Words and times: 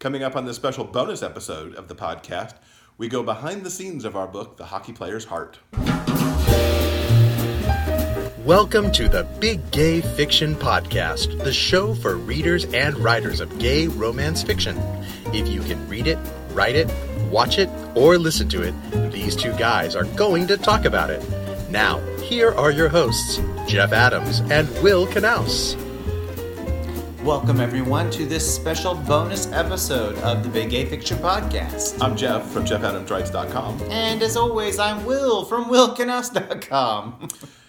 Coming 0.00 0.22
up 0.22 0.34
on 0.34 0.46
this 0.46 0.56
special 0.56 0.84
bonus 0.84 1.22
episode 1.22 1.74
of 1.74 1.88
the 1.88 1.94
podcast, 1.94 2.54
we 2.96 3.06
go 3.06 3.22
behind 3.22 3.64
the 3.64 3.70
scenes 3.70 4.06
of 4.06 4.16
our 4.16 4.26
book, 4.26 4.56
The 4.56 4.64
Hockey 4.64 4.94
Player's 4.94 5.26
Heart. 5.26 5.58
Welcome 8.46 8.92
to 8.92 9.10
the 9.10 9.28
Big 9.40 9.70
Gay 9.72 10.00
Fiction 10.00 10.54
Podcast, 10.54 11.44
the 11.44 11.52
show 11.52 11.94
for 11.94 12.16
readers 12.16 12.64
and 12.72 12.96
writers 12.96 13.40
of 13.40 13.58
gay 13.58 13.88
romance 13.88 14.42
fiction. 14.42 14.78
If 15.34 15.48
you 15.48 15.60
can 15.60 15.86
read 15.86 16.06
it, 16.06 16.18
write 16.52 16.76
it, 16.76 16.90
watch 17.30 17.58
it, 17.58 17.68
or 17.94 18.16
listen 18.16 18.48
to 18.48 18.62
it, 18.62 19.12
these 19.12 19.36
two 19.36 19.52
guys 19.58 19.94
are 19.94 20.04
going 20.04 20.46
to 20.46 20.56
talk 20.56 20.86
about 20.86 21.10
it. 21.10 21.22
Now, 21.68 21.98
here 22.22 22.52
are 22.52 22.70
your 22.70 22.88
hosts, 22.88 23.38
Jeff 23.66 23.92
Adams 23.92 24.40
and 24.50 24.66
Will 24.82 25.06
Knaus. 25.06 25.89
Welcome, 27.24 27.60
everyone, 27.60 28.10
to 28.12 28.24
this 28.24 28.54
special 28.54 28.94
bonus 28.94 29.46
episode 29.52 30.16
of 30.20 30.42
the 30.42 30.48
Big 30.48 30.70
Gay 30.70 30.86
Fiction 30.86 31.18
Podcast. 31.18 32.00
I'm 32.00 32.16
Jeff 32.16 32.50
from 32.50 32.64
JeffAdamsWrites.com. 32.64 33.82
And 33.90 34.22
as 34.22 34.38
always, 34.38 34.78
I'm 34.78 35.04
Will 35.04 35.44
from 35.44 35.66
WillKnaus.com. 35.66 37.28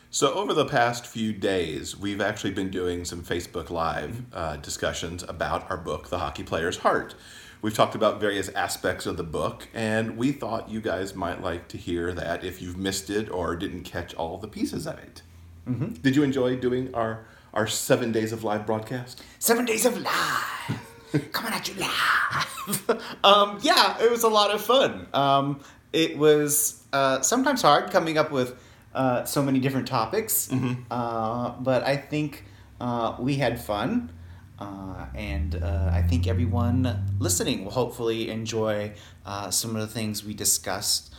So, 0.10 0.34
over 0.36 0.54
the 0.54 0.66
past 0.66 1.06
few 1.06 1.34
days, 1.34 1.98
we've 1.98 2.22
actually 2.22 2.52
been 2.52 2.70
doing 2.70 3.04
some 3.04 3.24
Facebook 3.24 3.70
Live 3.70 4.22
uh, 4.34 4.56
discussions 4.56 5.24
about 5.24 5.70
our 5.70 5.78
book, 5.78 6.10
The 6.10 6.20
Hockey 6.20 6.44
Player's 6.44 6.78
Heart. 6.78 7.16
We've 7.62 7.74
talked 7.74 7.94
about 7.94 8.22
various 8.22 8.48
aspects 8.50 9.06
of 9.06 9.18
the 9.18 9.24
book, 9.24 9.68
and 9.74 10.18
we 10.18 10.32
thought 10.32 10.70
you 10.70 10.80
guys 10.80 11.14
might 11.14 11.42
like 11.42 11.68
to 11.70 11.78
hear 11.78 12.14
that 12.14 12.46
if 12.46 12.62
you've 12.62 12.78
missed 12.78 13.10
it 13.10 13.30
or 13.30 13.58
didn't 13.58 13.84
catch 13.84 14.14
all 14.16 14.38
the 14.38 14.48
pieces 14.48 14.88
of 14.88 14.98
it. 14.98 15.22
Mm-hmm. 15.68 15.94
Did 16.02 16.16
you 16.16 16.24
enjoy 16.24 16.56
doing 16.56 16.94
our, 16.96 17.26
our 17.54 17.68
seven 17.68 18.12
days 18.12 18.32
of 18.32 18.44
live 18.44 18.66
broadcast? 18.66 19.22
Seven 19.40 19.66
days 19.66 19.86
of 19.86 19.98
live. 20.00 21.32
Coming 21.32 21.54
at 21.54 21.68
you 21.68 21.76
live. 21.76 23.02
um, 23.24 23.60
yeah, 23.62 24.02
it 24.02 24.10
was 24.10 24.24
a 24.24 24.30
lot 24.30 24.52
of 24.52 24.62
fun. 24.62 25.08
Um, 25.14 25.60
it 25.92 26.18
was 26.18 26.84
uh, 26.94 27.22
sometimes 27.22 27.62
hard 27.62 27.92
coming 27.92 28.18
up 28.18 28.32
with 28.32 28.58
uh, 28.94 29.26
so 29.26 29.42
many 29.42 29.60
different 29.60 29.88
topics, 29.88 30.48
mm-hmm. 30.48 30.82
uh, 30.90 31.50
but 31.60 31.84
I 31.84 31.98
think 31.98 32.46
uh, 32.80 33.16
we 33.20 33.36
had 33.36 33.60
fun. 33.60 34.12
Uh, 34.60 35.08
and 35.16 35.56
uh, 35.56 35.90
I 35.92 36.04
think 36.04 36.28
everyone 36.28 37.16
listening 37.18 37.64
will 37.66 37.72
hopefully 37.72 38.30
enjoy 38.30 38.92
uh, 39.26 39.50
some 39.50 39.76
of 39.76 39.82
the 39.82 39.88
things 39.88 40.24
we 40.24 40.36
discussed 40.36 41.11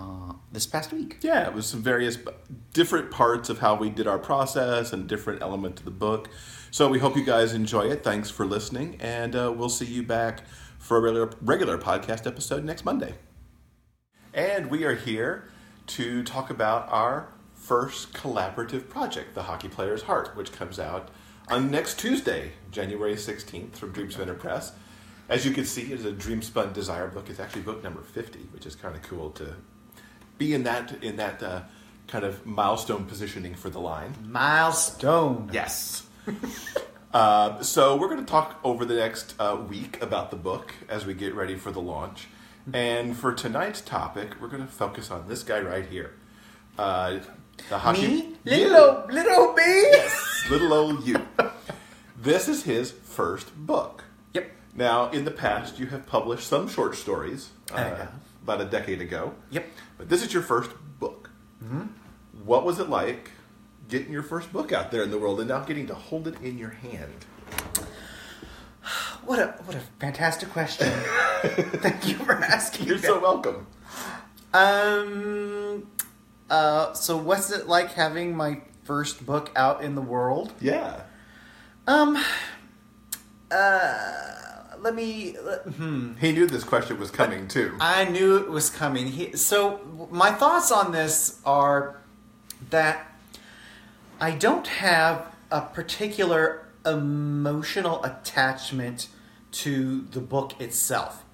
uh, 0.00 0.32
this 0.52 0.66
past 0.66 0.92
week. 0.92 1.18
Yeah, 1.20 1.46
it 1.46 1.54
was 1.54 1.66
some 1.66 1.82
various 1.82 2.18
different 2.72 3.10
parts 3.10 3.48
of 3.48 3.58
how 3.58 3.74
we 3.74 3.90
did 3.90 4.06
our 4.06 4.18
process 4.18 4.92
and 4.92 5.06
different 5.06 5.42
element 5.42 5.76
to 5.76 5.84
the 5.84 5.90
book. 5.90 6.28
So 6.70 6.88
we 6.88 6.98
hope 6.98 7.16
you 7.16 7.24
guys 7.24 7.52
enjoy 7.52 7.90
it. 7.90 8.02
Thanks 8.02 8.30
for 8.30 8.46
listening, 8.46 8.96
and 9.00 9.34
uh, 9.36 9.52
we'll 9.54 9.68
see 9.68 9.86
you 9.86 10.02
back 10.02 10.42
for 10.78 10.96
a 10.96 11.00
regular, 11.00 11.30
regular 11.42 11.78
podcast 11.78 12.26
episode 12.26 12.64
next 12.64 12.84
Monday. 12.84 13.14
And 14.32 14.70
we 14.70 14.84
are 14.84 14.94
here 14.94 15.50
to 15.88 16.22
talk 16.22 16.50
about 16.50 16.88
our 16.88 17.28
first 17.54 18.12
collaborative 18.14 18.88
project, 18.88 19.34
The 19.34 19.42
Hockey 19.42 19.68
Player's 19.68 20.02
Heart, 20.02 20.36
which 20.36 20.52
comes 20.52 20.78
out 20.78 21.10
on 21.48 21.70
next 21.70 21.98
Tuesday, 21.98 22.52
January 22.70 23.16
16th, 23.16 23.74
from 23.74 23.92
Dream 23.92 24.08
Dreamspinner 24.08 24.38
Press. 24.38 24.72
As 25.28 25.44
you 25.44 25.52
can 25.52 25.64
see, 25.64 25.92
it's 25.92 26.04
a 26.04 26.12
Dreamspun 26.12 26.72
Desire 26.72 27.08
book. 27.08 27.28
It's 27.28 27.40
actually 27.40 27.62
book 27.62 27.82
number 27.82 28.02
50, 28.02 28.38
which 28.52 28.66
is 28.66 28.74
kind 28.74 28.94
of 28.96 29.02
cool 29.02 29.30
to 29.30 29.56
be 30.40 30.54
in 30.54 30.64
that 30.64 31.04
in 31.04 31.16
that 31.16 31.40
uh, 31.42 31.60
kind 32.08 32.24
of 32.24 32.44
milestone 32.44 33.04
positioning 33.04 33.54
for 33.54 33.70
the 33.70 33.78
line. 33.78 34.14
Milestone. 34.26 35.50
Yes. 35.52 36.08
uh, 37.14 37.62
so 37.62 37.96
we're 37.96 38.08
going 38.08 38.24
to 38.24 38.30
talk 38.30 38.58
over 38.64 38.84
the 38.84 38.96
next 38.96 39.34
uh, 39.38 39.62
week 39.68 40.02
about 40.02 40.30
the 40.30 40.36
book 40.36 40.72
as 40.88 41.06
we 41.06 41.14
get 41.14 41.34
ready 41.34 41.54
for 41.54 41.70
the 41.70 41.80
launch. 41.80 42.26
And 42.72 43.16
for 43.16 43.32
tonight's 43.32 43.82
topic, 43.82 44.40
we're 44.40 44.48
going 44.48 44.66
to 44.66 44.72
focus 44.72 45.10
on 45.10 45.28
this 45.28 45.42
guy 45.42 45.60
right 45.60 45.86
here. 45.86 46.14
Uh, 46.78 47.18
the 47.68 47.78
hockey. 47.78 48.06
Me? 48.08 48.36
Little, 48.44 48.76
old, 48.76 49.12
little 49.12 49.34
old 49.34 49.56
me? 49.56 49.62
Yes, 49.92 50.46
little 50.50 50.72
old 50.72 51.06
you. 51.06 51.16
this 52.16 52.48
is 52.48 52.62
his 52.64 52.90
first 52.90 53.54
book. 53.54 54.04
Yep. 54.32 54.50
Now, 54.74 55.10
in 55.10 55.26
the 55.26 55.30
past, 55.30 55.78
you 55.78 55.86
have 55.88 56.06
published 56.06 56.46
some 56.46 56.66
short 56.68 56.96
stories. 56.96 57.50
Uh, 57.72 58.06
about 58.50 58.66
a 58.66 58.68
decade 58.68 59.00
ago. 59.00 59.34
Yep. 59.50 59.66
But 59.98 60.08
this 60.08 60.24
is 60.24 60.32
your 60.32 60.42
first 60.42 60.70
book. 60.98 61.30
Mm-hmm. 61.62 61.86
What 62.44 62.64
was 62.64 62.80
it 62.80 62.88
like 62.88 63.30
getting 63.88 64.12
your 64.12 64.22
first 64.22 64.52
book 64.52 64.72
out 64.72 64.90
there 64.90 65.02
in 65.02 65.10
the 65.10 65.18
world 65.18 65.40
and 65.40 65.48
now 65.48 65.60
getting 65.60 65.86
to 65.86 65.94
hold 65.94 66.26
it 66.26 66.40
in 66.40 66.58
your 66.58 66.70
hand? 66.70 67.26
What 69.24 69.38
a 69.38 69.48
what 69.64 69.76
a 69.76 69.80
fantastic 70.00 70.48
question! 70.50 70.88
Thank 71.42 72.08
you 72.08 72.14
for 72.14 72.32
asking. 72.32 72.86
You're 72.86 72.98
so 72.98 73.20
welcome. 73.20 73.66
Um, 74.52 75.86
uh, 76.48 76.94
so 76.94 77.16
what's 77.16 77.52
it 77.52 77.68
like 77.68 77.92
having 77.92 78.34
my 78.34 78.62
first 78.82 79.24
book 79.24 79.52
out 79.54 79.84
in 79.84 79.94
the 79.94 80.00
world? 80.00 80.54
Yeah. 80.60 81.02
Um. 81.86 82.18
Uh. 83.50 84.49
Let 84.80 84.94
me. 84.94 85.36
Let, 85.42 85.62
hmm. 85.62 86.14
He 86.14 86.32
knew 86.32 86.46
this 86.46 86.64
question 86.64 86.98
was 86.98 87.10
coming 87.10 87.48
too. 87.48 87.76
I 87.80 88.04
knew 88.04 88.36
it 88.36 88.48
was 88.48 88.70
coming. 88.70 89.08
He, 89.08 89.36
so 89.36 89.80
my 90.10 90.32
thoughts 90.32 90.72
on 90.72 90.92
this 90.92 91.40
are 91.44 92.00
that 92.70 93.12
I 94.20 94.32
don't 94.32 94.66
have 94.66 95.26
a 95.50 95.62
particular 95.62 96.66
emotional 96.86 98.02
attachment 98.04 99.08
to 99.52 100.02
the 100.12 100.20
book 100.20 100.60
itself. 100.60 101.24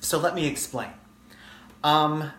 So 0.00 0.18
let 0.18 0.34
me 0.34 0.46
explain. 0.46 0.90
Um, 1.82 2.32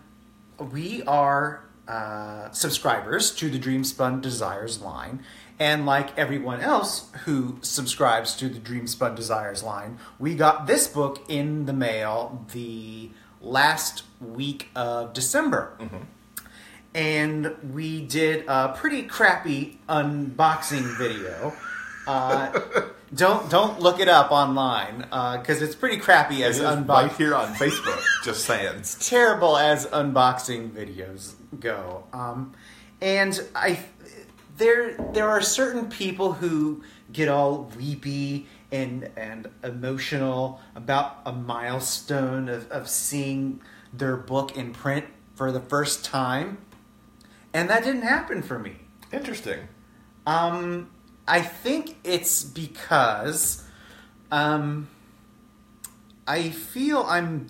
we 0.58 1.02
are 1.04 1.64
uh, 1.88 2.50
subscribers 2.50 3.34
to 3.36 3.48
the 3.48 3.58
Dreamspun 3.58 4.20
Desires 4.20 4.80
line. 4.80 5.22
And 5.58 5.86
like 5.86 6.16
everyone 6.18 6.60
else 6.60 7.10
who 7.24 7.58
subscribes 7.62 8.34
to 8.36 8.48
the 8.48 8.58
Dreamspun 8.58 9.16
Desires 9.16 9.62
line, 9.62 9.98
we 10.18 10.34
got 10.34 10.66
this 10.66 10.86
book 10.86 11.24
in 11.28 11.64
the 11.64 11.72
mail 11.72 12.44
the 12.52 13.10
last 13.40 14.02
week 14.20 14.68
of 14.74 15.14
December. 15.14 15.76
Mm-hmm. 15.78 15.96
And 16.94 17.56
we 17.72 18.02
did 18.02 18.44
a 18.48 18.74
pretty 18.76 19.02
crappy 19.02 19.78
unboxing 19.88 20.96
video. 20.98 21.54
Uh, 22.06 22.60
don't 23.14 23.50
don't 23.50 23.80
look 23.80 24.00
it 24.00 24.08
up 24.08 24.30
online 24.30 24.98
because 24.98 25.62
uh, 25.62 25.64
it's 25.64 25.74
pretty 25.74 25.98
crappy 25.98 26.42
as 26.42 26.60
unboxing. 26.60 26.88
Right 26.88 27.12
here 27.12 27.34
on 27.34 27.54
Facebook, 27.54 28.02
just 28.24 28.44
saying. 28.44 28.74
It's 28.78 29.08
terrible 29.08 29.56
as 29.56 29.86
unboxing 29.86 30.70
videos 30.70 31.34
go. 31.60 32.04
Um, 32.12 32.54
and 33.00 33.38
I, 33.54 33.78
there 34.56 34.96
there 35.12 35.28
are 35.28 35.42
certain 35.42 35.88
people 35.88 36.34
who 36.34 36.82
get 37.12 37.28
all 37.28 37.70
weepy 37.76 38.46
and 38.72 39.10
and 39.16 39.48
emotional 39.62 40.60
about 40.74 41.18
a 41.24 41.32
milestone 41.32 42.48
of, 42.48 42.70
of 42.70 42.88
seeing 42.88 43.60
their 43.92 44.16
book 44.16 44.56
in 44.56 44.72
print 44.72 45.06
for 45.34 45.52
the 45.52 45.60
first 45.60 46.04
time, 46.04 46.58
and 47.52 47.68
that 47.70 47.84
didn't 47.84 48.02
happen 48.02 48.42
for 48.42 48.58
me. 48.58 48.76
Interesting. 49.12 49.68
Um, 50.26 50.90
I 51.28 51.40
think 51.40 51.98
it's 52.02 52.42
because 52.42 53.64
um, 54.30 54.88
I 56.26 56.50
feel 56.50 57.04
I'm 57.06 57.48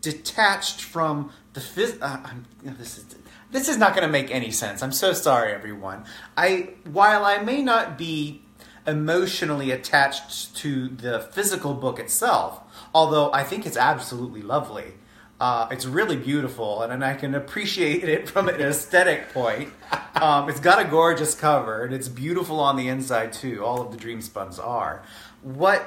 detached 0.00 0.82
from 0.82 1.30
the 1.52 1.60
phys- 1.60 2.00
uh, 2.00 2.20
I'm, 2.24 2.46
you 2.62 2.70
know, 2.70 2.76
this 2.76 2.98
is 2.98 3.04
this 3.50 3.68
is 3.68 3.76
not 3.76 3.94
going 3.94 4.06
to 4.06 4.12
make 4.12 4.30
any 4.30 4.50
sense. 4.50 4.82
I'm 4.82 4.92
so 4.92 5.12
sorry, 5.12 5.52
everyone. 5.52 6.04
I 6.36 6.70
while 6.84 7.24
I 7.24 7.38
may 7.38 7.62
not 7.62 7.96
be 7.96 8.42
emotionally 8.86 9.70
attached 9.70 10.54
to 10.56 10.88
the 10.88 11.20
physical 11.20 11.74
book 11.74 11.98
itself, 11.98 12.60
although 12.94 13.32
I 13.32 13.42
think 13.42 13.66
it's 13.66 13.76
absolutely 13.76 14.42
lovely. 14.42 14.94
Uh, 15.38 15.68
it's 15.70 15.84
really 15.84 16.16
beautiful, 16.16 16.80
and, 16.80 16.90
and 16.90 17.04
I 17.04 17.12
can 17.12 17.34
appreciate 17.34 18.04
it 18.04 18.26
from 18.28 18.48
an 18.48 18.60
aesthetic 18.60 19.32
point. 19.32 19.72
Um, 20.16 20.48
it's 20.48 20.60
got 20.60 20.80
a 20.80 20.88
gorgeous 20.88 21.34
cover, 21.34 21.84
and 21.84 21.92
it's 21.92 22.08
beautiful 22.08 22.58
on 22.58 22.76
the 22.76 22.88
inside 22.88 23.34
too. 23.34 23.62
All 23.62 23.82
of 23.82 23.90
the 23.90 23.98
dream 23.98 24.22
spuns 24.22 24.58
are. 24.58 25.02
What 25.42 25.86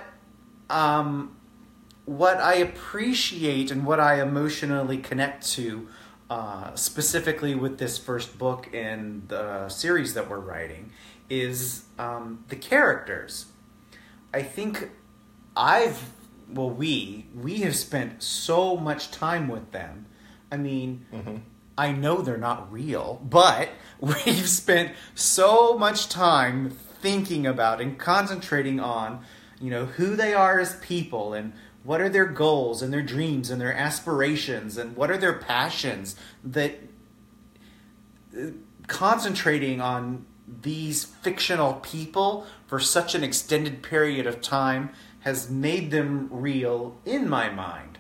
um, 0.69 1.35
what 2.05 2.37
I 2.37 2.55
appreciate 2.55 3.71
and 3.71 3.87
what 3.87 3.99
I 3.99 4.21
emotionally 4.21 4.97
connect 4.97 5.47
to, 5.53 5.87
uh, 6.29 6.75
specifically 6.75 7.55
with 7.55 7.77
this 7.79 7.97
first 7.97 8.37
book 8.37 8.73
in 8.73 9.23
the 9.27 9.69
series 9.69 10.13
that 10.13 10.29
we're 10.29 10.39
writing, 10.39 10.91
is 11.29 11.85
um, 11.97 12.43
the 12.49 12.55
characters. 12.55 13.47
I 14.33 14.43
think 14.43 14.91
I've 15.55 16.11
well 16.51 16.69
we 16.69 17.25
we 17.35 17.57
have 17.59 17.75
spent 17.75 18.23
so 18.23 18.75
much 18.75 19.11
time 19.11 19.47
with 19.47 19.71
them 19.71 20.05
i 20.51 20.57
mean 20.57 21.05
mm-hmm. 21.13 21.37
i 21.77 21.91
know 21.91 22.21
they're 22.21 22.37
not 22.37 22.71
real 22.71 23.21
but 23.23 23.69
we've 23.99 24.49
spent 24.49 24.91
so 25.15 25.77
much 25.77 26.09
time 26.09 26.69
thinking 26.69 27.45
about 27.45 27.79
and 27.79 27.97
concentrating 27.97 28.79
on 28.79 29.23
you 29.59 29.69
know 29.69 29.85
who 29.85 30.15
they 30.15 30.33
are 30.33 30.59
as 30.59 30.75
people 30.77 31.33
and 31.33 31.53
what 31.83 32.01
are 32.01 32.09
their 32.09 32.25
goals 32.25 32.81
and 32.81 32.91
their 32.91 33.01
dreams 33.01 33.49
and 33.49 33.59
their 33.61 33.73
aspirations 33.73 34.77
and 34.77 34.95
what 34.95 35.09
are 35.09 35.17
their 35.17 35.33
passions 35.33 36.15
that 36.43 36.79
uh, 38.37 38.47
concentrating 38.87 39.79
on 39.79 40.25
these 40.61 41.03
fictional 41.03 41.75
people 41.75 42.45
for 42.67 42.79
such 42.79 43.15
an 43.15 43.23
extended 43.23 43.83
period 43.83 44.25
of 44.25 44.41
time 44.41 44.89
has 45.21 45.49
made 45.49 45.91
them 45.91 46.27
real 46.31 46.97
in 47.05 47.29
my 47.29 47.49
mind. 47.49 47.97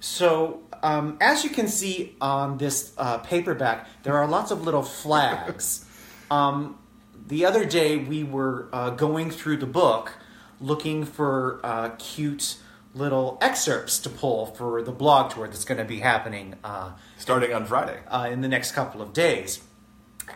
So, 0.00 0.62
um, 0.82 1.16
as 1.20 1.44
you 1.44 1.50
can 1.50 1.68
see 1.68 2.16
on 2.20 2.58
this 2.58 2.92
uh, 2.98 3.18
paperback, 3.18 3.88
there 4.02 4.16
are 4.16 4.26
lots 4.26 4.50
of 4.50 4.62
little 4.62 4.82
flags. 4.82 5.84
um, 6.30 6.78
the 7.26 7.44
other 7.44 7.64
day, 7.64 7.96
we 7.96 8.22
were 8.22 8.68
uh, 8.72 8.90
going 8.90 9.30
through 9.30 9.58
the 9.58 9.66
book 9.66 10.14
looking 10.60 11.04
for 11.04 11.60
uh, 11.62 11.90
cute 11.98 12.56
little 12.96 13.38
excerpts 13.40 13.98
to 14.00 14.08
pull 14.10 14.46
for 14.46 14.82
the 14.82 14.92
blog 14.92 15.30
tour 15.32 15.46
that's 15.46 15.64
going 15.64 15.78
to 15.78 15.84
be 15.84 16.00
happening 16.00 16.54
uh, 16.64 16.92
Starting 17.18 17.52
on 17.52 17.66
Friday. 17.66 18.00
uh, 18.08 18.28
in 18.30 18.40
the 18.40 18.48
next 18.48 18.72
couple 18.72 19.02
of 19.02 19.12
days. 19.12 19.62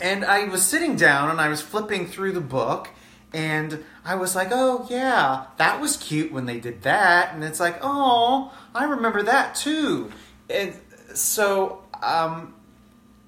And 0.01 0.25
I 0.25 0.45
was 0.45 0.63
sitting 0.63 0.95
down 0.97 1.31
and 1.31 1.41
I 1.41 1.49
was 1.49 1.61
flipping 1.63 2.07
through 2.07 2.33
the 2.33 2.41
book, 2.41 2.91
and 3.33 3.85
I 4.05 4.15
was 4.17 4.37
like, 4.37 4.49
oh, 4.51 4.87
yeah, 4.91 5.47
that 5.57 5.81
was 5.81 5.97
cute 5.97 6.33
when 6.33 6.47
they 6.47 6.61
did 6.61 6.83
that. 6.83 7.35
And 7.35 7.43
it's 7.43 7.61
like, 7.61 7.79
oh, 7.83 8.53
I 8.75 8.85
remember 8.85 9.23
that 9.23 9.55
too. 9.55 10.13
And 10.49 10.75
so, 11.15 11.83
um, 12.03 12.55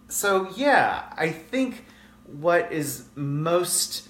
so 0.08 0.50
yeah, 0.56 1.04
I 1.16 1.30
think 1.30 1.84
what 2.26 2.72
is 2.72 3.06
most 3.14 4.08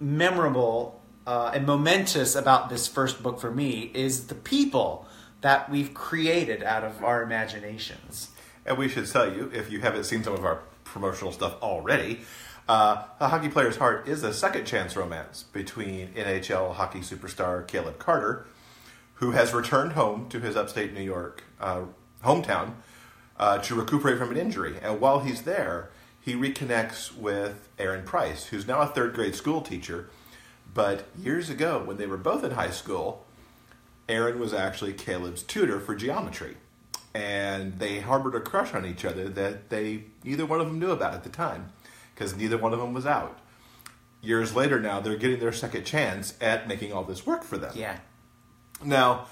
memorable 0.00 1.00
uh, 1.26 1.50
and 1.54 1.66
momentous 1.66 2.34
about 2.34 2.68
this 2.68 2.86
first 2.86 3.22
book 3.22 3.40
for 3.40 3.50
me 3.50 3.90
is 3.94 4.28
the 4.28 4.34
people 4.34 5.06
that 5.40 5.70
we've 5.70 5.92
created 5.92 6.62
out 6.62 6.84
of 6.84 7.02
our 7.02 7.22
imaginations. 7.22 8.30
And 8.64 8.78
we 8.78 8.88
should 8.88 9.06
tell 9.06 9.32
you, 9.32 9.50
if 9.52 9.70
you 9.70 9.80
haven't 9.80 10.04
seen 10.04 10.22
some 10.22 10.34
of 10.34 10.44
our 10.44 10.60
promotional 10.84 11.32
stuff 11.32 11.60
already, 11.62 12.20
uh, 12.68 13.04
A 13.20 13.28
Hockey 13.28 13.48
Player's 13.48 13.76
Heart 13.76 14.08
is 14.08 14.22
a 14.24 14.32
second 14.32 14.64
chance 14.64 14.96
romance 14.96 15.44
between 15.52 16.08
NHL 16.14 16.74
hockey 16.74 17.00
superstar 17.00 17.66
Caleb 17.66 17.98
Carter, 17.98 18.46
who 19.14 19.32
has 19.32 19.54
returned 19.54 19.92
home 19.92 20.28
to 20.30 20.40
his 20.40 20.56
upstate 20.56 20.92
New 20.92 21.02
York 21.02 21.44
uh, 21.60 21.82
hometown 22.24 22.74
uh, 23.38 23.58
to 23.58 23.74
recuperate 23.74 24.18
from 24.18 24.30
an 24.30 24.36
injury. 24.36 24.78
And 24.82 25.00
while 25.00 25.20
he's 25.20 25.42
there, 25.42 25.90
he 26.20 26.34
reconnects 26.34 27.16
with 27.16 27.68
Aaron 27.78 28.04
Price, 28.04 28.46
who's 28.46 28.66
now 28.66 28.80
a 28.80 28.86
third 28.86 29.14
grade 29.14 29.36
school 29.36 29.60
teacher. 29.60 30.10
But 30.76 31.06
years 31.18 31.48
ago, 31.48 31.82
when 31.82 31.96
they 31.96 32.06
were 32.06 32.18
both 32.18 32.44
in 32.44 32.50
high 32.50 32.70
school, 32.70 33.24
Aaron 34.10 34.38
was 34.38 34.52
actually 34.52 34.92
Caleb's 34.92 35.42
tutor 35.42 35.80
for 35.80 35.94
geometry. 35.94 36.58
And 37.14 37.78
they 37.78 38.00
harbored 38.00 38.34
a 38.34 38.40
crush 38.40 38.74
on 38.74 38.84
each 38.84 39.02
other 39.06 39.26
that 39.30 39.70
they 39.70 40.04
neither 40.22 40.44
one 40.44 40.60
of 40.60 40.66
them 40.66 40.78
knew 40.78 40.90
about 40.90 41.14
at 41.14 41.24
the 41.24 41.30
time 41.30 41.72
because 42.14 42.36
neither 42.36 42.58
one 42.58 42.74
of 42.74 42.78
them 42.78 42.92
was 42.92 43.06
out. 43.06 43.38
Years 44.20 44.54
later 44.54 44.78
now, 44.78 45.00
they're 45.00 45.16
getting 45.16 45.40
their 45.40 45.52
second 45.52 45.84
chance 45.84 46.34
at 46.42 46.68
making 46.68 46.92
all 46.92 47.04
this 47.04 47.24
work 47.24 47.42
for 47.42 47.56
them. 47.56 47.72
Yeah. 47.74 47.98
Now, 48.84 49.28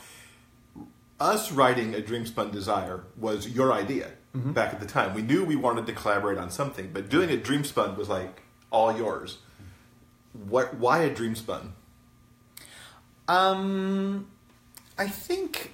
us 1.20 1.52
writing 1.52 1.94
A 1.94 1.98
Dreamspun 1.98 2.52
Desire 2.52 3.04
was 3.18 3.50
your 3.50 3.70
idea 3.70 4.12
mm-hmm. 4.34 4.52
back 4.52 4.72
at 4.72 4.80
the 4.80 4.86
time. 4.86 5.12
We 5.14 5.20
knew 5.20 5.44
we 5.44 5.56
wanted 5.56 5.84
to 5.86 5.92
collaborate 5.92 6.38
on 6.38 6.50
something, 6.50 6.90
but 6.90 7.10
doing 7.10 7.28
a 7.28 7.36
Dreamspun 7.36 7.98
was 7.98 8.08
like 8.08 8.40
all 8.70 8.96
yours. 8.96 9.38
What? 10.34 10.74
Why 10.74 11.00
a 11.00 11.14
Dreamspun? 11.14 11.70
Um, 13.26 14.26
I 14.98 15.08
think 15.08 15.72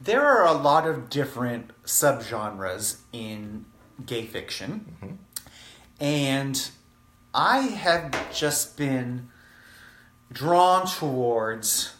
there 0.00 0.24
are 0.24 0.46
a 0.46 0.52
lot 0.52 0.86
of 0.86 1.10
different 1.10 1.72
subgenres 1.84 2.98
in 3.12 3.64
gay 4.06 4.26
fiction, 4.26 5.18
and 5.98 6.70
I 7.34 7.58
have 7.58 8.32
just 8.32 8.76
been 8.76 9.28
drawn 10.32 10.86
towards 10.86 11.94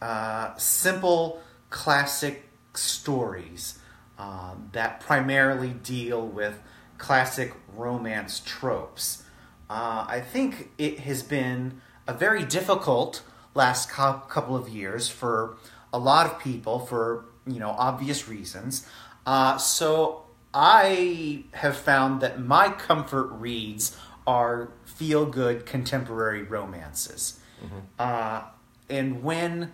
uh, 0.00 0.54
simple, 0.56 1.40
classic 1.70 2.48
stories 2.74 3.78
um, 4.18 4.68
that 4.72 5.00
primarily 5.00 5.70
deal 5.70 6.24
with 6.26 6.60
classic 6.98 7.54
romance 7.74 8.42
tropes. 8.44 9.22
Uh, 9.70 10.04
I 10.08 10.20
think 10.20 10.70
it 10.78 11.00
has 11.00 11.22
been 11.22 11.80
a 12.06 12.12
very 12.12 12.44
difficult 12.44 13.22
last 13.54 13.90
cou- 13.90 14.20
couple 14.28 14.56
of 14.56 14.68
years 14.68 15.08
for 15.08 15.56
a 15.92 15.98
lot 15.98 16.26
of 16.26 16.38
people 16.38 16.78
for 16.80 17.24
you 17.46 17.58
know 17.58 17.70
obvious 17.70 18.28
reasons. 18.28 18.86
Uh, 19.26 19.58
so 19.58 20.24
I 20.54 21.44
have 21.52 21.76
found 21.76 22.20
that 22.20 22.40
my 22.40 22.70
comfort 22.70 23.28
reads 23.32 23.96
are 24.26 24.70
feel 24.84 25.26
good 25.26 25.66
contemporary 25.66 26.42
romances. 26.42 27.40
Uh, 27.98 28.42
and 28.88 29.22
when 29.22 29.72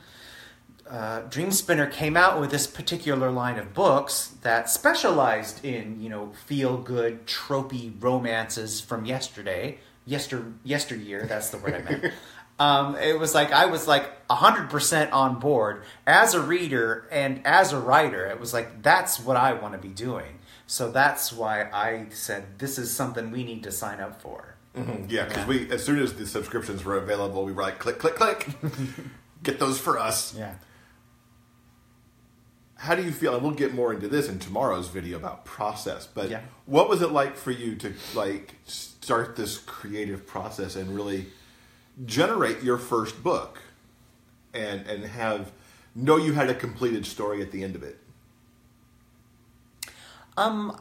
uh, 0.89 1.23
Dreamspinner 1.23 1.91
came 1.91 2.17
out 2.17 2.41
with 2.41 2.51
this 2.51 2.67
particular 2.67 3.31
line 3.31 3.59
of 3.59 3.73
books 3.73 4.35
that 4.43 4.69
specialized 4.69 5.65
in, 5.65 6.01
you 6.01 6.09
know, 6.09 6.33
feel 6.47 6.77
good, 6.77 7.27
tropey 7.27 7.93
romances 8.01 8.81
from 8.81 9.07
yesterday, 9.07 9.79
yester 10.05 10.53
yesteryear. 10.63 11.27
That's 11.27 11.51
the 11.51 11.59
word 11.59 11.75
I 11.75 11.91
meant. 11.91 12.13
um, 12.59 12.97
it 12.97 13.19
was 13.19 13.35
like 13.35 13.51
I 13.51 13.67
was 13.67 13.89
like 13.89 14.11
hundred 14.31 14.69
percent 14.69 15.13
on 15.13 15.39
board 15.39 15.85
as 16.07 16.35
a 16.35 16.41
reader 16.41 17.09
and 17.11 17.41
as 17.47 17.73
a 17.73 17.81
writer. 17.81 18.27
It 18.27 18.39
was 18.39 18.53
like 18.53 18.83
that's 18.83 19.19
what 19.19 19.37
I 19.37 19.55
want 19.55 19.73
to 19.73 19.79
be 19.79 19.89
doing. 19.89 20.39
So 20.67 20.91
that's 20.91 21.33
why 21.33 21.63
I 21.73 22.07
said 22.11 22.59
this 22.59 22.79
is 22.79 22.95
something 22.95 23.31
we 23.31 23.45
need 23.45 23.63
to 23.65 23.73
sign 23.73 24.01
up 24.01 24.21
for. 24.21 24.55
Yeah, 25.09 25.27
because 25.27 25.47
we 25.47 25.71
as 25.71 25.85
soon 25.85 25.99
as 26.01 26.15
the 26.15 26.27
subscriptions 26.27 26.85
were 26.85 26.97
available, 26.97 27.45
we 27.45 27.53
were 27.53 27.63
like, 27.63 27.79
click, 27.79 27.99
click, 27.99 28.17
click, 28.17 28.49
get 29.43 29.61
those 29.61 29.79
for 29.79 29.99
us. 29.99 30.35
Yeah. 30.37 30.55
How 32.85 32.95
do 32.95 33.03
you 33.03 33.13
feel? 33.13 33.35
And 33.35 33.43
we'll 33.43 33.55
get 33.55 33.73
more 33.75 33.95
into 33.95 34.09
this 34.09 34.29
in 34.29 34.39
tomorrow's 34.39 34.89
video 34.89 35.17
about 35.17 35.47
process. 35.47 36.07
But 36.07 36.29
Yeah. 36.29 36.43
what 36.67 36.87
was 36.87 37.01
it 37.01 37.13
like 37.13 37.35
for 37.35 37.51
you 37.51 37.77
to 37.77 37.95
like 38.15 38.57
start 38.67 39.37
this 39.37 39.57
creative 39.57 40.27
process 40.27 40.77
and 40.77 40.95
really 40.95 41.33
generate 42.05 42.63
your 42.63 42.77
first 42.77 43.23
book, 43.23 43.63
and 44.53 44.87
and 44.87 45.05
have 45.07 45.51
know 45.95 46.19
you 46.19 46.35
had 46.35 46.51
a 46.51 46.55
completed 46.55 47.07
story 47.07 47.41
at 47.41 47.53
the 47.53 47.65
end 47.65 47.75
of 47.75 47.83
it? 47.83 47.99
Um, 50.37 50.79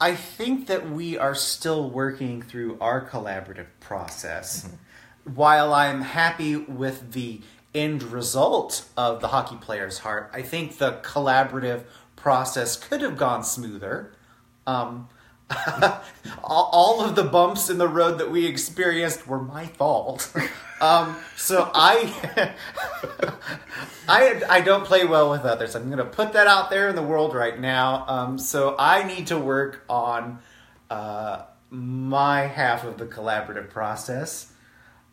I 0.00 0.14
think 0.14 0.68
that 0.68 0.88
we 0.90 1.18
are 1.18 1.34
still 1.34 1.90
working 1.90 2.42
through 2.42 2.78
our 2.80 3.04
collaborative 3.08 3.66
process. 3.80 4.68
While 5.24 5.72
I'm 5.74 6.02
happy 6.02 6.54
with 6.54 7.12
the 7.12 7.40
end 7.74 8.02
result 8.04 8.86
of 8.96 9.20
the 9.20 9.28
hockey 9.28 9.56
player's 9.56 9.98
heart, 9.98 10.30
I 10.32 10.42
think 10.42 10.78
the 10.78 11.00
collaborative 11.02 11.84
process 12.16 12.76
could 12.76 13.02
have 13.02 13.16
gone 13.16 13.42
smoother. 13.44 14.12
Um, 14.66 15.08
all, 16.42 17.04
of 17.04 17.16
the 17.16 17.24
bumps 17.24 17.68
in 17.68 17.78
the 17.78 17.88
road 17.88 18.18
that 18.18 18.30
we 18.30 18.46
experienced 18.46 19.26
were 19.26 19.40
my 19.40 19.66
fault. 19.66 20.32
Um, 20.80 21.16
so 21.36 21.70
I, 21.74 22.54
I, 24.08 24.42
I 24.48 24.60
don't 24.60 24.84
play 24.84 25.04
well 25.04 25.30
with 25.30 25.42
others. 25.42 25.74
I'm 25.74 25.86
going 25.86 25.98
to 25.98 26.04
put 26.04 26.32
that 26.32 26.46
out 26.46 26.70
there 26.70 26.88
in 26.88 26.96
the 26.96 27.02
world 27.02 27.34
right 27.34 27.58
now. 27.58 28.06
Um, 28.08 28.38
so 28.38 28.74
I 28.78 29.04
need 29.04 29.26
to 29.28 29.38
work 29.38 29.84
on 29.88 30.38
uh, 30.90 31.42
my 31.70 32.42
half 32.42 32.84
of 32.84 32.98
the 32.98 33.06
collaborative 33.06 33.70
process. 33.70 34.52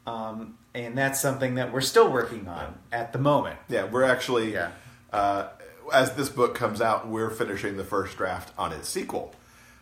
Um, 0.08 0.58
and 0.74 0.98
that's 0.98 1.20
something 1.20 1.56
that 1.56 1.72
we're 1.74 1.82
still 1.82 2.12
working 2.12 2.48
on 2.48 2.76
at 2.92 3.14
the 3.14 3.20
moment. 3.20 3.60
Yeah, 3.70 3.86
we're 3.86 4.04
actually, 4.04 4.54
Yeah. 4.54 4.72
uh, 5.12 5.50
as 5.94 6.14
this 6.16 6.30
book 6.30 6.56
comes 6.56 6.82
out, 6.82 7.08
we're 7.08 7.30
finishing 7.30 7.78
the 7.78 7.84
first 7.84 8.16
draft 8.18 8.54
on 8.58 8.72
its 8.72 8.88
sequel, 8.88 9.36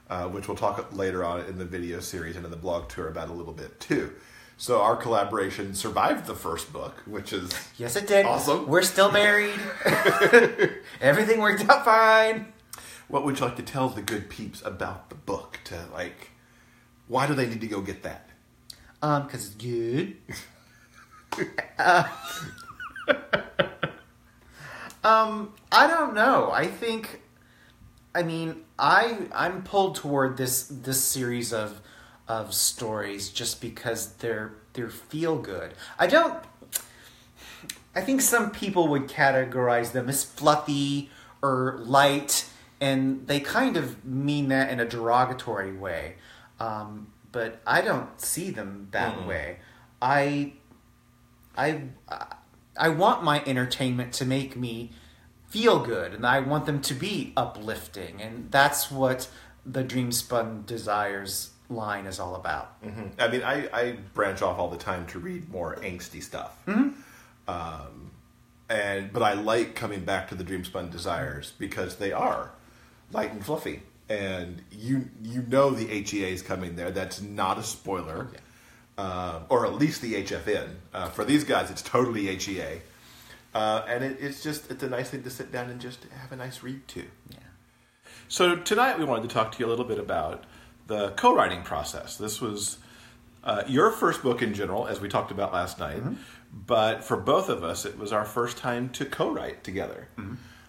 uh, 0.10 0.28
which 0.28 0.48
we'll 0.48 0.58
talk 0.58 0.90
later 0.94 1.24
on 1.24 1.42
in 1.42 1.58
the 1.60 1.66
video 1.66 2.00
series 2.00 2.36
and 2.36 2.44
in 2.46 2.52
the 2.52 2.58
blog 2.58 2.90
tour 2.90 3.08
about 3.08 3.30
a 3.30 3.34
little 3.34 3.54
bit 3.54 3.80
too. 3.80 4.14
So 4.58 4.82
our 4.82 4.98
collaboration 4.98 5.74
survived 5.74 6.26
the 6.26 6.36
first 6.36 6.74
book, 6.74 7.04
which 7.06 7.32
is 7.32 7.52
Yes, 7.78 7.96
it 7.96 8.08
did. 8.08 8.26
Awesome. 8.26 8.68
We're 8.68 8.82
still 8.82 9.12
married. 9.12 9.58
Everything 11.02 11.40
worked 11.40 11.68
out 11.70 11.86
fine. 11.86 12.52
what 13.08 13.24
would 13.24 13.40
you 13.40 13.46
like 13.46 13.56
to 13.56 13.64
tell 13.64 13.90
the 13.90 14.02
good 14.02 14.30
peeps 14.30 14.62
about 14.66 15.10
the 15.10 15.16
book? 15.16 15.60
To 15.66 15.86
like, 15.94 16.32
why 17.08 17.26
do 17.28 17.34
they 17.36 17.48
need 17.48 17.62
to 17.62 17.68
go 17.68 17.80
get 17.82 18.04
that? 18.04 18.28
Um, 19.02 19.24
because 19.28 19.46
it's 19.48 19.56
good. 19.56 20.18
um, 25.04 25.54
I 25.72 25.88
don't 25.88 26.14
know. 26.14 26.52
I 26.52 26.68
think, 26.68 27.22
I 28.14 28.24
mean, 28.24 28.64
I 28.78 29.28
I'm 29.34 29.64
pulled 29.64 29.96
toward 29.96 30.38
this 30.38 30.64
this 30.64 31.04
series 31.04 31.54
of 31.54 31.82
of 32.28 32.54
stories 32.54 33.30
just 33.30 33.62
because 33.62 34.14
they're 34.14 34.54
they're 34.74 34.90
feel 34.90 35.38
good. 35.38 35.74
I 35.98 36.08
don't. 36.08 36.44
I 37.96 38.02
think 38.02 38.22
some 38.22 38.52
people 38.52 38.88
would 38.90 39.08
categorize 39.08 39.92
them 39.92 40.10
as 40.10 40.24
fluffy 40.24 41.10
or 41.42 41.80
light, 41.82 42.48
and 42.80 43.28
they 43.28 43.40
kind 43.40 43.78
of 43.78 44.06
mean 44.06 44.50
that 44.50 44.70
in 44.70 44.80
a 44.80 44.86
derogatory 44.86 45.74
way. 45.74 46.16
Um, 46.60 47.08
but 47.32 47.62
I 47.66 47.82
don't 47.82 48.20
see 48.22 48.52
them 48.52 48.90
that 48.92 49.26
way. 49.28 49.60
I, 50.02 50.54
I, 51.60 51.82
I 52.78 52.90
want 52.90 53.24
my 53.24 53.44
entertainment 53.46 54.14
to 54.14 54.26
make 54.26 54.56
me 54.56 54.92
feel 55.48 55.80
good, 55.84 56.14
and 56.14 56.26
I 56.26 56.40
want 56.40 56.66
them 56.66 56.80
to 56.82 56.94
be 56.94 57.34
uplifting, 57.36 58.22
and 58.22 58.50
that's 58.52 58.90
what 58.92 59.28
the 59.66 59.84
Dreamspun 59.84 60.66
Desires 60.66 61.52
line 61.70 62.06
is 62.06 62.20
all 62.20 62.36
about. 62.36 62.78
I 63.20 63.28
mean, 63.28 63.44
I, 63.44 63.68
I 63.74 63.92
branch 64.14 64.42
off 64.42 64.58
all 64.58 64.70
the 64.70 64.78
time 64.78 65.06
to 65.08 65.20
read 65.20 65.50
more 65.50 65.76
angsty 65.78 66.22
stuff. 66.24 66.58
Um, 67.48 68.12
and 68.70 69.12
but 69.12 69.22
I 69.24 69.34
like 69.34 69.76
coming 69.76 70.06
back 70.06 70.30
to 70.30 70.36
the 70.36 70.44
Dreamspun 70.44 70.92
Desires 70.92 71.54
because 71.58 71.98
they 71.98 72.12
are 72.12 72.52
light 73.12 73.32
and 73.32 73.44
fluffy, 73.44 73.82
and 74.08 74.62
you 74.72 75.10
you 75.24 75.42
know 75.48 75.72
the 75.72 75.88
HEA 75.88 76.32
is 76.32 76.42
coming 76.44 76.76
there. 76.76 76.92
That's 76.92 77.22
not 77.22 77.58
a 77.58 77.64
spoiler, 77.64 78.28
uh, 79.00 79.40
or 79.48 79.66
at 79.66 79.76
least 79.76 80.02
the 80.02 80.16
HFN. 80.16 80.76
Uh, 80.94 81.08
for 81.10 81.24
these 81.24 81.46
guys, 81.46 81.72
it's 81.72 81.82
totally 81.82 82.36
HEA, 82.36 82.82
uh, 83.54 83.84
and 83.88 84.04
it, 84.04 84.18
it's 84.20 84.44
just 84.44 84.70
it's 84.70 84.84
a 84.84 84.90
nice 84.90 85.10
thing 85.10 85.24
to 85.24 85.30
sit 85.30 85.54
down 85.54 85.70
and 85.70 85.80
just 85.80 86.04
have 86.22 86.34
a 86.34 86.36
nice 86.36 86.62
read 86.64 86.86
too. 86.88 87.06
Yeah. 87.30 87.38
So 88.28 88.58
tonight 88.58 89.00
we 89.00 89.06
wanted 89.06 89.30
to 89.30 89.34
talk 89.34 89.54
to 89.54 89.60
you 89.60 89.66
a 89.68 89.72
little 89.72 89.86
bit 89.86 90.00
about 90.00 90.44
the 90.88 91.12
co-writing 91.12 91.62
process. 91.62 92.18
This 92.18 92.42
was 92.42 92.78
uh, 93.46 93.64
your 93.68 93.90
first 93.92 94.22
book 94.22 94.42
in 94.42 94.54
general, 94.54 94.86
as 94.86 95.00
we 95.00 95.08
talked 95.08 95.32
about 95.32 95.54
last 95.54 95.80
night, 95.80 96.04
but 96.52 97.02
for 97.02 97.16
both 97.16 97.48
of 97.48 97.64
us, 97.64 97.86
it 97.86 97.98
was 97.98 98.12
our 98.12 98.26
first 98.26 98.58
time 98.58 98.90
to 98.90 99.06
co-write 99.06 99.64
together. 99.64 100.10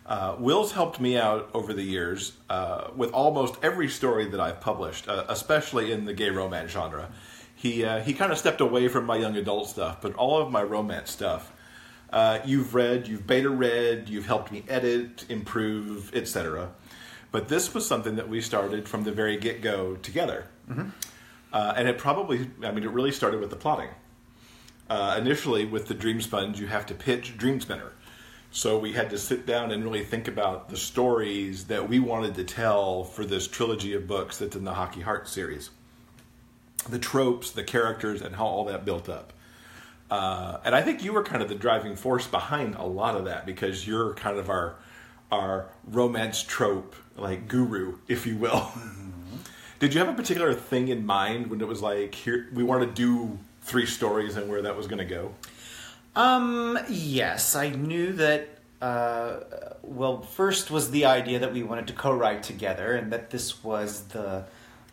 Uh, 0.06 0.36
Will's 0.38 0.72
helped 0.72 1.00
me 1.00 1.18
out 1.18 1.50
over 1.52 1.72
the 1.72 1.82
years 1.82 2.32
uh, 2.48 2.90
with 2.94 3.12
almost 3.12 3.56
every 3.62 3.88
story 3.88 4.26
that 4.26 4.40
I've 4.40 4.60
published, 4.60 5.08
uh, 5.08 5.24
especially 5.28 5.90
in 5.90 6.04
the 6.04 6.12
gay 6.12 6.30
romance 6.30 6.70
genre. 6.70 7.08
He 7.60 7.84
uh, 7.84 8.00
he 8.00 8.14
kind 8.14 8.32
of 8.32 8.38
stepped 8.38 8.62
away 8.62 8.88
from 8.88 9.04
my 9.04 9.16
young 9.16 9.36
adult 9.36 9.68
stuff, 9.68 10.00
but 10.00 10.14
all 10.14 10.40
of 10.40 10.50
my 10.50 10.62
romance 10.62 11.10
stuff 11.10 11.52
uh, 12.12 12.40
you've 12.44 12.74
read, 12.74 13.06
you've 13.06 13.26
beta 13.26 13.50
read, 13.50 14.08
you've 14.08 14.26
helped 14.26 14.50
me 14.50 14.64
edit, 14.68 15.26
improve, 15.28 16.14
etc. 16.14 16.70
But 17.32 17.48
this 17.48 17.72
was 17.72 17.86
something 17.86 18.16
that 18.16 18.28
we 18.28 18.40
started 18.40 18.88
from 18.88 19.04
the 19.04 19.12
very 19.12 19.36
get 19.36 19.62
go 19.62 19.96
together. 19.96 20.46
Uh, 21.52 21.74
and 21.76 21.88
it 21.88 21.98
probably, 21.98 22.50
I 22.62 22.72
mean, 22.72 22.84
it 22.84 22.90
really 22.90 23.12
started 23.12 23.40
with 23.40 23.50
the 23.50 23.56
plotting. 23.56 23.90
Uh, 24.88 25.16
initially, 25.18 25.64
with 25.64 25.86
the 25.86 25.94
Dreamspuns, 25.94 26.58
you 26.58 26.66
have 26.66 26.86
to 26.86 26.94
pitch 26.94 27.36
Dream 27.36 27.60
Spinner. 27.60 27.92
So 28.50 28.78
we 28.78 28.94
had 28.94 29.10
to 29.10 29.18
sit 29.18 29.46
down 29.46 29.70
and 29.70 29.84
really 29.84 30.02
think 30.02 30.26
about 30.26 30.68
the 30.70 30.76
stories 30.76 31.66
that 31.66 31.88
we 31.88 32.00
wanted 32.00 32.34
to 32.36 32.44
tell 32.44 33.04
for 33.04 33.24
this 33.24 33.46
trilogy 33.46 33.94
of 33.94 34.08
books 34.08 34.38
that's 34.38 34.56
in 34.56 34.64
the 34.64 34.74
Hockey 34.74 35.02
Heart 35.02 35.28
series. 35.28 35.70
The 36.88 36.98
tropes, 36.98 37.50
the 37.50 37.64
characters, 37.64 38.22
and 38.22 38.36
how 38.36 38.46
all 38.46 38.64
that 38.66 38.84
built 38.84 39.08
up. 39.08 39.32
Uh, 40.10 40.58
and 40.64 40.74
I 40.74 40.82
think 40.82 41.04
you 41.04 41.12
were 41.12 41.22
kind 41.22 41.42
of 41.42 41.48
the 41.48 41.54
driving 41.54 41.94
force 41.94 42.26
behind 42.26 42.74
a 42.74 42.84
lot 42.84 43.16
of 43.16 43.26
that 43.26 43.46
because 43.46 43.86
you're 43.86 44.14
kind 44.14 44.38
of 44.38 44.50
our 44.50 44.76
our 45.30 45.68
romance 45.86 46.42
trope 46.42 46.96
like 47.16 47.46
guru, 47.46 47.98
if 48.08 48.26
you 48.26 48.36
will. 48.36 48.72
Did 49.78 49.94
you 49.94 50.00
have 50.00 50.08
a 50.08 50.14
particular 50.14 50.52
thing 50.52 50.88
in 50.88 51.06
mind 51.06 51.46
when 51.46 51.60
it 51.60 51.68
was 51.68 51.80
like 51.80 52.14
here 52.14 52.48
we 52.52 52.64
want 52.64 52.82
to 52.82 52.92
do 52.92 53.38
three 53.62 53.86
stories 53.86 54.36
and 54.36 54.48
where 54.48 54.62
that 54.62 54.76
was 54.76 54.86
going 54.86 54.98
to 54.98 55.04
go? 55.04 55.34
Um, 56.16 56.78
yes, 56.88 57.54
I 57.54 57.70
knew 57.70 58.12
that. 58.14 58.48
Uh, 58.82 59.40
well, 59.82 60.22
first 60.22 60.70
was 60.70 60.90
the 60.90 61.04
idea 61.04 61.38
that 61.38 61.52
we 61.52 61.62
wanted 61.62 61.86
to 61.86 61.92
co-write 61.92 62.42
together, 62.42 62.94
and 62.94 63.12
that 63.12 63.30
this 63.30 63.62
was 63.62 64.04
the 64.08 64.44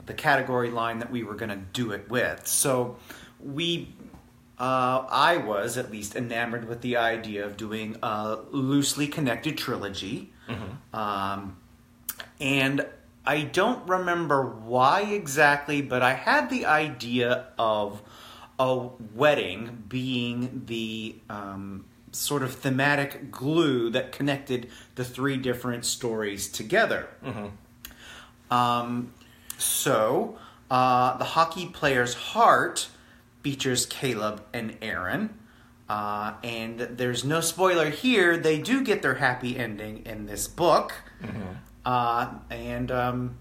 the 0.08 0.14
category 0.14 0.72
line 0.72 1.00
that 1.00 1.12
we 1.12 1.24
were 1.24 1.36
going 1.36 1.50
to 1.50 1.62
do 1.74 1.92
it 1.92 2.10
with. 2.10 2.48
So 2.48 2.98
we, 3.40 3.94
uh, 4.60 5.06
I 5.10 5.38
was 5.38 5.78
at 5.78 5.92
least 5.92 6.16
enamored 6.16 6.68
with 6.68 6.82
the 6.82 6.98
idea 6.98 7.46
of 7.46 7.56
doing 7.58 7.98
a 8.02 8.40
loosely 8.52 9.08
connected 9.08 9.58
trilogy, 9.58 10.34
um, 10.94 11.58
and 12.42 12.86
I 13.26 13.42
don't 13.42 13.88
remember 13.88 14.44
why 14.44 15.02
exactly, 15.02 15.82
but 15.82 16.02
I 16.02 16.14
had 16.14 16.50
the 16.50 16.66
idea 16.66 17.48
of 17.60 18.02
a 18.58 18.88
wedding 19.14 19.84
being 19.88 20.64
the 20.66 21.16
um, 21.30 21.86
sort 22.12 22.42
of 22.42 22.54
thematic 22.56 23.30
glue 23.30 23.90
that 23.92 24.12
connected 24.12 24.70
the 24.96 25.04
three 25.04 25.38
different 25.38 25.86
stories 25.86 26.48
together. 26.48 27.08
Um, 28.50 29.12
so, 29.58 30.38
uh, 30.70 31.18
the 31.18 31.24
hockey 31.24 31.68
player's 31.68 32.14
heart 32.14 32.90
features 33.44 33.86
Caleb 33.86 34.44
and 34.54 34.78
Aaron. 34.82 35.38
Uh, 35.90 36.34
and 36.44 36.80
there's 36.80 37.24
no 37.24 37.40
spoiler 37.40 37.90
here. 37.90 38.36
They 38.38 38.60
do 38.60 38.84
get 38.84 39.02
their 39.02 39.16
happy 39.16 39.58
ending 39.58 40.06
in 40.06 40.26
this 40.26 40.48
book. 40.48 40.94
Uh, 41.86 42.30
and 42.50 42.92
um, 42.92 43.38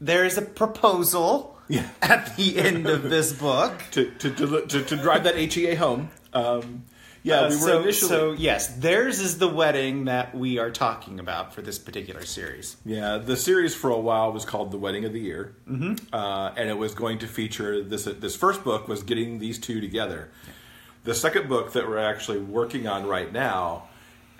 there 0.00 0.24
is 0.24 0.36
a 0.36 0.42
proposal 0.42 1.56
Yeah. 1.68 1.88
at 2.02 2.36
the 2.36 2.58
end 2.58 2.88
of 2.88 3.04
this 3.04 3.32
book. 3.32 3.80
To 3.92 4.10
to 4.18 4.30
to, 4.34 4.66
to, 4.66 4.82
to 4.82 4.96
drive 4.96 5.22
that 5.24 5.36
HEA 5.36 5.76
home. 5.76 6.10
Um, 6.32 6.84
yeah, 7.22 7.40
Uh, 7.40 7.48
we 7.48 7.54
were 7.56 7.60
so, 7.60 7.82
initially. 7.82 8.08
so 8.08 8.32
yes, 8.32 8.68
theirs 8.76 9.20
is 9.20 9.38
the 9.38 9.48
wedding 9.48 10.06
that 10.06 10.34
we 10.34 10.58
are 10.58 10.70
talking 10.70 11.20
about 11.20 11.54
for 11.54 11.62
this 11.62 11.78
particular 11.78 12.24
series. 12.24 12.76
Yeah, 12.84 13.18
the 13.18 13.36
series 13.36 13.74
for 13.74 13.90
a 13.90 13.98
while 13.98 14.32
was 14.32 14.44
called 14.44 14.70
The 14.70 14.78
Wedding 14.78 15.04
of 15.04 15.12
the 15.12 15.20
Year, 15.20 15.54
mm-hmm. 15.68 16.14
uh, 16.14 16.52
and 16.56 16.68
it 16.68 16.78
was 16.78 16.94
going 16.94 17.18
to 17.18 17.26
feature 17.26 17.82
this. 17.82 18.04
This 18.04 18.36
first 18.36 18.64
book 18.64 18.88
was 18.88 19.02
getting 19.02 19.38
these 19.38 19.58
two 19.58 19.80
together. 19.80 20.30
The 21.04 21.14
second 21.14 21.48
book 21.48 21.72
that 21.72 21.88
we're 21.88 21.98
actually 21.98 22.40
working 22.40 22.86
on 22.86 23.06
right 23.06 23.32
now 23.32 23.88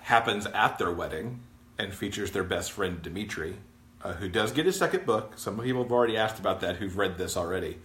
happens 0.01 0.45
at 0.47 0.77
their 0.77 0.91
wedding 0.91 1.41
and 1.77 1.93
features 1.93 2.31
their 2.31 2.43
best 2.43 2.71
friend 2.71 3.01
Dimitri, 3.01 3.55
uh, 4.03 4.13
who 4.13 4.27
does 4.29 4.51
get 4.51 4.65
his 4.65 4.77
second 4.77 5.05
book. 5.05 5.33
Some 5.37 5.57
people 5.59 5.83
have 5.83 5.91
already 5.91 6.17
asked 6.17 6.39
about 6.39 6.59
that 6.61 6.75
who've 6.75 6.97
read 6.97 7.17
this 7.17 7.37
already. 7.37 7.79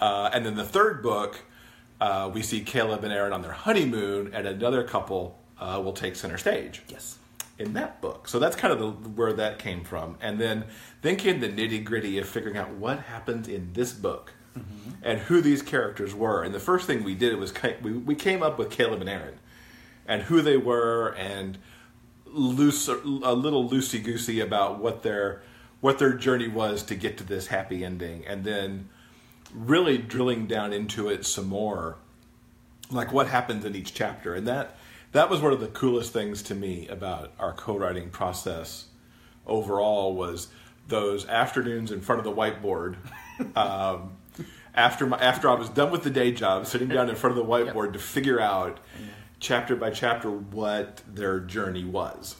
Uh, 0.00 0.30
and 0.32 0.46
then 0.46 0.54
the 0.54 0.64
third 0.64 1.02
book, 1.02 1.42
uh, 2.00 2.30
we 2.32 2.42
see 2.42 2.60
Caleb 2.62 3.04
and 3.04 3.12
Aaron 3.12 3.32
on 3.32 3.42
their 3.42 3.52
honeymoon, 3.52 4.32
and 4.34 4.46
another 4.46 4.82
couple 4.84 5.38
uh, 5.58 5.80
will 5.84 5.92
take 5.92 6.16
center 6.16 6.38
stage 6.38 6.82
Yes. 6.88 7.18
in 7.58 7.74
that 7.74 8.00
book. 8.00 8.26
So 8.28 8.38
that's 8.38 8.56
kind 8.56 8.72
of 8.72 8.78
the, 8.78 9.10
where 9.10 9.32
that 9.34 9.58
came 9.58 9.84
from. 9.84 10.16
And 10.20 10.38
then 10.40 10.64
then 11.02 11.16
came 11.16 11.40
the 11.40 11.48
nitty 11.48 11.84
gritty 11.84 12.18
of 12.18 12.28
figuring 12.28 12.56
out 12.56 12.70
what 12.70 13.00
happens 13.00 13.48
in 13.48 13.72
this 13.72 13.92
book 13.92 14.32
and 15.02 15.20
who 15.20 15.40
these 15.40 15.62
characters 15.62 16.14
were. 16.14 16.42
And 16.42 16.52
the 16.54 16.60
first 16.60 16.86
thing 16.86 17.04
we 17.04 17.14
did 17.14 17.36
was 17.36 17.52
we, 17.82 17.92
we 17.92 18.14
came 18.14 18.42
up 18.42 18.58
with 18.58 18.70
Caleb 18.70 19.00
and 19.00 19.08
Aaron 19.08 19.38
and 20.06 20.22
who 20.22 20.42
they 20.42 20.56
were 20.56 21.14
and 21.16 21.56
loose 22.26 22.88
a 22.88 22.94
little 22.94 23.68
loosey 23.68 24.02
goosey 24.02 24.40
about 24.40 24.78
what 24.78 25.02
their 25.02 25.42
what 25.80 25.98
their 25.98 26.12
journey 26.12 26.48
was 26.48 26.82
to 26.84 26.94
get 26.94 27.16
to 27.18 27.24
this 27.24 27.46
happy 27.46 27.84
ending, 27.84 28.26
and 28.26 28.44
then 28.44 28.88
really 29.54 29.98
drilling 29.98 30.46
down 30.46 30.72
into 30.72 31.08
it 31.08 31.26
some 31.26 31.46
more 31.46 31.96
like 32.90 33.12
what 33.12 33.28
happens 33.28 33.64
in 33.64 33.74
each 33.74 33.94
chapter. 33.94 34.34
And 34.34 34.46
that 34.46 34.76
that 35.12 35.28
was 35.28 35.40
one 35.40 35.52
of 35.52 35.60
the 35.60 35.68
coolest 35.68 36.12
things 36.12 36.42
to 36.44 36.54
me 36.54 36.86
about 36.88 37.32
our 37.38 37.52
co-writing 37.52 38.10
process 38.10 38.86
overall 39.46 40.14
was 40.14 40.48
those 40.88 41.26
afternoons 41.26 41.90
in 41.90 42.00
front 42.00 42.18
of 42.20 42.24
the 42.24 42.32
whiteboard 42.32 42.96
um, 43.56 44.12
after 44.74 45.06
my, 45.06 45.18
after 45.18 45.48
I 45.48 45.54
was 45.54 45.68
done 45.68 45.90
with 45.90 46.04
the 46.04 46.10
day 46.10 46.32
job 46.32 46.66
sitting 46.66 46.88
down 46.88 47.08
in 47.08 47.16
front 47.16 47.36
of 47.36 47.44
the 47.44 47.50
whiteboard 47.50 47.92
to 47.94 47.98
figure 47.98 48.40
out 48.40 48.78
chapter 49.40 49.74
by 49.74 49.90
chapter 49.90 50.30
what 50.30 51.02
their 51.08 51.40
journey 51.40 51.84
was. 51.84 52.36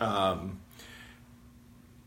Um, 0.00 0.60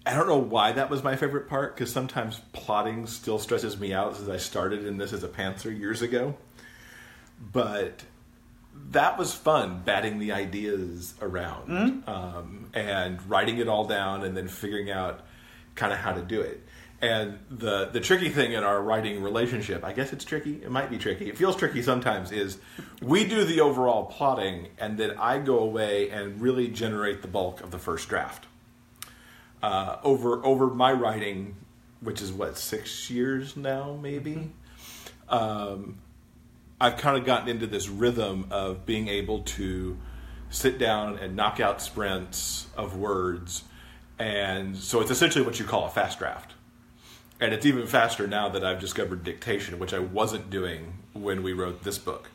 I 0.06 0.16
don't 0.16 0.28
know 0.28 0.38
why 0.38 0.72
that 0.72 0.90
was 0.90 1.04
my 1.04 1.16
favorite 1.16 1.48
part 1.48 1.76
because 1.76 1.92
sometimes 1.92 2.42
plotting 2.54 3.06
still 3.06 3.38
stresses 3.38 3.80
me 3.80 3.94
out 3.94 4.16
since 4.18 4.30
I 4.30 4.38
started 4.38 4.86
in 4.86 4.98
this 4.98 5.14
as 5.14 5.24
a 5.24 5.28
pantser 5.28 5.78
years 5.78 6.02
ago. 6.02 6.36
But 7.54 8.04
that 8.90 9.18
was 9.20 9.34
fun, 9.34 9.84
batting 9.86 10.18
the 10.18 10.32
ideas 10.32 11.14
around 11.22 12.04
um, 12.08 12.70
and 12.74 13.22
writing 13.30 13.60
it 13.60 13.68
all 13.68 13.86
down 13.86 14.24
and 14.24 14.36
then 14.36 14.48
figuring 14.48 14.90
out 14.90 15.22
kind 15.76 15.94
of 15.94 16.00
how 16.00 16.14
to 16.14 16.22
do 16.22 16.42
it. 16.42 16.64
And 17.00 17.40
the 17.50 17.86
the 17.86 18.00
tricky 18.00 18.30
thing 18.30 18.54
in 18.54 18.64
our 18.64 18.80
writing 18.80 19.24
relationship, 19.24 19.84
I 19.84 19.92
guess 19.92 20.14
it's 20.14 20.24
tricky. 20.24 20.62
It 20.64 20.70
might 20.70 20.90
be 20.90 21.00
tricky. 21.00 21.30
It 21.30 21.38
feels 21.38 21.56
tricky 21.56 21.82
sometimes. 21.82 22.32
Is 22.32 22.60
we 23.02 23.26
do 23.26 23.44
the 23.44 23.62
overall 23.62 24.06
plotting, 24.06 24.68
and 24.78 25.00
then 25.00 25.18
I 25.18 25.40
go 25.40 25.60
away 25.60 26.12
and 26.12 26.40
really 26.40 26.68
generate 26.68 27.24
the 27.24 27.28
bulk 27.28 27.62
of 27.62 27.72
the 27.72 27.80
first 27.80 28.08
draft 28.08 28.46
uh, 29.62 29.98
over 30.04 30.44
over 30.46 30.68
my 30.68 30.92
writing, 30.92 31.56
which 32.02 32.22
is 32.22 32.32
what 32.32 32.58
six 32.58 33.10
years 33.10 33.56
now, 33.56 33.98
maybe. 34.02 34.52
Um, 35.30 35.98
I've 36.80 36.98
kind 36.98 37.18
of 37.18 37.26
gotten 37.26 37.48
into 37.48 37.68
this 37.68 37.88
rhythm 37.88 38.48
of 38.50 38.86
being 38.86 39.08
able 39.08 39.42
to 39.42 39.98
sit 40.50 40.80
down 40.80 41.18
and 41.20 41.36
knock 41.36 41.60
out 41.60 41.82
sprints 41.82 42.68
of 42.76 42.98
words, 42.98 43.64
and 44.20 44.76
so 44.76 45.00
it's 45.00 45.12
essentially 45.12 45.46
what 45.46 45.60
you 45.60 45.66
call 45.66 45.86
a 45.86 45.90
fast 45.90 46.20
draft. 46.20 46.54
And 47.40 47.54
it's 47.54 47.66
even 47.66 47.88
faster 47.88 48.28
now 48.28 48.50
that 48.50 48.64
I've 48.64 48.80
discovered 48.80 49.24
dictation, 49.24 49.80
which 49.80 49.94
I 49.94 50.00
wasn't 50.00 50.52
doing 50.52 51.00
when 51.14 51.42
we 51.42 51.54
wrote 51.54 51.84
this 51.84 51.98
book. 51.98 52.30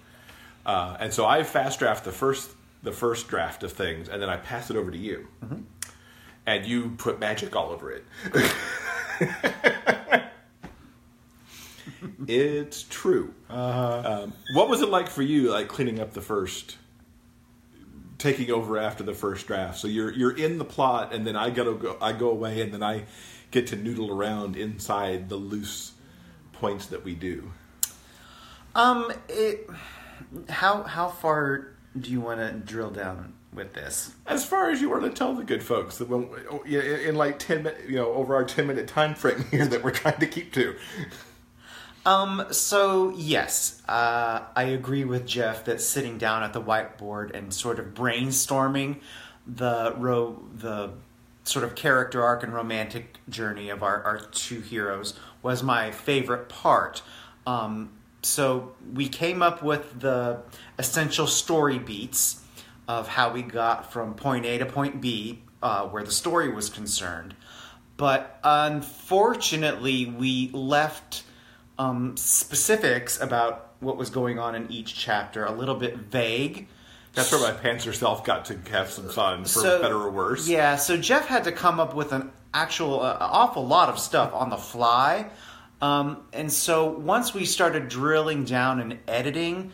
Uh, 0.65 0.97
and 0.99 1.13
so 1.13 1.25
I 1.25 1.45
fast 1.45 1.79
draft 1.79 2.05
the 2.05 2.13
first 2.13 2.51
the 2.83 2.93
first 2.93 3.27
draft 3.29 3.63
of 3.65 3.73
things, 3.73 4.09
and 4.09 4.23
then 4.23 4.29
I 4.29 4.37
pass 4.37 4.71
it 4.71 4.77
over 4.77 4.91
to 4.91 4.99
you, 4.99 5.27
and 6.47 6.65
you 6.65 6.91
put 6.97 7.19
magic 7.19 7.55
all 7.57 7.71
over 7.71 7.91
it. 7.91 8.05
it's 12.29 12.85
true. 12.85 13.35
Um, 13.51 14.33
what 14.55 14.69
was 14.69 14.81
it 14.81 14.89
like 14.89 15.09
for 15.09 15.23
you, 15.23 15.51
like 15.51 15.69
cleaning 15.69 16.01
up 16.01 16.13
the 16.13 16.21
first, 16.21 16.77
taking 18.19 18.51
over 18.51 18.79
after 18.79 19.03
the 19.03 19.15
first 19.15 19.47
draft? 19.47 19.79
So 19.79 19.89
you're 19.89 20.13
you're 20.13 20.37
in 20.37 20.59
the 20.59 20.65
plot, 20.65 21.13
and 21.13 21.27
then 21.27 21.37
I 21.37 21.51
gotta 21.51 21.75
go. 21.75 21.97
I 22.01 22.13
go 22.13 22.31
away, 22.31 22.61
and 22.61 22.73
then 22.73 22.83
I 22.83 23.05
get 23.51 23.67
to 23.69 23.77
noodle 23.77 24.11
around 24.11 24.57
inside 24.57 25.29
the 25.29 25.37
loose 25.37 25.93
points 26.53 26.87
that 26.87 27.05
we 27.05 27.15
do. 27.15 27.51
Um, 28.75 29.13
it. 29.29 29.69
How 30.49 30.83
how 30.85 31.09
far 31.09 31.73
do 31.99 32.11
you 32.11 32.21
want 32.21 32.41
to 32.41 32.53
drill 32.53 32.91
down 32.91 33.36
with 33.57 33.73
this? 33.73 34.15
As 34.27 34.45
far 34.45 34.71
as 34.71 34.81
you 34.81 34.91
want 34.91 35.03
to 35.03 35.11
tell 35.11 35.35
the 35.35 35.43
good 35.43 35.63
folks 35.63 35.99
that 35.99 36.09
when, 36.09 36.29
in 36.65 36.81
in 36.81 37.15
like 37.17 37.39
ten 37.39 37.73
you 37.89 37.97
know, 37.97 38.13
over 38.13 38.37
our 38.37 38.45
ten 38.45 38.67
minute 38.67 38.87
time 38.87 39.15
frame 39.15 39.45
here 39.51 39.67
that 39.67 39.83
we're 39.83 39.91
trying 39.91 40.21
to 40.21 40.27
keep 40.27 40.53
to. 40.53 40.77
Um, 42.05 42.47
so 42.53 43.13
yes, 43.17 43.83
uh, 43.89 44.43
I 44.55 44.63
agree 44.65 45.05
with 45.05 45.27
Jeff 45.27 45.65
that 45.65 45.81
sitting 45.81 46.19
down 46.19 46.45
at 46.45 46.53
the 46.53 46.63
whiteboard 46.63 47.35
and 47.35 47.53
sort 47.53 47.81
of 47.81 47.87
brainstorming 47.87 49.01
the 49.45 49.93
ro- 49.97 50.41
the 50.55 50.91
sort 51.43 51.65
of 51.65 51.75
character 51.75 52.23
arc 52.23 52.43
and 52.43 52.53
romantic 52.53 53.19
journey 53.29 53.71
of 53.71 53.83
our, 53.83 54.03
our 54.03 54.19
two 54.19 54.61
heroes 54.61 55.19
was 55.43 55.63
my 55.63 55.91
favorite 55.91 56.49
part. 56.49 57.03
Um, 57.47 57.91
so 58.23 58.75
we 58.93 59.09
came 59.09 59.43
up 59.43 59.63
with 59.63 60.01
the 60.01 60.41
essential 60.79 61.27
story 61.27 61.79
beats 61.79 62.43
of 62.89 63.09
how 63.09 63.33
we 63.33 63.43
got 63.43 63.93
from 63.93 64.15
point 64.15 64.47
A 64.47 64.59
to 64.59 64.67
point 64.67 65.01
B, 65.01 65.43
uh, 65.63 65.87
where 65.87 66.03
the 66.03 66.13
story 66.13 66.53
was 66.53 66.71
concerned. 66.71 67.35
But 67.97 68.39
unfortunately, 68.45 70.07
we 70.07 70.51
left 70.53 71.25
um, 71.79 72.17
specifics 72.17 73.21
about 73.21 73.73
what 73.81 73.97
was 73.97 74.11
going 74.11 74.39
on 74.39 74.55
in 74.55 74.71
each 74.71 74.95
chapter 74.95 75.45
a 75.45 75.53
little 75.53 75.75
bit 75.75 75.97
vague. 75.97 76.69
That's 77.15 77.33
where 77.33 77.41
my 77.41 77.59
pantser 77.59 77.95
self 77.95 78.25
got 78.25 78.45
to 78.47 78.59
have 78.71 78.91
some 78.91 79.09
fun, 79.09 79.47
for 79.47 79.63
better 79.63 79.97
or 79.97 80.11
worse. 80.11 80.47
Yeah, 80.47 80.77
so 80.77 80.99
Jeff 80.99 81.27
had 81.27 81.45
to 81.45 81.53
come 81.53 81.81
up 81.81 81.95
with 81.95 82.13
an 82.13 82.31
actual, 82.53 83.01
uh, 83.01 83.17
awful 83.19 83.67
lot 83.67 83.89
of 83.89 83.99
stuff 83.99 84.35
on 84.35 84.51
the 84.51 84.59
fly. 84.59 85.31
Um, 85.81 86.25
and 86.33 86.53
so 86.53 86.87
once 86.91 87.33
we 87.33 87.47
started 87.47 87.89
drilling 87.89 88.45
down 88.45 88.81
and 88.81 88.99
editing 89.09 89.73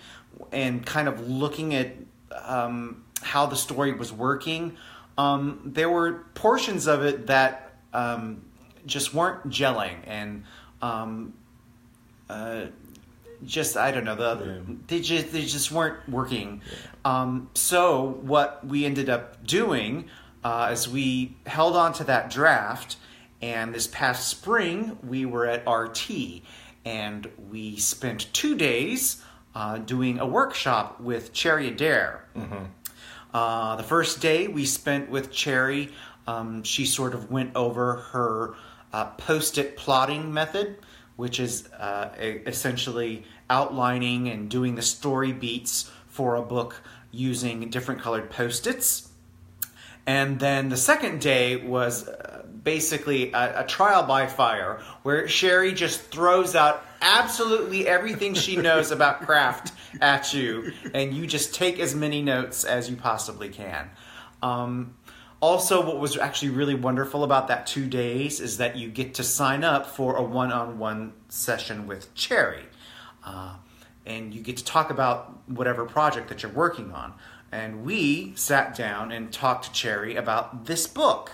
and 0.52 0.84
kind 0.86 1.08
of 1.08 1.28
looking 1.28 1.74
at 1.74 1.94
um, 2.42 3.04
how 3.20 3.46
the 3.46 3.56
story 3.56 3.92
was 3.92 4.12
working, 4.12 4.76
um, 5.18 5.60
there 5.64 5.90
were 5.90 6.24
portions 6.34 6.86
of 6.86 7.04
it 7.04 7.26
that 7.26 7.72
um, 7.92 8.42
just 8.86 9.12
weren't 9.14 9.48
gelling 9.48 9.96
and 10.06 10.44
um, 10.80 11.34
uh, 12.28 12.66
just 13.44 13.76
I 13.76 13.90
don't 13.90 14.04
know 14.04 14.14
the 14.16 14.44
Yeah. 14.44 14.74
they 14.86 15.00
just 15.00 15.32
they 15.32 15.42
just 15.42 15.70
weren't 15.70 16.08
working. 16.08 16.62
Um, 17.04 17.50
so 17.54 18.18
what 18.22 18.64
we 18.66 18.84
ended 18.84 19.08
up 19.10 19.44
doing 19.46 20.08
uh, 20.44 20.70
is 20.72 20.88
we 20.88 21.36
held 21.46 21.76
on 21.76 21.92
to 21.94 22.04
that 22.04 22.30
draft, 22.30 22.96
and 23.40 23.74
this 23.74 23.86
past 23.86 24.28
spring 24.28 24.98
we 25.02 25.26
were 25.26 25.46
at 25.46 25.68
RT, 25.68 26.42
and 26.84 27.28
we 27.50 27.76
spent 27.76 28.32
two 28.32 28.56
days 28.56 29.22
uh, 29.54 29.78
doing 29.78 30.18
a 30.18 30.26
workshop 30.26 31.00
with 31.00 31.32
Cherry 31.32 31.68
Adair. 31.68 32.24
Uh, 33.34 33.76
the 33.76 33.82
first 33.82 34.20
day 34.20 34.46
we 34.48 34.64
spent 34.66 35.10
with 35.10 35.32
Cherry, 35.32 35.90
um, 36.26 36.62
she 36.62 36.84
sort 36.84 37.14
of 37.14 37.30
went 37.30 37.56
over 37.56 37.94
her 38.12 38.54
uh, 38.92 39.06
post 39.16 39.56
it 39.58 39.76
plotting 39.76 40.32
method, 40.34 40.76
which 41.16 41.40
is 41.40 41.68
uh, 41.78 42.10
e- 42.20 42.40
essentially 42.46 43.24
outlining 43.48 44.28
and 44.28 44.50
doing 44.50 44.74
the 44.74 44.82
story 44.82 45.32
beats 45.32 45.90
for 46.08 46.36
a 46.36 46.42
book 46.42 46.82
using 47.10 47.68
different 47.70 48.00
colored 48.00 48.30
post 48.30 48.66
its. 48.66 49.08
And 50.06 50.40
then 50.40 50.68
the 50.68 50.76
second 50.76 51.20
day 51.20 51.56
was 51.56 52.08
uh, 52.08 52.41
basically 52.62 53.32
a, 53.32 53.60
a 53.60 53.66
trial 53.66 54.04
by 54.04 54.26
fire 54.26 54.80
where 55.02 55.26
Cherry 55.26 55.72
just 55.72 56.00
throws 56.10 56.54
out 56.54 56.84
absolutely 57.00 57.86
everything 57.86 58.34
she 58.34 58.56
knows 58.68 58.90
about 58.90 59.22
craft 59.22 59.72
at 60.00 60.32
you, 60.32 60.72
and 60.94 61.12
you 61.12 61.26
just 61.26 61.54
take 61.54 61.78
as 61.78 61.94
many 61.94 62.22
notes 62.22 62.64
as 62.64 62.88
you 62.88 62.96
possibly 62.96 63.48
can. 63.48 63.90
Um, 64.42 64.94
also, 65.40 65.84
what 65.84 65.98
was 65.98 66.16
actually 66.16 66.50
really 66.50 66.76
wonderful 66.76 67.24
about 67.24 67.48
that 67.48 67.66
two 67.66 67.86
days 67.86 68.38
is 68.40 68.58
that 68.58 68.76
you 68.76 68.88
get 68.88 69.14
to 69.14 69.24
sign 69.24 69.64
up 69.64 69.86
for 69.86 70.14
a 70.16 70.22
one 70.22 70.52
on 70.52 70.78
one 70.78 71.14
session 71.28 71.88
with 71.88 72.14
Cherry. 72.14 72.64
Uh, 73.24 73.56
and 74.06 74.32
you 74.32 74.40
get 74.40 74.56
to 74.58 74.64
talk 74.64 74.90
about 74.90 75.48
whatever 75.48 75.84
project 75.84 76.28
that 76.28 76.42
you're 76.42 76.52
working 76.52 76.92
on. 76.92 77.14
And 77.50 77.84
we 77.84 78.34
sat 78.36 78.76
down 78.76 79.10
and 79.10 79.32
talked 79.32 79.64
to 79.64 79.72
Cherry 79.72 80.14
about 80.14 80.66
this 80.66 80.86
book. 80.86 81.32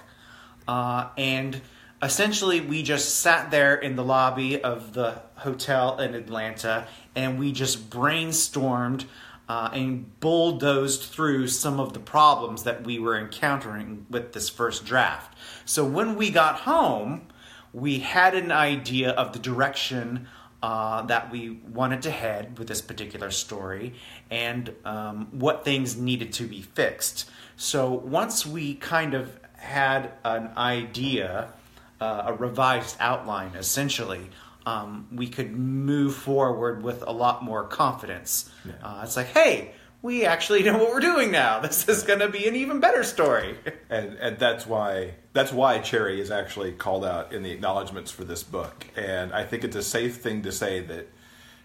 Uh, 0.69 1.09
and 1.17 1.61
essentially, 2.03 2.61
we 2.61 2.83
just 2.85 3.17
sat 3.17 3.51
there 3.51 3.75
in 3.75 3.97
the 3.97 4.05
lobby 4.05 4.63
of 4.63 4.93
the 4.93 5.23
hotel 5.37 5.99
in 5.99 6.15
Atlanta 6.15 6.87
and 7.17 7.39
we 7.39 7.53
just 7.53 7.91
brainstormed 7.91 9.05
uh, 9.49 9.71
and 9.73 10.21
bulldozed 10.21 11.03
through 11.03 11.49
some 11.49 11.81
of 11.81 11.95
the 11.95 12.01
problems 12.01 12.65
that 12.65 12.85
we 12.85 12.99
were 12.99 13.19
encountering 13.19 14.05
with 14.11 14.33
this 14.35 14.49
first 14.49 14.85
draft. 14.85 15.37
So 15.65 15.85
when 15.85 16.17
we 16.17 16.31
got 16.31 16.57
home, 16.57 17.29
we 17.73 18.01
had 18.01 18.35
an 18.35 18.53
idea 18.53 19.11
of 19.11 19.33
the 19.33 19.39
direction 19.39 20.29
uh, 20.63 21.03
that 21.03 21.31
we 21.31 21.51
wanted 21.51 22.03
to 22.03 22.11
head 22.11 22.59
with 22.59 22.69
this 22.69 22.81
particular 22.81 23.31
story 23.31 23.95
and 24.31 24.75
um, 24.85 25.29
what 25.31 25.65
things 25.65 25.97
needed 25.97 26.33
to 26.35 26.45
be 26.45 26.61
fixed. 26.61 27.31
So 27.57 27.93
once 27.93 28.45
we 28.45 28.75
kind 28.75 29.15
of 29.15 29.39
had 29.59 30.13
an 30.25 30.51
idea, 30.57 31.53
uh, 32.01 32.23
a 32.27 32.33
revised 32.33 32.97
outline 33.01 33.53
essentially, 33.55 34.31
um, 34.67 35.09
we 35.13 35.29
could 35.29 35.53
move 35.57 36.15
forward 36.15 36.83
with 36.83 37.03
a 37.07 37.13
lot 37.13 37.43
more 37.43 37.65
confidence. 37.65 38.51
Uh, 38.83 39.01
it's 39.03 39.17
like, 39.17 39.29
hey, 39.29 39.73
we 40.03 40.25
actually 40.25 40.63
know 40.63 40.77
what 40.79 40.91
we're 40.91 41.01
doing 41.01 41.31
now. 41.31 41.61
This 41.69 41.89
is 41.89 42.03
going 42.03 42.21
to 42.21 42.29
be 42.29 42.47
an 42.47 42.55
even 42.55 42.79
better 42.81 43.03
story. 43.03 43.57
and 43.91 44.15
and 44.19 44.39
that's 44.39 44.67
why 44.67 45.15
that's 45.33 45.53
why 45.53 45.79
Cherry 45.81 46.21
is 46.21 46.31
actually 46.31 46.73
called 46.73 47.05
out 47.05 47.33
in 47.33 47.43
the 47.43 47.51
acknowledgments 47.51 48.11
for 48.11 48.25
this 48.25 48.43
book. 48.43 48.87
And 48.97 49.33
I 49.33 49.45
think 49.45 49.65
it's 49.65 49.77
a 49.77 49.83
safe 49.83 50.19
thing 50.19 50.43
to 50.43 50.53
say 50.53 50.81
that 50.83 51.09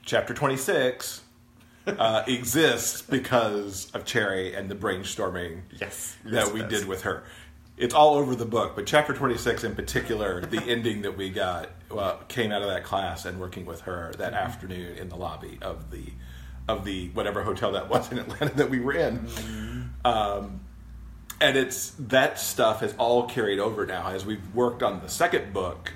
chapter 0.04 0.34
twenty 0.34 0.58
six 0.58 1.22
uh, 1.86 2.24
exists 2.28 3.02
because 3.02 3.92
of 3.94 4.06
Cherry 4.06 4.56
and 4.56 4.70
the 4.70 4.76
brainstorming 4.76 5.62
Yes. 5.80 6.16
that 6.24 6.34
Yes, 6.34 6.52
we 6.52 6.64
did 6.64 6.88
with 6.88 7.02
her. 7.04 7.24
It's 7.84 7.94
all 7.94 8.16
over 8.16 8.34
the 8.34 8.46
book, 8.46 8.78
but 8.78 8.86
chapter 8.86 9.14
twenty 9.14 9.38
six 9.38 9.66
in 9.66 9.76
particular, 9.76 10.40
the 10.40 10.62
ending 10.68 11.02
that 11.02 11.18
we 11.18 11.30
got 11.30 11.70
well, 11.92 12.18
came 12.30 12.54
out 12.54 12.62
of 12.62 12.70
that 12.70 12.86
class 12.86 13.26
and 13.26 13.42
working 13.42 13.66
with 13.66 13.82
her 13.82 14.14
that 14.20 14.32
Mm-hmm. 14.32 14.46
afternoon 14.48 14.98
in 14.98 15.10
the 15.10 15.18
lobby 15.18 15.60
of 15.62 15.92
the 15.92 16.06
of 16.70 16.86
the 16.86 17.10
whatever 17.10 17.44
hotel 17.44 17.74
that 17.74 17.90
was 17.90 18.10
in 18.10 18.20
Atlanta 18.20 18.56
that 18.56 18.70
we 18.70 18.80
were 18.80 18.94
in. 18.94 19.20
Mm-hmm. 19.20 20.08
Um, 20.08 20.62
and 21.42 21.58
it's 21.58 21.90
that 22.00 22.40
stuff 22.40 22.80
has 22.80 22.96
all 22.98 23.28
carried 23.28 23.60
over 23.60 23.86
now 23.86 24.08
as 24.12 24.26
we've 24.26 24.56
worked 24.56 24.82
on 24.82 25.02
the 25.02 25.10
second 25.10 25.52
book. 25.52 25.92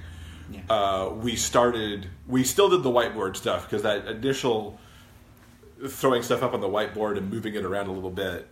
Yeah. 0.52 0.60
Uh, 0.70 1.10
we 1.14 1.38
started. 1.38 2.10
We 2.28 2.44
still 2.44 2.68
did 2.70 2.84
the 2.84 2.92
whiteboard 2.92 3.38
stuff 3.38 3.64
because 3.64 3.84
that 3.84 4.08
initial 4.08 4.78
throwing 5.88 6.22
stuff 6.22 6.44
up 6.44 6.54
on 6.54 6.60
the 6.60 6.68
whiteboard 6.68 7.18
and 7.18 7.30
moving 7.30 7.56
it 7.56 7.64
around 7.64 7.88
a 7.88 7.94
little 7.94 8.10
bit 8.10 8.46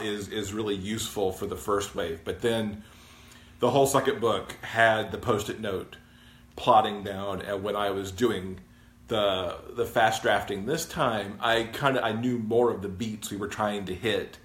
is 0.00 0.28
is 0.28 0.52
really 0.52 0.74
useful 0.74 1.32
for 1.32 1.46
the 1.46 1.56
first 1.56 1.94
wave. 1.94 2.20
But 2.24 2.40
then 2.40 2.82
the 3.60 3.70
whole 3.70 3.86
second 3.86 4.20
book 4.20 4.52
had 4.62 5.10
the 5.10 5.18
post-it 5.18 5.60
note 5.60 5.96
plotting 6.56 7.04
down 7.04 7.42
and 7.42 7.62
when 7.62 7.76
I 7.76 7.90
was 7.90 8.10
doing 8.10 8.58
the 9.06 9.56
the 9.70 9.86
fast 9.86 10.22
drafting 10.22 10.66
this 10.66 10.86
time 10.86 11.38
I 11.40 11.64
kind 11.64 11.96
of 11.96 12.04
I 12.04 12.12
knew 12.12 12.38
more 12.38 12.72
of 12.72 12.82
the 12.82 12.88
beats 12.88 13.30
we 13.30 13.36
were 13.36 13.48
trying 13.48 13.84
to 13.86 13.94
hit 13.94 14.38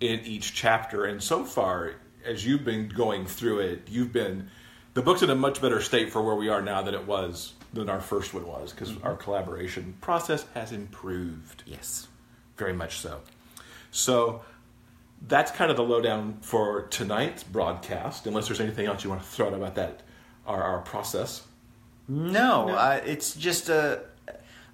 in 0.00 0.20
each 0.20 0.54
chapter 0.54 1.04
and 1.04 1.22
so 1.22 1.44
far 1.44 1.94
as 2.24 2.44
you've 2.44 2.64
been 2.64 2.88
going 2.88 3.24
through 3.24 3.60
it 3.60 3.88
you've 3.88 4.12
been 4.12 4.50
the 4.94 5.02
book's 5.02 5.22
in 5.22 5.30
a 5.30 5.34
much 5.34 5.62
better 5.62 5.80
state 5.80 6.12
for 6.12 6.22
where 6.22 6.36
we 6.36 6.48
are 6.48 6.60
now 6.60 6.82
than 6.82 6.94
it 6.94 7.06
was 7.06 7.54
than 7.72 7.88
our 7.88 8.00
first 8.00 8.34
one 8.34 8.46
was 8.46 8.72
because 8.72 8.90
mm-hmm. 8.90 9.06
our 9.06 9.16
collaboration 9.16 9.94
process 10.00 10.44
has 10.54 10.72
improved 10.72 11.62
Yes. 11.66 12.08
very 12.56 12.72
much 12.72 12.98
so. 12.98 13.20
So 13.90 14.42
that's 15.26 15.50
kind 15.50 15.70
of 15.70 15.76
the 15.76 15.82
lowdown 15.82 16.38
for 16.42 16.82
tonight's 16.88 17.42
broadcast. 17.44 18.26
Unless 18.26 18.48
there's 18.48 18.60
anything 18.60 18.86
else 18.86 19.04
you 19.04 19.10
want 19.10 19.22
to 19.22 19.28
throw 19.28 19.48
out 19.48 19.54
about 19.54 19.74
that, 19.76 20.02
our, 20.46 20.62
our 20.62 20.80
process. 20.80 21.44
No, 22.08 22.68
Uh, 22.70 23.00
it's 23.04 23.34
just 23.34 23.68
a 23.68 24.02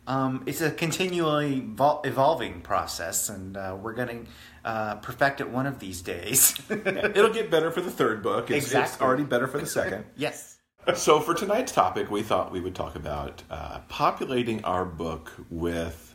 um, 0.06 0.42
it's 0.46 0.60
a 0.60 0.70
continually 0.70 1.62
evol- 1.62 2.04
evolving 2.04 2.60
process, 2.60 3.30
and 3.30 3.56
uh, 3.56 3.74
we're 3.80 3.94
going 3.94 4.26
to 4.26 4.30
uh, 4.68 4.94
perfect 4.96 5.40
it 5.40 5.48
one 5.48 5.66
of 5.66 5.78
these 5.78 6.02
days. 6.02 6.54
It'll 6.70 7.32
get 7.32 7.50
better 7.50 7.70
for 7.70 7.80
the 7.80 7.90
third 7.90 8.22
book. 8.22 8.50
It's, 8.50 8.66
it's 8.66 8.74
Exactly. 8.74 9.06
already 9.06 9.24
better 9.24 9.46
for 9.48 9.58
the 9.58 9.66
second. 9.66 10.04
yes. 10.16 10.58
so 10.94 11.20
for 11.20 11.32
tonight's 11.32 11.72
topic, 11.72 12.10
we 12.10 12.22
thought 12.22 12.52
we 12.52 12.60
would 12.60 12.74
talk 12.74 12.94
about 12.96 13.42
uh, 13.50 13.80
populating 13.88 14.62
our 14.64 14.84
book 14.84 15.32
with 15.50 16.14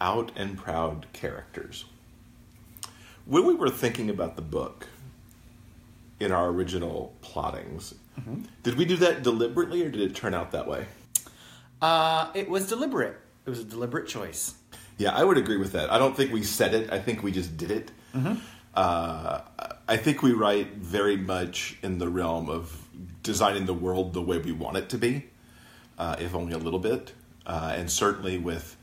out 0.00 0.30
and 0.36 0.56
proud 0.56 1.06
characters. 1.12 1.86
When 3.26 3.46
we 3.46 3.54
were 3.54 3.70
thinking 3.70 4.10
about 4.10 4.36
the 4.36 4.42
book 4.42 4.86
in 6.18 6.32
our 6.32 6.48
original 6.48 7.14
plottings, 7.22 7.94
did 8.62 8.76
we 8.76 8.84
do 8.84 8.96
that 8.96 9.22
deliberately 9.22 9.82
or 9.84 9.88
did 9.90 10.00
it 10.02 10.14
turn 10.14 10.34
out 10.34 10.50
that 10.52 10.66
way? 10.66 10.86
Uh, 11.80 12.30
it 12.34 12.48
was 12.50 12.68
deliberate. 12.68 13.16
It 13.46 13.50
was 13.50 13.60
a 13.60 13.64
deliberate 13.64 14.06
choice. 14.06 14.54
Yeah, 14.98 15.14
I 15.14 15.24
would 15.24 15.38
agree 15.38 15.56
with 15.56 15.72
that. 15.72 15.90
I 15.90 15.98
don't 15.98 16.14
think 16.14 16.30
we 16.32 16.42
said 16.42 16.74
it. 16.74 16.92
I 16.92 16.98
think 16.98 17.22
we 17.22 17.32
just 17.32 17.56
did 17.56 17.70
it. 17.70 17.90
Uh, 18.74 19.40
I 19.88 19.96
think 19.96 20.22
we 20.22 20.32
write 20.32 20.74
very 20.74 21.16
much 21.16 21.78
in 21.82 21.98
the 21.98 22.08
realm 22.08 22.48
of 22.50 22.86
designing 23.22 23.64
the 23.64 23.74
world 23.74 24.12
the 24.12 24.20
way 24.22 24.38
we 24.38 24.52
want 24.52 24.76
it 24.76 24.90
to 24.90 24.98
be, 24.98 25.24
uh, 25.98 26.16
if 26.18 26.34
only 26.34 26.52
a 26.52 26.58
little 26.58 26.78
bit. 26.78 27.12
Uh, 27.46 27.72
and 27.74 27.90
certainly 27.90 28.36
with 28.36 28.76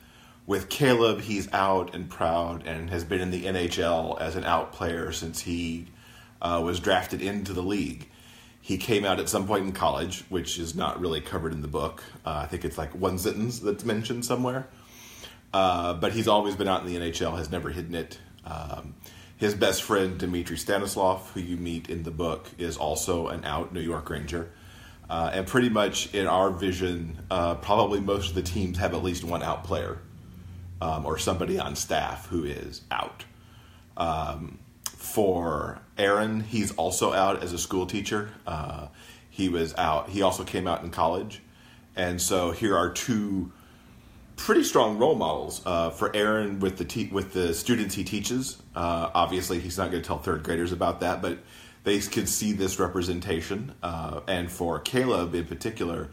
with 0.48 0.70
Caleb, 0.70 1.22
he's 1.22 1.52
out 1.54 1.94
and 1.94 2.10
proud 2.10 2.66
and 2.66 2.90
has 2.90 3.04
been 3.04 3.20
in 3.20 3.32
the 3.32 3.44
NHL 3.44 4.20
as 4.20 4.38
an 4.38 4.46
out 4.46 4.72
player 4.72 5.12
since 5.12 5.42
he 5.42 5.88
uh, 6.42 6.62
was 6.64 6.80
drafted 6.80 7.22
into 7.22 7.52
the 7.52 7.62
league. 7.62 8.08
He 8.62 8.78
came 8.78 9.04
out 9.04 9.20
at 9.20 9.28
some 9.28 9.46
point 9.46 9.66
in 9.66 9.74
college, 9.74 10.24
which 10.30 10.58
is 10.58 10.74
not 10.74 11.00
really 11.02 11.20
covered 11.20 11.52
in 11.52 11.62
the 11.62 11.68
book. 11.68 12.02
Uh, 12.26 12.42
I 12.44 12.46
think 12.48 12.64
it's 12.64 12.78
like 12.78 12.92
one 12.92 13.18
sentence 13.18 13.60
that's 13.60 13.84
mentioned 13.84 14.24
somewhere. 14.26 14.68
Uh, 15.54 15.94
but 15.94 16.14
he's 16.14 16.28
always 16.28 16.56
been 16.56 16.68
out 16.68 16.86
in 16.86 16.88
the 16.88 16.96
NHL, 17.00 17.38
has 17.38 17.52
never 17.52 17.70
hidden 17.70 17.96
it. 17.96 18.20
Um, 18.46 18.96
his 19.36 19.54
best 19.54 19.84
friend, 19.84 20.18
Dmitry 20.18 20.58
Stanislav, 20.58 21.30
who 21.32 21.42
you 21.42 21.58
meet 21.58 21.90
in 21.90 22.04
the 22.04 22.12
book, 22.12 22.48
is 22.58 22.78
also 22.78 23.28
an 23.28 23.44
out 23.44 23.74
New 23.74 23.82
York 23.82 24.10
Ranger. 24.10 24.50
Uh, 25.10 25.30
and 25.34 25.48
pretty 25.48 25.70
much 25.70 26.14
in 26.14 26.28
our 26.28 26.52
vision, 26.52 27.20
uh, 27.32 27.56
probably 27.56 28.00
most 28.00 28.30
of 28.30 28.36
the 28.36 28.42
teams 28.42 28.78
have 28.78 28.94
at 28.94 29.04
least 29.04 29.24
one 29.24 29.44
out 29.44 29.64
player 29.64 30.00
um, 30.82 31.06
or 31.06 31.18
somebody 31.18 31.60
on 31.60 31.76
staff 31.76 32.28
who 32.28 32.44
is 32.44 32.82
out. 32.92 33.26
Um, 33.96 34.60
for 34.86 35.80
Aaron, 35.98 36.42
he's 36.42 36.72
also 36.76 37.14
out 37.14 37.44
as 37.44 37.54
a 37.54 37.58
school 37.58 37.86
teacher. 37.86 38.32
Uh, 38.46 38.88
he 39.30 39.50
was 39.50 39.74
out. 39.76 40.10
He 40.10 40.22
also 40.22 40.44
came 40.44 40.68
out 40.68 40.84
in 40.84 40.90
college, 40.90 41.42
and 41.96 42.22
so 42.22 42.52
here 42.52 42.76
are 42.76 42.92
two 42.92 43.52
pretty 44.36 44.64
strong 44.64 44.98
role 44.98 45.16
models 45.16 45.62
uh, 45.66 45.90
for 45.90 46.16
Aaron 46.16 46.60
with 46.60 46.78
the 46.78 46.86
te- 46.86 47.10
with 47.12 47.34
the 47.34 47.54
students 47.54 47.96
he 47.96 48.04
teaches. 48.04 48.62
Uh, 48.76 49.10
obviously, 49.14 49.60
he's 49.60 49.78
not 49.78 49.92
going 49.92 50.02
to 50.02 50.08
tell 50.08 50.20
third 50.20 50.44
graders 50.44 50.72
about 50.72 51.02
that, 51.02 51.22
but 51.22 51.40
they 51.84 52.00
could 52.00 52.30
see 52.30 52.54
this 52.54 52.80
representation. 52.80 53.74
Uh, 53.84 54.22
and 54.28 54.52
for 54.52 54.80
Caleb 54.80 55.34
in 55.36 55.46
particular, 55.46 56.10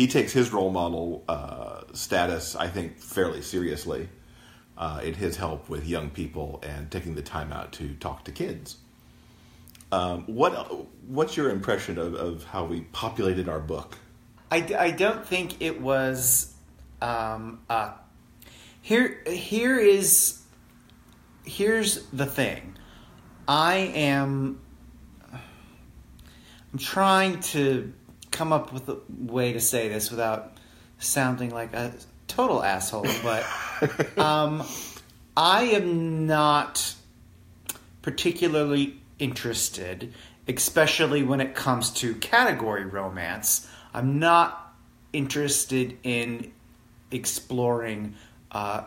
he 0.00 0.06
takes 0.06 0.32
his 0.32 0.50
role 0.50 0.70
model 0.70 1.22
uh, 1.28 1.82
status, 1.92 2.56
I 2.56 2.68
think, 2.68 2.96
fairly 2.96 3.42
seriously 3.42 4.08
uh, 4.78 5.02
in 5.04 5.12
his 5.12 5.36
help 5.36 5.68
with 5.68 5.86
young 5.86 6.08
people 6.08 6.58
and 6.66 6.90
taking 6.90 7.16
the 7.16 7.22
time 7.22 7.52
out 7.52 7.72
to 7.72 7.92
talk 7.96 8.24
to 8.24 8.32
kids. 8.32 8.78
Um, 9.92 10.24
what 10.24 10.54
what's 11.06 11.36
your 11.36 11.50
impression 11.50 11.98
of, 11.98 12.14
of 12.14 12.44
how 12.44 12.64
we 12.64 12.80
populated 12.92 13.46
our 13.46 13.60
book? 13.60 13.98
I 14.50 14.90
don't 14.90 15.26
think 15.26 15.60
it 15.60 15.82
was. 15.82 16.54
Um, 17.02 17.60
uh, 17.68 17.92
here 18.80 19.22
here 19.26 19.78
is 19.78 20.40
here's 21.44 22.06
the 22.06 22.24
thing. 22.24 22.74
I 23.46 23.92
am. 23.94 24.62
I'm 26.72 26.78
trying 26.78 27.40
to 27.52 27.92
come 28.30 28.52
up 28.52 28.72
with 28.72 28.88
a 28.88 28.98
way 29.08 29.52
to 29.52 29.60
say 29.60 29.88
this 29.88 30.10
without 30.10 30.56
sounding 30.98 31.50
like 31.50 31.72
a 31.74 31.92
total 32.28 32.62
asshole, 32.62 33.06
but 33.22 33.44
um, 34.18 34.62
I 35.36 35.62
am 35.64 36.26
not 36.26 36.94
particularly 38.02 39.00
interested, 39.18 40.12
especially 40.48 41.22
when 41.22 41.40
it 41.40 41.54
comes 41.54 41.90
to 41.90 42.14
category 42.14 42.84
romance. 42.84 43.68
I'm 43.92 44.18
not 44.18 44.74
interested 45.12 45.98
in 46.02 46.52
exploring 47.10 48.14
uh, 48.52 48.82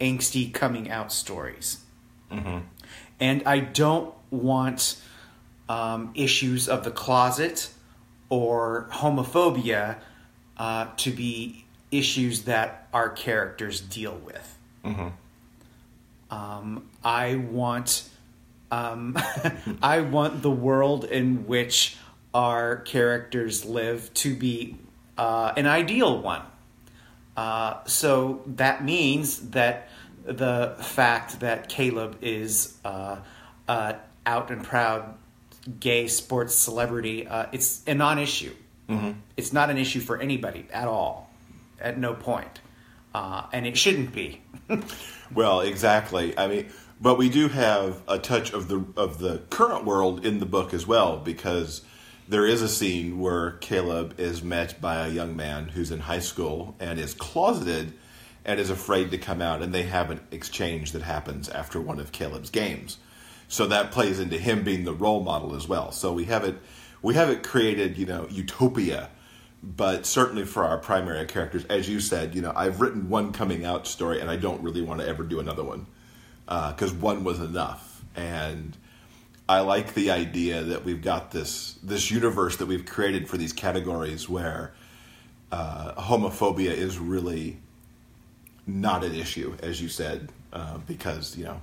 angsty 0.00 0.52
coming 0.52 0.90
out 0.90 1.12
stories. 1.12 1.78
And 3.20 3.42
I 3.44 3.60
don't 3.60 4.14
want 4.30 5.00
um, 5.68 6.10
issues 6.14 6.68
of 6.68 6.82
the 6.82 6.90
closet 6.90 7.70
or 8.32 8.88
homophobia 8.92 9.98
uh, 10.56 10.86
to 10.96 11.10
be 11.10 11.66
issues 11.90 12.44
that 12.44 12.88
our 12.94 13.10
characters 13.10 13.78
deal 13.82 14.18
with. 14.24 14.58
Um, 16.30 16.88
I 17.04 17.34
want 17.34 18.08
um, 18.70 19.18
I 19.82 20.00
want 20.00 20.40
the 20.40 20.50
world 20.50 21.04
in 21.04 21.46
which 21.46 21.98
our 22.32 22.76
characters 22.76 23.66
live 23.66 24.12
to 24.14 24.34
be 24.34 24.76
uh, 25.18 25.52
an 25.58 25.66
ideal 25.66 26.18
one. 26.22 26.40
Uh, 27.36 27.84
so 27.84 28.40
that 28.46 28.82
means 28.82 29.50
that 29.50 29.90
the 30.24 30.74
fact 30.80 31.40
that 31.40 31.68
Caleb 31.68 32.16
is 32.22 32.78
uh, 32.82 33.18
uh, 33.68 33.92
out 34.24 34.50
and 34.50 34.64
proud 34.64 35.16
gay 35.80 36.08
sports 36.08 36.54
celebrity, 36.54 37.26
uh, 37.26 37.46
it's 37.52 37.82
a 37.86 37.94
non-issue. 37.94 38.54
It's 39.38 39.54
not 39.54 39.70
an 39.70 39.78
issue 39.78 40.00
for 40.00 40.20
anybody 40.20 40.66
at 40.70 40.86
all, 40.86 41.30
at 41.80 41.98
no 41.98 42.12
point, 42.12 42.60
uh, 43.14 43.44
and 43.50 43.66
it 43.66 43.78
shouldn't 43.78 44.12
be. 44.12 44.42
Well, 45.34 45.60
exactly. 45.60 46.36
I 46.36 46.46
mean, 46.46 46.68
but 47.00 47.16
we 47.16 47.30
do 47.30 47.48
have 47.48 48.02
a 48.06 48.18
touch 48.18 48.52
of 48.52 48.68
the 48.68 48.84
of 48.96 49.18
the 49.18 49.38
current 49.50 49.84
world 49.84 50.26
in 50.26 50.40
the 50.40 50.46
book 50.46 50.74
as 50.74 50.86
well 50.86 51.16
because 51.16 51.82
there 52.28 52.46
is 52.46 52.62
a 52.62 52.68
scene 52.68 53.18
where 53.18 53.52
Caleb 53.52 54.18
is 54.18 54.42
met 54.42 54.80
by 54.80 55.06
a 55.06 55.10
young 55.10 55.34
man 55.34 55.68
who's 55.68 55.90
in 55.90 56.00
high 56.00 56.20
school 56.20 56.76
and 56.78 56.98
is 56.98 57.14
closeted 57.14 57.94
and 58.44 58.60
is 58.60 58.70
afraid 58.70 59.10
to 59.10 59.18
come 59.18 59.40
out 59.40 59.62
and 59.62 59.72
they 59.72 59.84
have 59.84 60.10
an 60.10 60.20
exchange 60.30 60.92
that 60.92 61.02
happens 61.02 61.48
after 61.48 61.80
one 61.80 61.98
of 61.98 62.12
Caleb's 62.12 62.50
games. 62.50 62.98
So 63.52 63.66
that 63.66 63.90
plays 63.90 64.18
into 64.18 64.38
him 64.38 64.64
being 64.64 64.84
the 64.84 64.94
role 64.94 65.22
model 65.22 65.54
as 65.54 65.68
well. 65.68 65.92
So 65.92 66.12
we 66.12 66.24
have 66.24 66.44
it 66.44 66.56
we 67.02 67.14
have 67.14 67.30
it 67.30 67.42
created, 67.42 67.98
you 67.98 68.06
know, 68.06 68.26
utopia 68.30 69.10
but 69.62 70.06
certainly 70.06 70.44
for 70.44 70.64
our 70.64 70.76
primary 70.76 71.24
characters, 71.26 71.64
as 71.66 71.88
you 71.88 72.00
said, 72.00 72.34
you 72.34 72.42
know, 72.42 72.52
I've 72.54 72.80
written 72.80 73.08
one 73.08 73.32
coming 73.32 73.64
out 73.64 73.86
story, 73.86 74.20
and 74.20 74.28
I 74.28 74.36
don't 74.36 74.60
really 74.60 74.82
want 74.82 75.00
to 75.00 75.06
ever 75.06 75.22
do 75.22 75.38
another 75.38 75.62
one 75.62 75.86
because 76.46 76.92
one 76.92 77.22
was 77.22 77.38
enough. 77.38 78.02
And 78.16 78.76
I 79.48 79.60
like 79.60 79.94
the 79.94 80.10
idea 80.10 80.62
that 80.64 80.84
we've 80.84 81.00
got 81.00 81.30
this 81.30 81.78
this 81.82 82.10
universe 82.10 82.56
that 82.56 82.66
we've 82.66 82.84
created 82.84 83.28
for 83.28 83.36
these 83.36 83.52
categories 83.52 84.28
where 84.28 84.72
uh, 85.52 85.94
homophobia 85.94 86.72
is 86.72 86.98
really 86.98 87.58
not 88.66 89.04
an 89.04 89.14
issue, 89.14 89.56
as 89.62 89.80
you 89.80 89.88
said, 89.88 90.32
uh, 90.52 90.78
because 90.78 91.36
you 91.36 91.44
know 91.44 91.60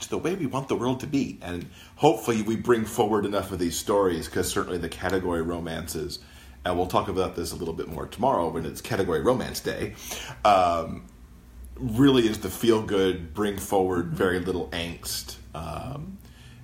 it's 0.00 0.06
the 0.06 0.16
way 0.16 0.34
we 0.34 0.46
want 0.46 0.68
the 0.68 0.74
world 0.76 0.98
to 1.00 1.06
be, 1.06 1.38
and 1.42 1.66
hopefully 1.96 2.40
we 2.40 2.56
bring 2.56 2.86
forward 2.86 3.26
enough 3.26 3.52
of 3.52 3.58
these 3.58 3.76
stories 3.76 4.24
because 4.26 4.50
certainly 4.50 4.78
the 4.78 4.88
category 4.88 5.42
romances, 5.42 6.20
and 6.64 6.74
we'll 6.78 6.86
talk 6.86 7.08
about 7.08 7.36
this 7.36 7.52
a 7.52 7.56
little 7.56 7.74
bit 7.74 7.86
more 7.86 8.06
tomorrow 8.06 8.48
when 8.48 8.64
it's 8.64 8.80
Category 8.80 9.20
Romance 9.20 9.60
Day. 9.60 9.92
Um, 10.42 11.04
really 11.76 12.26
is 12.26 12.38
the 12.38 12.48
feel 12.48 12.80
good, 12.82 13.34
bring 13.34 13.58
forward 13.58 14.06
very 14.14 14.40
little 14.40 14.68
angst. 14.68 15.36
Um, 15.54 16.16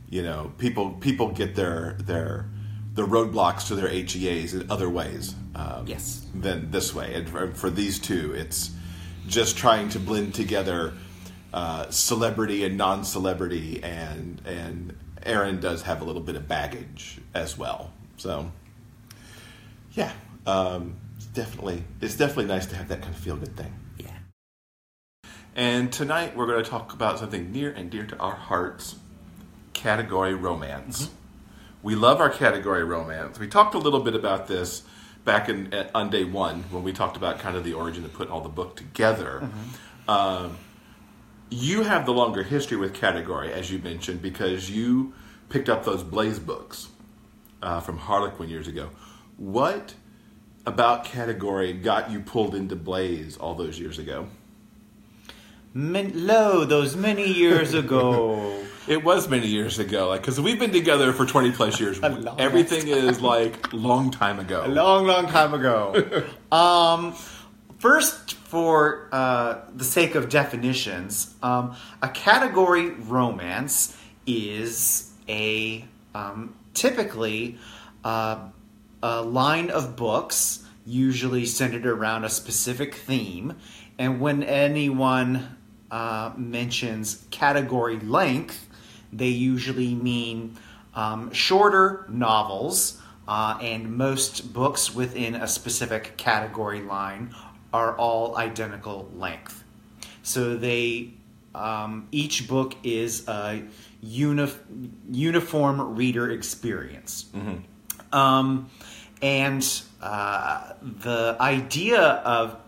you 0.09 0.23
know, 0.23 0.53
people 0.57 0.93
people 0.93 1.31
get 1.31 1.57
their 1.57 1.99
their 2.01 2.49
the 2.95 3.03
roadblocks 3.07 3.67
to 3.69 3.75
their 3.75 3.89
HEAs 3.91 4.55
in 4.55 4.71
other 4.71 4.89
ways 4.89 5.35
um, 5.55 5.85
Yes. 5.87 6.25
than 6.35 6.71
this 6.71 6.95
way. 6.95 7.13
And 7.13 7.29
for, 7.29 7.53
for 7.53 7.69
these 7.69 7.99
two, 7.99 8.33
it's 8.33 8.71
just 9.29 9.59
trying 9.59 9.91
to 9.91 9.99
blend 9.99 10.33
together 10.35 10.95
uh, 11.53 11.91
celebrity 11.91 12.65
and 12.65 12.77
non-celebrity, 12.77 13.83
and 13.83 14.41
and 14.45 14.97
Aaron 15.23 15.61
does 15.61 15.83
have 15.83 16.01
a 16.03 16.05
little 16.05 16.23
bit 16.23 16.37
of 16.37 16.47
baggage 16.47 17.19
as 17.35 17.59
well. 17.59 17.93
So, 18.17 18.53
yeah. 19.93 20.13
Um, 20.47 20.97
definitely 21.37 21.85
it's 22.01 22.17
definitely 22.17 22.47
nice 22.47 22.67
to 22.67 22.77
have 22.77 22.89
that 22.89 23.03
kind 23.03 23.15
of 23.15 23.21
feel 23.21 23.37
good 23.37 23.57
thing. 23.57 23.75
Yeah. 23.99 24.11
And 25.55 25.93
tonight 25.93 26.37
we're 26.37 26.47
going 26.47 26.65
to 26.65 26.69
talk 26.69 26.93
about 26.93 27.19
something 27.19 27.53
near 27.53 27.71
and 27.71 27.91
dear 27.91 28.07
to 28.07 28.17
our 28.19 28.35
hearts 28.35 28.97
category 29.75 30.35
romance. 30.35 31.11
We 31.83 31.95
love 31.95 32.21
our 32.21 32.31
category 32.31 32.83
romance. 32.83 33.39
We 33.39 33.49
talked 33.49 33.75
a 33.75 33.79
little 33.79 34.01
bit 34.01 34.15
about 34.15 34.49
this 34.49 34.83
back 35.25 35.49
in 35.49 35.73
at, 35.75 35.91
on 35.95 36.11
day 36.11 36.25
one 36.25 36.65
when 36.71 36.83
we 36.83 36.93
talked 36.93 37.17
about 37.17 37.39
kind 37.39 37.57
of 37.57 37.65
the 37.65 37.75
origin 37.75 38.05
of 38.05 38.13
putting 38.15 38.33
all 38.33 38.41
the 38.41 38.49
book 38.49 38.77
together. 38.77 39.49
Um, 40.09 40.57
you 41.51 41.83
have 41.85 42.07
the 42.07 42.13
longer 42.13 42.43
history 42.43 42.77
with 42.77 42.95
category, 42.95 43.53
as 43.53 43.71
you 43.71 43.79
mentioned, 43.79 44.23
because 44.23 44.71
you 44.71 45.13
picked 45.49 45.69
up 45.69 45.85
those 45.85 46.03
Blaze 46.03 46.39
books 46.39 46.89
uh, 47.63 47.81
from 47.81 47.99
Harlequin 47.99 48.49
years 48.49 48.69
ago. 48.69 48.91
What 49.37 49.95
about 50.67 51.05
category 51.05 51.73
got 51.73 52.11
you 52.11 52.21
pulled 52.21 52.55
into 52.55 52.75
Blaze 52.75 53.37
all 53.37 53.55
those 53.55 53.79
years 53.79 53.99
ago? 53.99 54.27
Men- 55.73 56.13
lo, 56.27 56.65
those 56.65 56.97
many 56.97 57.31
years 57.33 57.75
ago. 57.83 58.63
It 58.89 59.03
was 59.03 59.29
many 59.29 59.49
years 59.49 59.81
ago, 59.81 60.09
like 60.09 60.21
because 60.21 60.41
we've 60.41 60.61
been 60.61 60.71
together 60.71 61.13
for 61.13 61.27
twenty 61.27 61.51
plus 61.51 61.81
years. 61.81 61.99
Everything 62.39 62.87
is 62.87 63.21
like 63.21 63.73
long 63.73 64.13
time 64.13 64.39
ago. 64.39 64.63
a 64.65 64.69
long, 64.69 65.07
long 65.09 65.27
time 65.27 65.55
ago. 65.55 66.25
um, 66.53 67.15
first, 67.79 68.35
for 68.35 69.09
uh, 69.13 69.59
the 69.75 69.85
sake 69.85 70.15
of 70.15 70.29
definitions, 70.29 71.35
um, 71.43 71.77
a 72.03 72.09
category 72.09 72.91
romance 72.91 73.97
is 74.27 75.13
a 75.29 75.85
um, 76.15 76.55
typically 76.75 77.59
uh, 78.05 78.39
a 79.03 79.23
line 79.23 79.71
of 79.71 79.97
books, 79.97 80.65
usually 80.87 81.45
centered 81.45 81.87
around 81.87 82.25
a 82.25 82.29
specific 82.29 82.95
theme. 82.95 83.57
And 83.99 84.21
when 84.21 84.43
anyone 84.43 85.57
uh, 85.91 86.33
mentions 86.37 87.25
category 87.31 87.99
length, 87.99 88.69
they 89.13 89.29
usually 89.29 89.95
mean 89.95 90.57
um, 90.95 91.33
shorter 91.33 92.07
novels, 92.09 93.01
uh, 93.29 93.59
and 93.61 93.97
most 93.97 94.53
books 94.53 94.95
within 94.95 95.35
a 95.35 95.49
specific 95.49 96.17
category 96.17 96.81
line 96.81 97.35
are 97.73 97.97
all 97.97 98.37
identical 98.37 99.11
length. 99.15 99.63
So 100.23 100.57
they 100.57 101.11
um, 101.55 102.09
each 102.13 102.49
book 102.49 102.75
is 102.83 103.27
a 103.29 103.63
uni- 104.03 104.53
uniform 105.11 105.97
reader 105.97 106.31
experience. 106.31 107.27
Um, 108.13 108.71
and 109.23 109.83
uh, 110.03 110.75
the 110.83 111.37
idea 111.41 112.01
of 112.01 112.59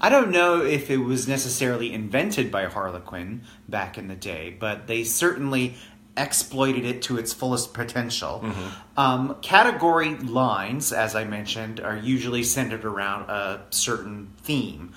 I 0.00 0.10
don't 0.10 0.30
know 0.30 0.62
if 0.62 0.90
it 0.90 0.98
was 0.98 1.26
necessarily 1.26 1.92
invented 1.92 2.52
by 2.52 2.66
Harlequin 2.66 3.42
back 3.68 3.98
in 3.98 4.06
the 4.06 4.14
day, 4.14 4.56
but 4.56 4.86
they 4.86 5.02
certainly 5.02 5.74
exploited 6.18 6.84
it 6.84 7.02
to 7.02 7.16
its 7.18 7.32
fullest 7.32 7.72
potential. 7.72 8.44
Um, 8.96 9.36
category 9.42 10.16
lines, 10.16 10.92
as 10.92 11.14
I 11.14 11.24
mentioned, 11.24 11.80
are 11.80 11.96
usually 11.96 12.42
centered 12.42 12.84
around 12.84 13.30
a 13.30 13.62
certain 13.70 14.28
theme. 14.42 14.92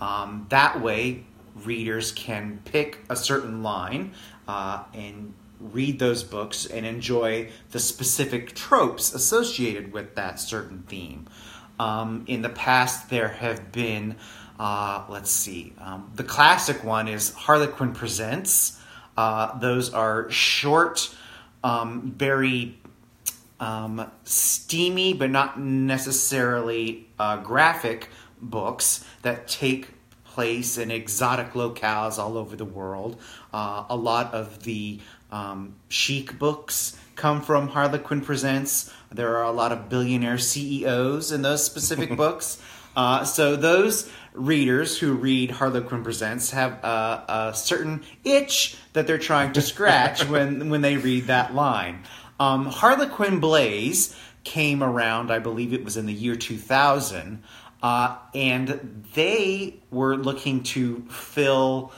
Um, 0.00 0.46
that 0.50 0.80
way, 0.80 1.24
readers 1.64 2.12
can 2.12 2.60
pick 2.64 2.98
a 3.08 3.16
certain 3.16 3.62
line 3.62 4.12
uh, 4.46 4.84
and 4.92 5.32
read 5.58 5.98
those 5.98 6.22
books 6.22 6.66
and 6.66 6.84
enjoy 6.84 7.48
the 7.70 7.78
specific 7.78 8.54
tropes 8.54 9.14
associated 9.14 9.92
with 9.92 10.14
that 10.14 10.38
certain 10.38 10.82
theme. 10.86 11.26
Um, 11.78 12.24
in 12.26 12.42
the 12.42 12.48
past, 12.50 13.10
there 13.10 13.28
have 13.28 13.72
been, 13.72 14.16
uh, 14.58 15.04
let's 15.08 15.30
see, 15.30 15.72
um, 15.80 16.10
the 16.14 16.24
classic 16.24 16.84
one 16.84 17.08
is 17.08 17.32
Harlequin 17.32 17.92
Presents. 17.92 18.75
Uh, 19.16 19.58
those 19.58 19.92
are 19.92 20.30
short, 20.30 21.14
um, 21.64 22.12
very 22.16 22.76
um, 23.58 24.10
steamy, 24.24 25.14
but 25.14 25.30
not 25.30 25.58
necessarily 25.58 27.06
uh, 27.18 27.38
graphic 27.38 28.08
books 28.40 29.04
that 29.22 29.48
take 29.48 29.88
place 30.24 30.76
in 30.76 30.90
exotic 30.90 31.52
locales 31.52 32.18
all 32.18 32.36
over 32.36 32.56
the 32.56 32.64
world. 32.64 33.18
Uh, 33.52 33.84
a 33.88 33.96
lot 33.96 34.34
of 34.34 34.64
the 34.64 35.00
um, 35.32 35.74
sheikh 35.88 36.38
books 36.38 36.98
come 37.14 37.40
from 37.40 37.68
Harlequin 37.68 38.20
Presents. 38.20 38.92
There 39.10 39.36
are 39.38 39.44
a 39.44 39.50
lot 39.50 39.72
of 39.72 39.88
billionaire 39.88 40.36
CEOs 40.38 41.32
in 41.32 41.42
those 41.42 41.64
specific 41.64 42.14
books. 42.16 42.60
Uh, 42.94 43.24
so 43.24 43.56
those 43.56 44.10
readers 44.36 44.98
who 44.98 45.14
read 45.14 45.50
Harlequin 45.50 46.02
Presents 46.02 46.50
have 46.50 46.72
a, 46.84 47.24
a 47.28 47.54
certain 47.54 48.04
itch 48.24 48.76
that 48.92 49.06
they're 49.06 49.18
trying 49.18 49.52
to 49.54 49.62
scratch 49.62 50.24
when 50.28 50.70
when 50.70 50.82
they 50.82 50.96
read 50.96 51.26
that 51.26 51.54
line. 51.54 52.04
Um, 52.38 52.66
Harlequin 52.66 53.40
Blaze 53.40 54.14
came 54.44 54.82
around, 54.82 55.32
I 55.32 55.38
believe 55.38 55.72
it 55.72 55.84
was 55.84 55.96
in 55.96 56.06
the 56.06 56.12
year 56.12 56.36
2000, 56.36 57.42
uh, 57.82 58.16
and 58.34 59.04
they 59.14 59.80
were 59.90 60.16
looking 60.16 60.62
to 60.62 61.02
fill 61.08 61.92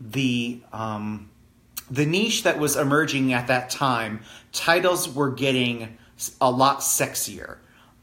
the 0.00 0.60
um, 0.72 1.30
the 1.90 2.06
niche 2.06 2.42
that 2.42 2.58
was 2.58 2.76
emerging 2.76 3.32
at 3.32 3.46
that 3.46 3.70
time. 3.70 4.20
Titles 4.52 5.08
were 5.08 5.30
getting 5.30 5.96
a 6.40 6.50
lot 6.50 6.80
sexier, 6.80 7.58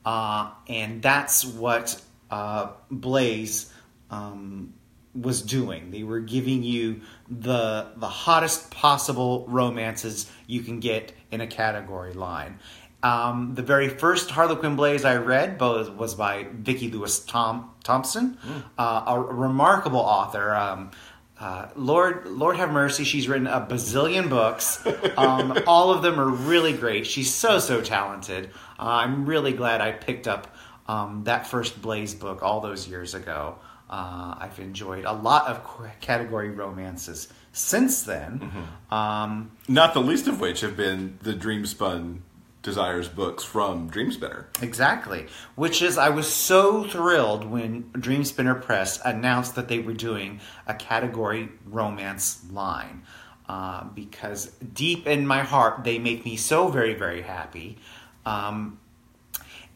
uh, 0.05 0.51
and 0.67 1.01
that's 1.01 1.45
what 1.45 2.01
uh, 2.29 2.69
Blaze 2.89 3.70
um, 4.11 4.73
was 5.19 5.41
doing. 5.41 5.91
They 5.91 6.03
were 6.03 6.19
giving 6.19 6.63
you 6.63 7.01
the 7.29 7.87
the 7.97 8.07
hottest 8.07 8.71
possible 8.71 9.45
romances 9.47 10.31
you 10.47 10.61
can 10.61 10.79
get 10.79 11.13
in 11.31 11.41
a 11.41 11.47
category 11.47 12.13
line. 12.13 12.59
Um, 13.03 13.55
the 13.55 13.63
very 13.63 13.89
first 13.89 14.29
Harlequin 14.29 14.75
Blaze 14.75 15.05
I 15.05 15.15
read 15.15 15.59
was, 15.59 15.89
was 15.89 16.13
by 16.13 16.45
Vicki 16.53 16.91
Lewis 16.91 17.19
Tom, 17.19 17.71
Thompson, 17.83 18.37
uh, 18.77 19.03
a 19.07 19.19
remarkable 19.19 19.99
author. 19.99 20.53
Um, 20.53 20.91
uh, 21.39 21.69
Lord, 21.75 22.27
Lord 22.27 22.57
have 22.57 22.71
mercy. 22.71 23.03
She's 23.03 23.27
written 23.27 23.47
a 23.47 23.59
bazillion 23.59 24.29
books. 24.29 24.85
Um, 25.17 25.57
all 25.67 25.91
of 25.91 26.01
them 26.01 26.19
are 26.19 26.29
really 26.29 26.73
great. 26.73 27.05
She's 27.05 27.31
so 27.31 27.59
so 27.59 27.81
talented. 27.81 28.49
Uh, 28.79 28.85
I'm 28.85 29.25
really 29.25 29.51
glad 29.51 29.81
I 29.81 29.91
picked 29.91 30.27
up 30.27 30.55
um, 30.87 31.25
that 31.25 31.45
first 31.45 31.81
Blaze 31.81 32.15
book 32.15 32.41
all 32.41 32.59
those 32.59 32.87
years 32.87 33.13
ago. 33.13 33.57
Uh, 33.91 34.35
I've 34.39 34.57
enjoyed 34.59 35.03
a 35.03 35.11
lot 35.11 35.47
of 35.47 35.61
category 35.99 36.49
romances 36.49 37.27
since 37.51 38.03
then. 38.03 38.49
Um, 38.89 39.51
Not 39.67 39.93
the 39.93 39.99
least 39.99 40.27
of 40.27 40.39
which 40.39 40.61
have 40.61 40.77
been 40.77 41.19
the 41.21 41.33
Dreamspun 41.33 42.19
Desires 42.61 43.09
books 43.09 43.43
from 43.43 43.89
Dreamspinner. 43.89 44.45
Exactly. 44.61 45.25
Which 45.55 45.81
is, 45.81 45.97
I 45.97 46.09
was 46.09 46.31
so 46.31 46.83
thrilled 46.85 47.43
when 47.43 47.83
Dreamspinner 47.91 48.61
Press 48.61 49.01
announced 49.03 49.55
that 49.55 49.67
they 49.67 49.79
were 49.79 49.93
doing 49.93 50.39
a 50.67 50.73
category 50.73 51.49
romance 51.65 52.45
line. 52.49 53.03
Uh, 53.49 53.83
because 53.83 54.45
deep 54.73 55.05
in 55.07 55.27
my 55.27 55.39
heart, 55.41 55.83
they 55.83 55.99
make 55.99 56.23
me 56.23 56.37
so 56.37 56.69
very, 56.69 56.93
very 56.93 57.23
happy. 57.23 57.77
Um, 58.25 58.79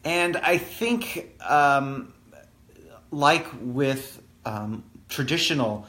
and 0.04 0.38
I 0.38 0.56
think, 0.56 1.34
um, 1.46 2.14
like 3.10 3.46
with 3.60 4.22
um, 4.44 4.84
traditional 5.08 5.86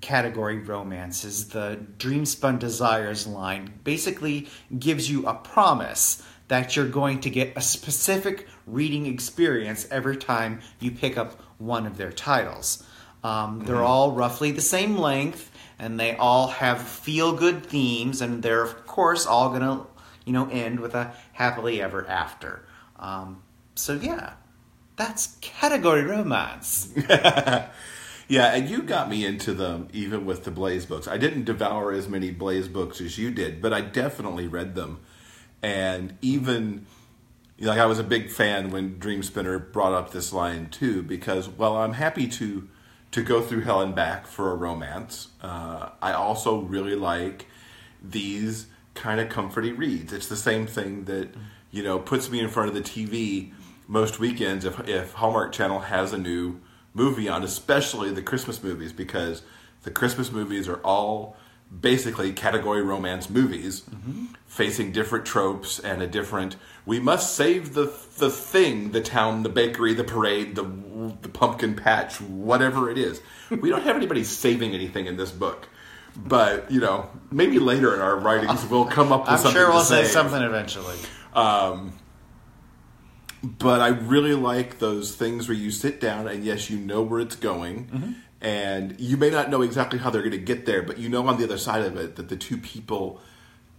category 0.00 0.58
romances, 0.58 1.48
the 1.48 1.78
Dreamspun 1.98 2.58
Desires 2.58 3.26
line 3.26 3.72
basically 3.84 4.48
gives 4.78 5.10
you 5.10 5.26
a 5.26 5.34
promise 5.34 6.22
that 6.48 6.76
you're 6.76 6.88
going 6.88 7.20
to 7.20 7.30
get 7.30 7.52
a 7.56 7.60
specific 7.60 8.46
reading 8.66 9.06
experience 9.06 9.86
every 9.90 10.16
time 10.16 10.60
you 10.80 10.90
pick 10.90 11.18
up 11.18 11.40
one 11.58 11.86
of 11.86 11.96
their 11.96 12.12
titles. 12.12 12.84
Um, 13.22 13.64
they're 13.64 13.82
all 13.82 14.12
roughly 14.12 14.52
the 14.52 14.62
same 14.62 14.96
length, 14.96 15.50
and 15.78 15.98
they 15.98 16.16
all 16.16 16.48
have 16.48 16.80
feel-good 16.80 17.66
themes, 17.66 18.22
and 18.22 18.42
they're 18.42 18.62
of 18.62 18.86
course 18.86 19.26
all 19.26 19.50
gonna, 19.50 19.84
you 20.24 20.32
know, 20.32 20.48
end 20.48 20.80
with 20.80 20.94
a 20.94 21.12
happily 21.32 21.82
ever 21.82 22.06
after. 22.06 22.64
Um, 22.96 23.42
so 23.74 23.94
yeah, 23.94 24.34
that's 24.98 25.36
category 25.40 26.02
romance. 26.02 26.92
Yeah, 28.28 28.54
and 28.54 28.68
you 28.68 28.82
got 28.82 29.08
me 29.08 29.24
into 29.24 29.54
them 29.54 29.88
even 29.94 30.26
with 30.26 30.44
the 30.44 30.50
Blaze 30.50 30.84
books. 30.84 31.08
I 31.08 31.16
didn't 31.16 31.44
devour 31.44 31.92
as 31.92 32.08
many 32.08 32.30
Blaze 32.30 32.68
books 32.68 33.00
as 33.00 33.16
you 33.16 33.30
did, 33.30 33.62
but 33.62 33.72
I 33.72 33.80
definitely 33.80 34.46
read 34.46 34.74
them. 34.74 35.00
And 35.62 36.16
even 36.20 36.86
like 37.58 37.78
I 37.78 37.86
was 37.86 37.98
a 37.98 38.04
big 38.04 38.30
fan 38.30 38.70
when 38.70 38.96
Dreamspinner 38.96 39.72
brought 39.72 39.94
up 39.94 40.10
this 40.10 40.32
line 40.32 40.68
too, 40.68 41.02
because 41.02 41.48
well, 41.48 41.78
I'm 41.78 41.94
happy 41.94 42.28
to 42.28 42.68
to 43.12 43.22
go 43.22 43.40
through 43.40 43.62
hell 43.62 43.80
and 43.80 43.94
back 43.94 44.26
for 44.26 44.52
a 44.52 44.54
romance. 44.54 45.28
Uh, 45.42 45.88
I 46.02 46.12
also 46.12 46.60
really 46.60 46.94
like 46.94 47.46
these 48.02 48.66
kind 48.92 49.20
of 49.20 49.30
comforty 49.30 49.76
reads. 49.76 50.12
It's 50.12 50.28
the 50.28 50.36
same 50.36 50.66
thing 50.66 51.04
that 51.06 51.30
you 51.70 51.82
know 51.82 51.98
puts 51.98 52.30
me 52.30 52.40
in 52.40 52.50
front 52.50 52.68
of 52.68 52.74
the 52.74 52.82
TV 52.82 53.52
most 53.88 54.20
weekends 54.20 54.64
if 54.64 54.86
if 54.86 55.14
Hallmark 55.14 55.52
Channel 55.52 55.80
has 55.80 56.12
a 56.12 56.18
new 56.18 56.60
movie 56.94 57.28
on, 57.28 57.42
especially 57.42 58.12
the 58.12 58.22
Christmas 58.22 58.62
movies, 58.62 58.92
because 58.92 59.42
the 59.82 59.90
Christmas 59.90 60.30
movies 60.30 60.68
are 60.68 60.80
all 60.84 61.36
basically 61.80 62.32
category 62.32 62.80
romance 62.80 63.28
movies 63.28 63.82
facing 64.46 64.90
different 64.90 65.26
tropes 65.26 65.78
and 65.78 66.00
a 66.00 66.06
different 66.06 66.56
we 66.86 66.98
must 66.98 67.36
save 67.36 67.74
the 67.74 67.92
the 68.16 68.30
thing 68.30 68.90
the 68.92 69.02
town 69.02 69.42
the 69.42 69.50
bakery 69.50 69.92
the 69.92 70.02
parade 70.02 70.54
the 70.54 70.62
the 71.20 71.28
pumpkin 71.28 71.74
patch 71.76 72.22
whatever 72.22 72.90
it 72.90 72.96
is 72.96 73.20
we 73.50 73.68
don't 73.68 73.82
have 73.82 73.96
anybody 73.96 74.24
saving 74.24 74.72
anything 74.72 75.04
in 75.04 75.18
this 75.18 75.30
book 75.30 75.68
but 76.16 76.70
you 76.70 76.80
know 76.80 77.08
maybe 77.30 77.58
later 77.58 77.94
in 77.94 78.00
our 78.00 78.16
writings 78.16 78.64
we'll 78.66 78.86
come 78.86 79.12
up 79.12 79.20
with 79.20 79.30
I'm 79.30 79.38
something 79.38 79.52
sure 79.52 79.70
we'll 79.70 79.84
say 79.84 80.04
something 80.04 80.42
eventually. 80.42 80.96
Um, 81.34 81.92
but 83.42 83.80
I 83.80 83.88
really 83.88 84.34
like 84.34 84.78
those 84.78 85.14
things 85.14 85.48
where 85.48 85.56
you 85.56 85.70
sit 85.70 86.00
down 86.00 86.26
and 86.28 86.44
yes, 86.44 86.70
you 86.70 86.78
know 86.78 87.02
where 87.02 87.20
it's 87.20 87.36
going, 87.36 87.86
mm-hmm. 87.86 88.12
and 88.40 88.98
you 89.00 89.16
may 89.16 89.30
not 89.30 89.50
know 89.50 89.62
exactly 89.62 89.98
how 89.98 90.10
they're 90.10 90.22
going 90.22 90.32
to 90.32 90.38
get 90.38 90.66
there, 90.66 90.82
but 90.82 90.98
you 90.98 91.08
know 91.08 91.26
on 91.26 91.38
the 91.38 91.44
other 91.44 91.58
side 91.58 91.82
of 91.82 91.96
it 91.96 92.16
that 92.16 92.28
the 92.28 92.36
two 92.36 92.56
people 92.56 93.20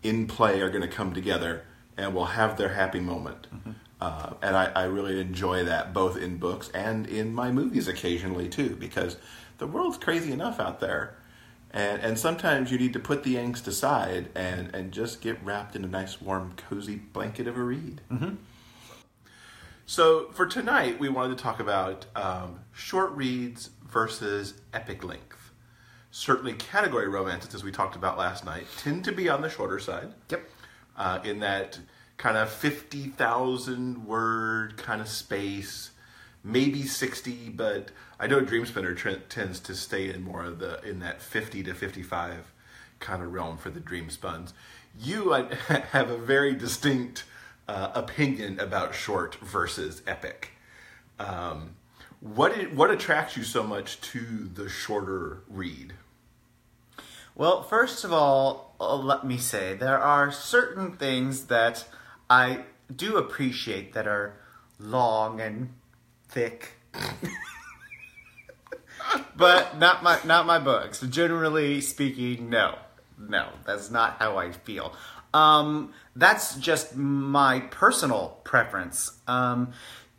in 0.04 0.28
play 0.28 0.62
are 0.62 0.70
going 0.70 0.82
to 0.82 0.88
come 0.88 1.14
together 1.14 1.64
and 1.98 2.14
will 2.14 2.26
have 2.26 2.58
their 2.58 2.70
happy 2.70 3.00
moment. 3.00 3.48
Mm-hmm. 3.54 3.72
Uh, 4.02 4.34
and 4.42 4.56
I, 4.56 4.72
I 4.76 4.84
really 4.84 5.20
enjoy 5.20 5.66
that 5.66 5.94
both 5.94 6.18
in 6.18 6.38
books 6.38 6.70
and 6.74 7.06
in 7.06 7.34
my 7.34 7.52
movies 7.52 7.88
occasionally 7.88 8.48
too, 8.48 8.76
because 8.78 9.18
the 9.58 9.68
world's 9.68 9.98
crazy 9.98 10.32
enough 10.32 10.60
out 10.60 10.80
there. 10.80 11.16
And, 11.72 12.02
and 12.02 12.18
sometimes 12.18 12.72
you 12.72 12.80
need 12.80 12.94
to 12.94 13.00
put 13.00 13.24
the 13.24 13.36
angst 13.36 13.68
aside 13.68 14.30
and, 14.34 14.74
and 14.74 14.92
just 14.92 15.22
get 15.22 15.44
wrapped 15.44 15.76
in 15.76 15.84
a 15.84 15.88
nice 15.88 16.22
warm 16.22 16.54
cozy 16.56 16.96
blanket 16.96 17.48
of 17.48 17.58
a 17.58 17.62
read. 17.62 18.02
Mm-hmm. 18.10 18.36
So 19.90 20.28
for 20.34 20.46
tonight, 20.46 21.00
we 21.00 21.10
wanted 21.10 21.36
to 21.36 21.44
talk 21.44 21.60
about 21.60 22.06
um, 22.16 22.60
short 22.72 23.10
reads 23.14 23.72
versus 23.90 24.54
epic 24.72 25.04
length. 25.04 25.52
Certainly, 26.12 26.54
category 26.54 27.08
romances, 27.08 27.56
as 27.56 27.64
we 27.64 27.72
talked 27.72 27.96
about 27.96 28.16
last 28.16 28.46
night, 28.46 28.68
tend 28.78 29.04
to 29.06 29.12
be 29.12 29.30
on 29.30 29.42
the 29.42 29.50
shorter 29.50 29.80
side. 29.80 30.14
Yep. 30.30 30.48
Uh, 30.96 31.20
in 31.24 31.40
that 31.40 31.80
kind 32.18 32.38
of 32.38 32.52
fifty 32.52 33.08
thousand 33.08 34.06
word 34.06 34.78
kind 34.78 35.02
of 35.02 35.08
space, 35.08 35.90
maybe 36.44 36.84
sixty, 36.84 37.50
but 37.50 37.90
I 38.20 38.28
know 38.28 38.42
Dreamspinner 38.42 38.96
tr- 38.96 39.26
tends 39.28 39.60
to 39.62 39.74
stay 39.74 40.14
in 40.14 40.22
more 40.22 40.44
of 40.44 40.60
the 40.60 40.88
in 40.88 41.00
that 41.00 41.20
fifty 41.20 41.64
to 41.64 41.74
fifty-five 41.74 42.54
kind 43.00 43.24
of 43.24 43.34
realm 43.34 43.58
for 43.58 43.72
the 43.72 43.80
Dreamspuns. 43.80 44.54
You 45.00 45.34
I, 45.34 45.56
have 45.94 46.12
a 46.12 46.18
very 46.18 46.54
distinct 46.54 47.24
uh, 47.70 47.92
opinion 47.94 48.60
about 48.60 48.96
short 48.96 49.36
versus 49.36 50.02
epic. 50.08 50.54
Um, 51.20 51.76
what 52.20 52.74
what 52.74 52.90
attracts 52.90 53.38
you 53.38 53.44
so 53.44 53.62
much 53.62 54.02
to 54.02 54.50
the 54.52 54.68
shorter 54.68 55.44
read? 55.48 55.94
Well, 57.36 57.62
first 57.62 58.04
of 58.04 58.12
all, 58.12 58.76
uh, 58.80 58.96
let 58.96 59.24
me 59.24 59.38
say 59.38 59.76
there 59.76 60.00
are 60.00 60.32
certain 60.32 60.94
things 60.94 61.46
that 61.46 61.86
I 62.28 62.64
do 62.94 63.18
appreciate 63.18 63.94
that 63.94 64.08
are 64.08 64.34
long 64.80 65.40
and 65.40 65.70
thick. 66.28 66.74
but 69.36 69.78
not 69.78 70.02
my 70.02 70.20
not 70.26 70.48
my 70.48 70.58
books. 70.58 71.02
Generally 71.02 71.82
speaking, 71.82 72.50
no. 72.50 72.80
No, 73.20 73.50
that's 73.66 73.92
not 73.92 74.18
how 74.20 74.38
I 74.38 74.52
feel. 74.52 74.94
Um, 75.34 75.94
that's 76.16 76.56
just 76.56 76.96
my 76.96 77.60
personal 77.60 78.40
preference. 78.44 79.20
Um, 79.28 79.74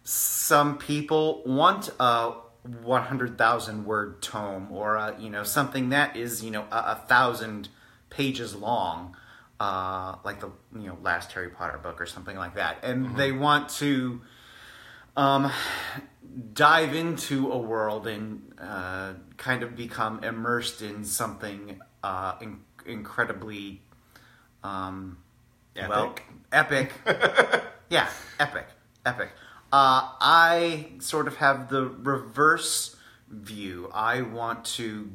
some 0.04 0.78
people 0.78 1.42
want 1.44 1.90
a 1.98 2.32
100,000 2.62 3.84
word 3.86 4.20
tome 4.22 4.70
or 4.70 4.96
a, 4.96 5.16
you 5.18 5.30
know 5.30 5.42
something 5.42 5.88
that 5.90 6.14
is 6.16 6.44
you 6.44 6.50
know 6.50 6.66
a, 6.70 6.76
a 6.76 7.04
thousand 7.08 7.68
pages 8.10 8.54
long 8.54 9.16
uh, 9.58 10.16
like 10.24 10.40
the 10.40 10.50
you 10.74 10.88
know 10.88 10.98
last 11.02 11.32
Harry 11.32 11.48
Potter 11.48 11.78
book 11.78 12.00
or 12.00 12.06
something 12.06 12.36
like 12.36 12.56
that 12.56 12.78
and 12.82 13.16
they 13.16 13.32
want 13.32 13.70
to 13.70 14.20
um, 15.16 15.50
dive 16.52 16.94
into 16.94 17.50
a 17.50 17.58
world 17.58 18.06
and 18.06 18.54
uh, 18.60 19.14
kind 19.38 19.62
of 19.62 19.74
become 19.74 20.22
immersed 20.22 20.82
in 20.82 21.04
something 21.04 21.80
uh, 22.02 22.34
in- 22.40 22.60
incredibly 22.86 23.80
um, 24.62 25.18
well, 25.76 26.14
epic. 26.52 26.92
yeah, 27.90 28.08
epic, 28.38 28.66
epic. 29.04 29.30
Uh, 29.72 30.10
I 30.20 30.88
sort 30.98 31.28
of 31.28 31.36
have 31.36 31.70
the 31.70 31.84
reverse 31.84 32.96
view. 33.28 33.90
I 33.94 34.22
want 34.22 34.64
to 34.76 35.10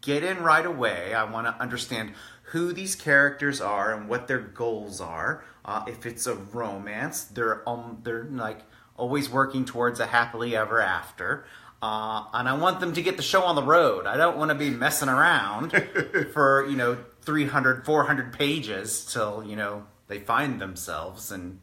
get 0.00 0.24
in 0.24 0.42
right 0.42 0.66
away. 0.66 1.14
I 1.14 1.24
want 1.24 1.46
to 1.46 1.62
understand 1.62 2.12
who 2.46 2.72
these 2.72 2.94
characters 2.94 3.60
are 3.60 3.94
and 3.94 4.08
what 4.08 4.28
their 4.28 4.40
goals 4.40 5.00
are. 5.00 5.44
Uh, 5.64 5.84
if 5.86 6.04
it's 6.04 6.26
a 6.26 6.34
romance, 6.34 7.24
they're 7.24 7.66
um, 7.68 8.00
they're 8.02 8.24
like 8.24 8.62
always 8.96 9.30
working 9.30 9.64
towards 9.64 10.00
a 10.00 10.06
happily 10.06 10.54
ever 10.56 10.80
after. 10.80 11.44
Uh, 11.82 12.26
and 12.32 12.48
I 12.48 12.52
want 12.54 12.78
them 12.78 12.92
to 12.92 13.02
get 13.02 13.16
the 13.16 13.24
show 13.24 13.42
on 13.42 13.56
the 13.56 13.62
road. 13.62 14.06
I 14.06 14.16
don't 14.16 14.38
want 14.38 14.50
to 14.50 14.54
be 14.54 14.70
messing 14.70 15.08
around 15.08 15.72
for, 16.32 16.64
you 16.68 16.76
know, 16.76 16.96
300, 17.22 17.84
400 17.84 18.32
pages 18.32 19.04
till, 19.04 19.42
you 19.44 19.56
know, 19.56 19.84
they 20.06 20.20
find 20.20 20.60
themselves 20.60 21.32
and 21.32 21.60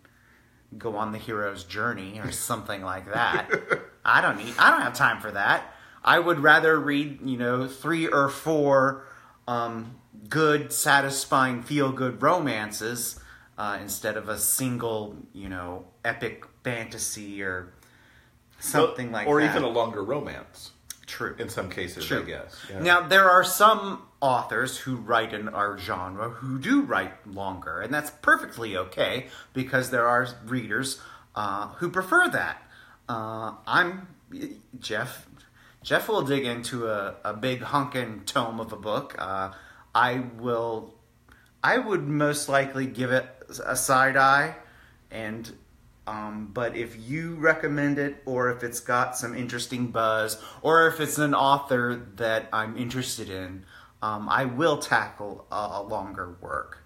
go 0.77 0.97
on 0.97 1.13
the 1.13 1.17
hero's 1.17 1.63
journey 1.63 2.19
or 2.19 2.31
something 2.33 2.81
like 2.81 3.11
that. 3.13 3.49
I 4.03 4.21
don't 4.21 4.37
need 4.37 4.53
I 4.59 4.71
don't 4.71 4.81
have 4.81 4.93
time 4.93 5.21
for 5.21 5.31
that. 5.31 5.73
I 6.03 6.19
would 6.19 6.39
rather 6.39 6.77
read, 6.79 7.19
you 7.23 7.37
know, 7.37 7.67
three 7.67 8.07
or 8.07 8.29
four 8.29 9.05
um, 9.47 9.99
good, 10.27 10.71
satisfying, 10.73 11.63
feel 11.63 11.91
good 11.91 12.21
romances 12.21 13.19
uh, 13.57 13.77
instead 13.81 14.17
of 14.17 14.29
a 14.29 14.37
single, 14.37 15.15
you 15.33 15.49
know, 15.49 15.85
epic 16.03 16.45
fantasy 16.63 17.41
or 17.41 17.73
something 18.59 19.11
like 19.11 19.27
or 19.27 19.41
that. 19.41 19.49
even 19.49 19.63
a 19.63 19.69
longer 19.69 20.03
romance 20.03 20.71
True. 21.05 21.35
in 21.39 21.49
some 21.49 21.69
cases, 21.69 22.05
True. 22.05 22.21
I 22.21 22.25
guess. 22.25 22.55
Yeah. 22.69 22.79
Now 22.79 23.07
there 23.07 23.29
are 23.29 23.43
some 23.43 24.03
authors 24.21 24.77
who 24.77 24.97
write 24.97 25.33
in 25.33 25.49
our 25.49 25.77
genre 25.77 26.29
who 26.29 26.59
do 26.59 26.81
write 26.81 27.27
longer, 27.27 27.81
and 27.81 27.93
that's 27.93 28.11
perfectly 28.11 28.75
okay 28.77 29.27
because 29.53 29.89
there 29.91 30.07
are 30.07 30.27
readers 30.45 31.01
uh, 31.35 31.67
who 31.75 31.89
prefer 31.89 32.27
that. 32.29 32.61
Uh, 33.07 33.53
I'm 33.65 34.07
Jeff. 34.79 35.25
Jeff 35.81 36.09
will 36.09 36.21
dig 36.21 36.45
into 36.45 36.87
a, 36.87 37.15
a 37.23 37.33
big 37.33 37.61
hunkin' 37.61 38.23
tome 38.25 38.59
of 38.59 38.73
a 38.73 38.77
book. 38.77 39.15
Uh, 39.17 39.51
I 39.95 40.23
will. 40.37 40.93
I 41.63 41.77
would 41.77 42.07
most 42.07 42.47
likely 42.49 42.85
give 42.85 43.11
it 43.11 43.25
a 43.65 43.75
side 43.75 44.15
eye, 44.15 44.55
and 45.09 45.51
um, 46.09 46.49
but 46.53 46.75
if 46.75 46.97
you 47.07 47.35
recommend 47.35 47.99
it, 47.99 48.23
or 48.25 48.49
if 48.49 48.63
it's 48.63 48.79
got 48.79 49.15
some 49.15 49.35
interesting 49.35 49.87
buzz, 49.87 50.41
or 50.63 50.87
if 50.87 50.99
it's 50.99 51.19
an 51.19 51.35
author 51.35 52.07
that 52.15 52.49
I'm 52.51 52.75
interested 52.77 53.29
in, 53.29 53.63
um, 54.01 54.27
I 54.27 54.45
will 54.45 54.77
tackle 54.77 55.45
a, 55.51 55.69
a 55.73 55.83
longer 55.83 56.35
work. 56.41 56.79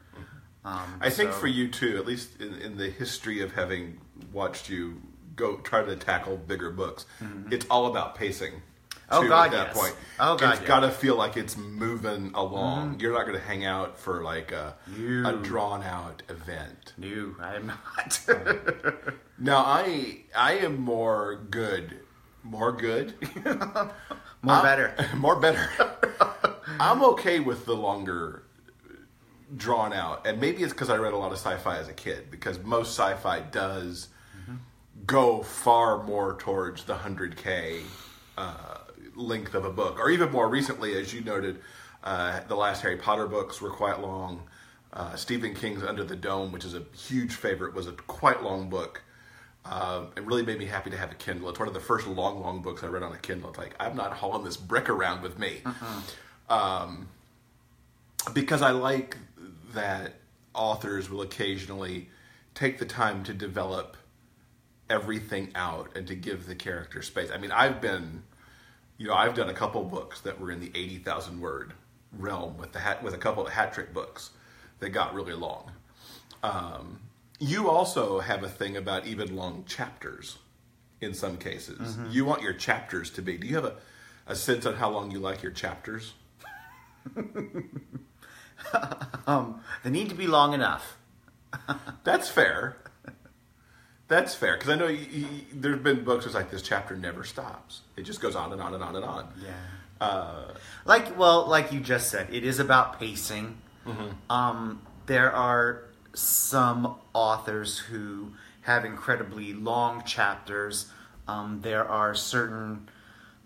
Um, 0.65 0.99
I 1.01 1.09
think 1.09 1.31
for 1.31 1.47
you 1.47 1.69
too, 1.69 1.97
at 1.97 2.05
least 2.05 2.41
in, 2.41 2.53
in 2.55 2.77
the 2.77 2.89
history 2.89 3.41
of 3.41 3.53
having 3.53 3.99
watched 4.31 4.69
you 4.69 5.01
go 5.35 5.57
try 5.57 5.83
to 5.83 5.95
tackle 5.95 6.37
bigger 6.37 6.69
books, 6.69 7.05
it's 7.49 7.65
all 7.69 7.87
about 7.87 8.15
pacing. 8.15 8.61
Oh, 9.13 9.27
God, 9.27 9.45
at 9.47 9.51
that 9.51 9.67
yes. 9.67 9.77
point. 9.77 9.95
Oh, 10.19 10.37
God, 10.37 10.53
it's 10.53 10.61
yeah. 10.61 10.67
got 10.67 10.79
to 10.81 10.91
feel 10.91 11.15
like 11.15 11.37
it's 11.37 11.57
moving 11.57 12.31
along. 12.35 12.99
You're 12.99 13.13
not 13.13 13.25
going 13.25 13.37
to 13.39 13.43
hang 13.45 13.65
out 13.65 13.97
for 13.97 14.21
like 14.23 14.51
a, 14.51 14.75
You- 14.95 15.25
a 15.27 15.33
drawn 15.33 15.83
out 15.83 16.21
event. 16.29 16.93
no, 16.97 17.35
I 17.39 17.55
am 17.55 17.67
not. 17.67 18.25
Now 19.39 19.57
I 19.65 20.21
I 20.35 20.53
am 20.59 20.79
more 20.79 21.35
good, 21.49 21.99
more 22.43 22.71
good, 22.71 23.15
More 24.41 24.61
better. 24.61 24.93
more 25.15 25.35
better. 25.37 25.67
I'm 26.79 27.03
okay 27.03 27.39
with 27.39 27.65
the 27.65 27.73
longer 27.75 28.43
drawn 29.57 29.91
out, 29.91 30.25
and 30.27 30.39
maybe 30.39 30.63
it's 30.63 30.71
because 30.71 30.89
I 30.89 30.97
read 30.97 31.13
a 31.13 31.17
lot 31.17 31.31
of 31.31 31.37
sci-fi 31.39 31.77
as 31.77 31.87
a 31.89 31.93
kid. 31.93 32.29
Because 32.31 32.59
most 32.59 32.89
sci-fi 32.97 33.39
does 33.41 34.09
go 35.05 35.41
far 35.43 36.03
more 36.03 36.35
towards 36.37 36.83
the 36.85 36.95
hundred 36.95 37.35
k 37.35 37.81
uh, 38.37 38.72
length 39.15 39.53
of 39.53 39.65
a 39.65 39.69
book, 39.69 39.99
or 39.99 40.09
even 40.09 40.31
more 40.31 40.47
recently, 40.49 40.95
as 40.95 41.13
you 41.13 41.21
noted, 41.21 41.59
uh, 42.03 42.41
the 42.47 42.55
last 42.55 42.81
Harry 42.81 42.97
Potter 42.97 43.27
books 43.27 43.61
were 43.61 43.69
quite 43.69 44.01
long. 44.01 44.43
Uh, 44.91 45.15
Stephen 45.15 45.55
King's 45.55 45.83
Under 45.83 46.03
the 46.03 46.15
Dome, 46.15 46.51
which 46.51 46.65
is 46.65 46.75
a 46.75 46.83
huge 46.95 47.33
favorite, 47.33 47.73
was 47.73 47.87
a 47.87 47.93
quite 47.93 48.43
long 48.43 48.69
book. 48.69 49.01
Uh, 49.65 50.05
it 50.17 50.23
really 50.25 50.43
made 50.43 50.59
me 50.59 50.65
happy 50.65 50.89
to 50.89 50.97
have 50.97 51.11
a 51.11 51.15
Kindle. 51.15 51.49
It's 51.49 51.57
one 51.57 51.67
of 51.67 51.73
the 51.73 51.79
first 51.79 52.05
long, 52.05 52.41
long 52.41 52.61
books 52.61 52.83
I 52.83 52.87
read 52.87 53.01
on 53.01 53.13
a 53.13 53.17
Kindle. 53.17 53.49
It's 53.49 53.57
like 53.57 53.75
I'm 53.79 53.95
not 53.95 54.13
hauling 54.13 54.43
this 54.43 54.57
brick 54.57 54.89
around 54.89 55.21
with 55.21 55.39
me, 55.39 55.61
um, 56.49 57.07
because 58.33 58.61
I 58.61 58.71
like 58.71 59.17
that 59.73 60.15
authors 60.53 61.09
will 61.09 61.21
occasionally 61.21 62.09
take 62.53 62.77
the 62.77 62.85
time 62.85 63.23
to 63.23 63.33
develop 63.33 63.97
everything 64.89 65.49
out 65.55 65.95
and 65.95 66.05
to 66.07 66.15
give 66.15 66.45
the 66.45 66.55
character 66.55 67.01
space. 67.01 67.31
I 67.33 67.37
mean, 67.37 67.51
I've 67.51 67.81
been, 67.81 68.23
you 69.03 69.09
know, 69.09 69.15
I've 69.15 69.35
done 69.35 69.49
a 69.49 69.53
couple 69.53 69.83
books 69.83 70.21
that 70.21 70.39
were 70.39 70.49
in 70.49 70.61
the 70.61 70.71
eighty 70.73 70.97
thousand 70.97 71.41
word 71.41 71.73
realm 72.17 72.57
with 72.57 72.71
the 72.71 72.79
hat 72.79 73.03
with 73.03 73.13
a 73.13 73.17
couple 73.17 73.45
of 73.45 73.51
hat 73.51 73.73
trick 73.73 73.93
books 73.93 74.29
that 74.79 74.91
got 74.91 75.13
really 75.13 75.33
long. 75.33 75.69
Um, 76.41 77.01
you 77.37 77.69
also 77.69 78.21
have 78.21 78.43
a 78.43 78.47
thing 78.47 78.77
about 78.77 79.05
even 79.05 79.35
long 79.35 79.65
chapters 79.67 80.37
in 81.01 81.13
some 81.13 81.35
cases. 81.35 81.97
You 82.11 82.23
want 82.23 82.43
your 82.43 82.53
chapters 82.53 83.09
to 83.11 83.21
be. 83.21 83.37
Do 83.37 83.45
you 83.45 83.55
have 83.55 83.65
a, 83.65 83.75
a 84.25 84.37
sense 84.37 84.65
on 84.65 84.75
how 84.75 84.89
long 84.89 85.11
you 85.11 85.19
like 85.19 85.43
your 85.43 85.51
chapters? 85.51 86.13
Um, 89.27 89.61
they 89.83 89.89
need 89.89 90.07
to 90.09 90.15
be 90.15 90.25
long 90.25 90.53
enough. 90.53 90.97
That's 92.05 92.29
fair. 92.29 92.77
That's 94.07 94.35
fair 94.35 94.55
because 94.55 94.69
I 94.69 94.75
know 94.75 94.87
you, 94.87 95.05
you, 95.11 95.27
there's 95.53 95.79
been 95.81 96.03
books 96.03 96.25
where 96.25 96.27
it's 96.27 96.35
like 96.35 96.51
this 96.51 96.61
chapter 96.61 96.95
never 96.95 97.23
stops. 97.23 97.81
It 97.95 98.03
just 98.03 98.21
goes 98.21 98.35
on 98.35 98.51
and 98.51 98.61
on 98.61 98.73
and 98.73 98.83
on 98.83 98.95
and 98.95 99.05
on. 99.05 99.27
Yeah. 99.41 99.51
Uh, 100.05 100.53
Like 100.85 101.17
well, 101.17 101.47
like 101.47 101.71
you 101.71 101.79
just 101.79 102.09
said, 102.09 102.27
it 102.31 102.43
is 102.43 102.59
about 102.59 102.99
pacing. 102.99 103.57
Um, 104.29 104.81
there 105.07 105.31
are 105.31 105.83
some 106.13 106.95
authors 107.13 107.77
who 107.79 108.33
have 108.61 108.85
incredibly 108.85 109.53
long 109.53 110.03
chapters. 110.05 110.87
Um, 111.27 111.59
there 111.61 111.85
are 111.85 112.13
certain 112.15 112.89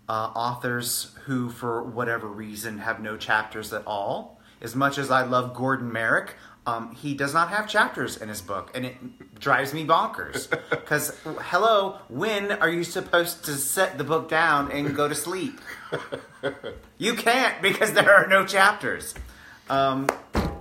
uh, 0.08 0.30
authors 0.34 1.16
who, 1.24 1.50
for 1.50 1.82
whatever 1.82 2.28
reason, 2.28 2.78
have 2.78 3.00
no 3.00 3.16
chapters 3.16 3.72
at 3.72 3.82
all. 3.86 4.40
As 4.60 4.74
much 4.76 4.96
as 4.98 5.10
I 5.10 5.22
love 5.24 5.54
Gordon 5.54 5.92
Merrick, 5.92 6.34
um, 6.68 6.94
he 6.94 7.14
does 7.14 7.32
not 7.32 7.48
have 7.48 7.66
chapters 7.68 8.16
in 8.16 8.28
his 8.28 8.42
book, 8.42 8.70
and 8.74 8.84
it 8.84 8.96
drives 9.40 9.72
me 9.72 9.86
bonkers. 9.86 10.48
Because, 10.70 11.14
hello, 11.24 11.98
when 12.08 12.50
are 12.50 12.68
you 12.68 12.82
supposed 12.82 13.44
to 13.44 13.52
set 13.52 13.98
the 13.98 14.04
book 14.04 14.28
down 14.28 14.72
and 14.72 14.96
go 14.96 15.06
to 15.06 15.14
sleep? 15.14 15.60
You 16.98 17.14
can't 17.14 17.60
because 17.60 17.92
there 17.92 18.12
are 18.14 18.26
no 18.26 18.46
chapters. 18.46 19.14
Um, 19.68 20.08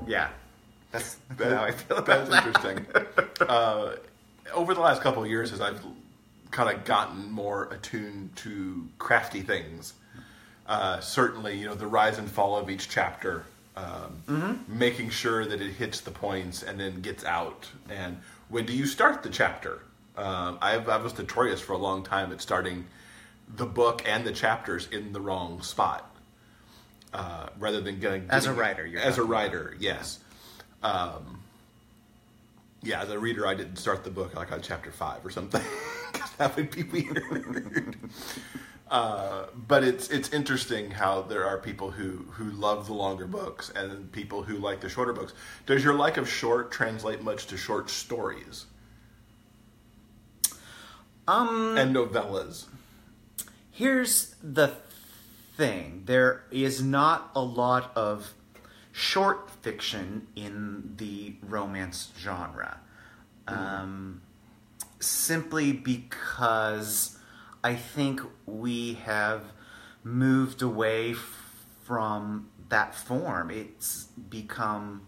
yeah, 0.06 0.30
that's, 0.92 1.16
that's 1.38 1.54
how 1.54 1.64
I 1.64 1.72
feel 1.72 1.98
about 1.98 2.28
that's 2.28 2.30
that. 2.30 2.48
interesting. 2.48 2.86
uh, 3.48 3.96
over 4.54 4.74
the 4.74 4.82
last 4.82 5.02
couple 5.02 5.24
of 5.24 5.30
years, 5.30 5.54
as 5.54 5.62
I've 5.62 5.82
kind 6.52 6.76
of 6.76 6.84
gotten 6.84 7.32
more 7.32 7.70
attuned 7.72 8.36
to 8.38 8.88
crafty 9.00 9.42
things, 9.42 9.94
uh, 10.68 11.00
certainly, 11.00 11.58
you 11.58 11.68
know, 11.68 11.76
the 11.76 11.88
rise 11.88 12.18
and 12.18 12.30
fall 12.30 12.58
of 12.58 12.70
each 12.70 12.90
chapter, 12.90 13.46
um, 13.78 14.66
making 14.68 15.10
sure 15.10 15.46
that 15.46 15.62
it 15.62 15.72
hits 15.74 16.02
the 16.02 16.12
points 16.12 16.64
and 16.64 16.80
then 16.80 17.02
gets 17.02 17.24
out. 17.24 17.70
And 17.90 18.18
when 18.50 18.66
do 18.66 18.74
you 18.74 18.86
start 18.86 19.24
the 19.24 19.30
chapter? 19.30 19.84
Um, 20.16 20.58
I, 20.62 20.76
I 20.78 20.98
was 20.98 21.18
notorious 21.18 21.62
for 21.62 21.74
a 21.74 21.78
long 21.78 22.04
time 22.04 22.32
at 22.32 22.42
starting 22.42 22.88
the 23.56 23.66
book 23.66 24.02
and 24.08 24.26
the 24.26 24.32
chapters 24.32 24.88
in 24.92 25.14
the 25.14 25.22
wrong 25.22 25.62
spot. 25.62 26.16
Uh, 27.14 27.48
rather 27.60 27.80
than 27.80 28.00
getting 28.00 28.26
As 28.30 28.48
a 28.48 28.54
writer, 28.54 28.86
you're 28.86 29.02
as 29.02 29.18
a 29.18 29.24
writer, 29.24 29.76
yes. 29.80 30.20
Um, 30.84 31.42
yeah, 32.84 33.02
as 33.02 33.10
a 33.10 33.18
reader, 33.18 33.48
I 33.48 33.54
didn't 33.54 33.78
start 33.78 34.04
the 34.04 34.10
book 34.10 34.36
like 34.36 34.52
on 34.52 34.62
chapter 34.62 34.92
five 34.92 35.26
or 35.26 35.30
something. 35.30 35.64
that 36.38 36.56
would 36.56 36.72
be 36.72 36.84
weird. 36.84 37.96
uh, 38.90 39.46
but 39.56 39.84
it's 39.84 40.10
it's 40.10 40.32
interesting 40.34 40.92
how 40.92 41.22
there 41.22 41.46
are 41.46 41.58
people 41.58 41.92
who 41.92 42.26
who 42.32 42.52
love 42.52 42.88
the 42.88 42.94
longer 42.94 43.28
books 43.28 43.72
and 43.76 44.12
people 44.12 44.44
who 44.44 44.58
like 44.58 44.80
the 44.82 44.90
shorter 44.90 45.14
books. 45.14 45.34
Does 45.66 45.84
your 45.84 45.94
like 45.94 46.18
of 46.18 46.30
short 46.30 46.72
translate 46.72 47.22
much 47.22 47.48
to 47.48 47.58
short 47.58 47.90
stories 47.90 48.66
Um, 51.28 51.78
and 51.78 51.96
novellas? 51.96 52.66
here's 53.72 54.36
the 54.42 54.72
thing 55.56 56.04
there 56.06 56.44
is 56.52 56.82
not 56.82 57.30
a 57.36 57.42
lot 57.42 57.92
of 57.96 58.34
short 58.92 59.50
fiction 59.62 60.26
in 60.36 60.94
the 60.98 61.36
romance 61.44 62.12
genre 62.18 62.80
um, 63.48 64.22
simply 65.00 65.72
because 65.72 67.17
i 67.68 67.76
think 67.76 68.22
we 68.46 68.94
have 68.94 69.44
moved 70.04 70.62
away 70.62 71.14
from 71.84 72.50
that 72.70 72.96
form 72.96 73.52
it's 73.52 74.06
become 74.30 75.02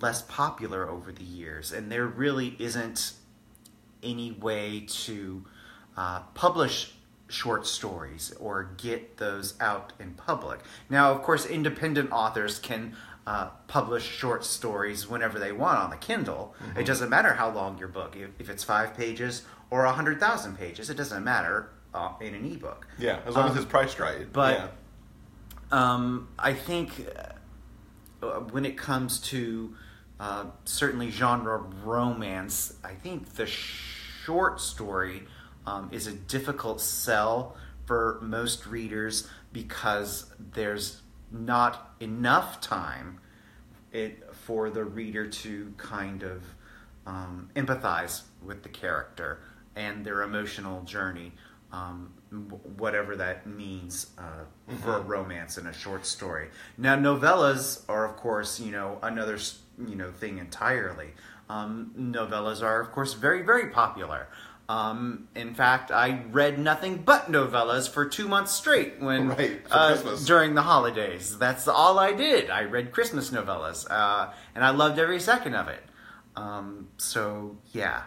less 0.00 0.22
popular 0.22 0.88
over 0.88 1.12
the 1.12 1.24
years 1.24 1.72
and 1.72 1.92
there 1.92 2.06
really 2.06 2.56
isn't 2.58 3.12
any 4.02 4.32
way 4.32 4.84
to 4.88 5.44
uh, 5.96 6.20
publish 6.34 6.94
short 7.28 7.66
stories 7.66 8.32
or 8.38 8.70
get 8.76 9.16
those 9.16 9.54
out 9.60 9.92
in 9.98 10.12
public. 10.12 10.60
Now, 10.90 11.12
of 11.12 11.22
course, 11.22 11.46
independent 11.46 12.12
authors 12.12 12.58
can 12.58 12.94
uh, 13.26 13.48
publish 13.68 14.04
short 14.04 14.44
stories 14.44 15.08
whenever 15.08 15.38
they 15.38 15.52
want 15.52 15.78
on 15.78 15.90
the 15.90 15.96
Kindle. 15.96 16.54
It 16.76 16.84
doesn't 16.84 17.08
matter 17.08 17.34
how 17.34 17.50
long 17.50 17.78
your 17.78 17.88
book, 17.88 18.16
if, 18.16 18.30
if 18.38 18.50
it's 18.50 18.64
five 18.64 18.94
pages 18.96 19.44
or 19.72 19.86
a 19.86 19.92
hundred 19.92 20.20
thousand 20.20 20.58
pages, 20.58 20.90
it 20.90 20.98
doesn't 20.98 21.24
matter 21.24 21.70
uh, 21.94 22.12
in 22.20 22.34
an 22.34 22.44
ebook. 22.44 22.86
Yeah, 22.98 23.20
as 23.26 23.34
long 23.34 23.46
as 23.46 23.52
Um, 23.52 23.56
it's 23.62 23.66
priced 23.66 23.98
right. 23.98 24.30
but- 24.30 24.54
yeah. 24.58 24.68
Um, 25.72 26.28
I 26.38 26.52
think 26.52 26.90
uh, 28.22 28.40
when 28.40 28.66
it 28.66 28.76
comes 28.76 29.18
to 29.30 29.74
uh, 30.20 30.44
certainly 30.66 31.10
genre 31.10 31.56
romance, 31.56 32.74
I 32.84 32.92
think 32.92 33.32
the 33.36 33.46
short 33.46 34.60
story 34.60 35.22
um, 35.66 35.88
is 35.90 36.06
a 36.06 36.12
difficult 36.12 36.82
sell 36.82 37.56
for 37.86 38.18
most 38.20 38.66
readers 38.66 39.26
because 39.54 40.26
there's 40.38 41.00
not 41.30 41.94
enough 42.00 42.60
time 42.60 43.18
it 43.90 44.22
for 44.34 44.68
the 44.68 44.84
reader 44.84 45.26
to 45.26 45.72
kind 45.78 46.22
of 46.22 46.42
um, 47.06 47.48
empathize 47.56 48.22
with 48.42 48.62
the 48.62 48.68
character 48.68 49.40
and 49.76 50.04
their 50.04 50.22
emotional 50.22 50.82
journey, 50.82 51.32
um, 51.72 52.12
whatever 52.76 53.16
that 53.16 53.46
means 53.46 54.08
uh, 54.18 54.44
for 54.82 54.96
a 54.96 55.00
romance 55.00 55.58
in 55.58 55.66
a 55.66 55.72
short 55.72 56.06
story. 56.06 56.48
Now, 56.76 56.96
novellas 56.96 57.82
are, 57.88 58.04
of 58.04 58.16
course, 58.16 58.60
you 58.60 58.70
know, 58.70 58.98
another 59.02 59.38
you 59.78 59.96
know 59.96 60.10
thing 60.12 60.38
entirely. 60.38 61.10
Um, 61.48 61.92
novellas 61.98 62.62
are, 62.62 62.80
of 62.80 62.92
course, 62.92 63.14
very 63.14 63.42
very 63.42 63.70
popular. 63.70 64.28
Um, 64.68 65.28
in 65.34 65.54
fact, 65.54 65.90
I 65.90 66.22
read 66.30 66.58
nothing 66.58 66.98
but 66.98 67.30
novellas 67.30 67.90
for 67.90 68.06
two 68.06 68.28
months 68.28 68.52
straight 68.52 69.00
when 69.00 69.28
Right, 69.28 69.60
uh, 69.70 70.16
during 70.24 70.54
the 70.54 70.62
holidays. 70.62 71.36
That's 71.36 71.68
all 71.68 71.98
I 71.98 72.12
did. 72.12 72.48
I 72.48 72.62
read 72.62 72.92
Christmas 72.92 73.30
novellas, 73.30 73.86
uh, 73.90 74.32
and 74.54 74.64
I 74.64 74.70
loved 74.70 74.98
every 74.98 75.20
second 75.20 75.54
of 75.54 75.68
it. 75.68 75.82
Um, 76.36 76.88
so 76.96 77.58
yeah, 77.72 78.04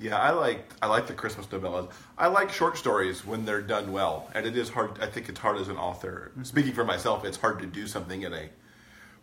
Yeah, 0.00 0.16
I 0.16 0.30
like 0.30 0.72
I 0.80 0.86
like 0.86 1.06
the 1.06 1.14
Christmas 1.14 1.46
novellas. 1.46 1.90
I 2.16 2.28
like 2.28 2.52
short 2.52 2.78
stories 2.78 3.26
when 3.26 3.44
they're 3.44 3.62
done 3.62 3.90
well, 3.92 4.30
and 4.34 4.46
it 4.46 4.56
is 4.56 4.68
hard. 4.68 4.98
I 5.00 5.06
think 5.06 5.28
it's 5.28 5.40
hard 5.40 5.58
as 5.58 5.68
an 5.68 5.76
author. 5.76 6.30
Mm-hmm. 6.32 6.44
Speaking 6.44 6.72
for 6.72 6.84
myself, 6.84 7.24
it's 7.24 7.36
hard 7.36 7.58
to 7.60 7.66
do 7.66 7.86
something 7.86 8.22
in 8.22 8.32
a 8.32 8.48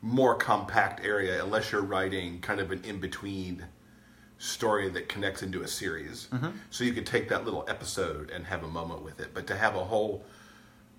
more 0.01 0.35
compact 0.35 1.03
area 1.05 1.43
unless 1.43 1.71
you're 1.71 1.81
writing 1.81 2.41
kind 2.41 2.59
of 2.59 2.71
an 2.71 2.83
in 2.83 2.99
between 2.99 3.65
story 4.37 4.89
that 4.89 5.07
connects 5.07 5.41
into 5.41 5.61
a 5.61 5.67
series. 5.67 6.27
Mm-hmm. 6.31 6.49
So 6.69 6.83
you 6.83 6.91
could 6.91 7.05
take 7.05 7.29
that 7.29 7.45
little 7.45 7.65
episode 7.69 8.29
and 8.29 8.45
have 8.45 8.63
a 8.63 8.67
moment 8.67 9.01
with 9.01 9.21
it, 9.21 9.29
but 9.33 9.47
to 9.47 9.55
have 9.55 9.75
a 9.75 9.83
whole 9.83 10.25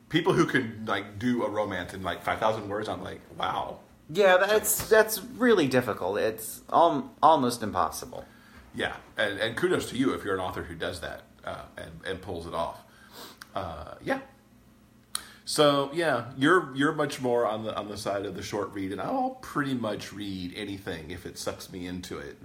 people 0.08 0.32
who 0.32 0.46
can 0.46 0.84
like 0.86 1.18
do 1.18 1.44
a 1.44 1.50
romance 1.50 1.92
in 1.92 2.02
like 2.02 2.22
five 2.22 2.38
thousand 2.38 2.68
words, 2.68 2.88
I'm 2.88 3.04
like, 3.04 3.20
wow. 3.38 3.80
yeah, 4.10 4.38
that's 4.38 4.88
that's 4.88 5.22
really 5.22 5.68
difficult. 5.68 6.18
It's 6.18 6.62
al- 6.72 7.12
almost 7.22 7.62
impossible. 7.62 8.24
Yeah, 8.76 8.94
and, 9.16 9.38
and 9.40 9.56
kudos 9.56 9.90
to 9.90 9.96
you 9.96 10.12
if 10.12 10.22
you're 10.24 10.34
an 10.34 10.40
author 10.40 10.62
who 10.62 10.74
does 10.74 11.00
that 11.00 11.22
uh, 11.44 11.62
and, 11.76 11.90
and 12.06 12.20
pulls 12.20 12.46
it 12.46 12.54
off. 12.54 12.80
Uh, 13.54 13.94
yeah. 14.04 14.20
So 15.46 15.90
yeah, 15.94 16.26
you're 16.36 16.74
you're 16.74 16.92
much 16.92 17.20
more 17.20 17.46
on 17.46 17.64
the 17.64 17.74
on 17.74 17.88
the 17.88 17.96
side 17.96 18.26
of 18.26 18.34
the 18.34 18.42
short 18.42 18.72
read, 18.72 18.92
and 18.92 19.00
I'll 19.00 19.38
pretty 19.40 19.74
much 19.74 20.12
read 20.12 20.52
anything 20.56 21.10
if 21.10 21.24
it 21.24 21.38
sucks 21.38 21.72
me 21.72 21.86
into 21.86 22.18
it. 22.18 22.36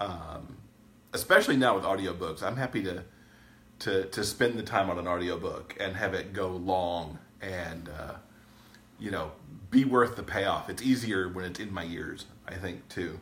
Um, 0.00 0.56
especially 1.12 1.56
now 1.56 1.74
with 1.74 1.84
audiobooks, 1.84 2.42
I'm 2.42 2.56
happy 2.56 2.82
to 2.84 3.02
to 3.80 4.04
to 4.06 4.24
spend 4.24 4.58
the 4.58 4.62
time 4.62 4.88
on 4.88 4.98
an 4.98 5.08
audiobook 5.08 5.76
and 5.80 5.96
have 5.96 6.14
it 6.14 6.32
go 6.32 6.48
long 6.50 7.18
and 7.42 7.88
uh, 7.88 8.14
you 8.98 9.10
know 9.10 9.32
be 9.70 9.84
worth 9.84 10.16
the 10.16 10.22
payoff. 10.22 10.70
It's 10.70 10.82
easier 10.82 11.28
when 11.28 11.44
it's 11.44 11.60
in 11.60 11.72
my 11.72 11.84
ears, 11.84 12.26
I 12.46 12.54
think, 12.54 12.88
too, 12.88 13.18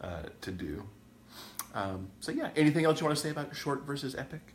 uh, 0.00 0.22
to 0.40 0.50
do. 0.52 0.84
Um, 1.74 2.08
so 2.20 2.30
yeah, 2.32 2.50
anything 2.54 2.84
else 2.84 3.00
you 3.00 3.06
want 3.06 3.18
to 3.18 3.22
say 3.22 3.30
about 3.30 3.54
short 3.54 3.82
versus 3.82 4.14
epic? 4.14 4.54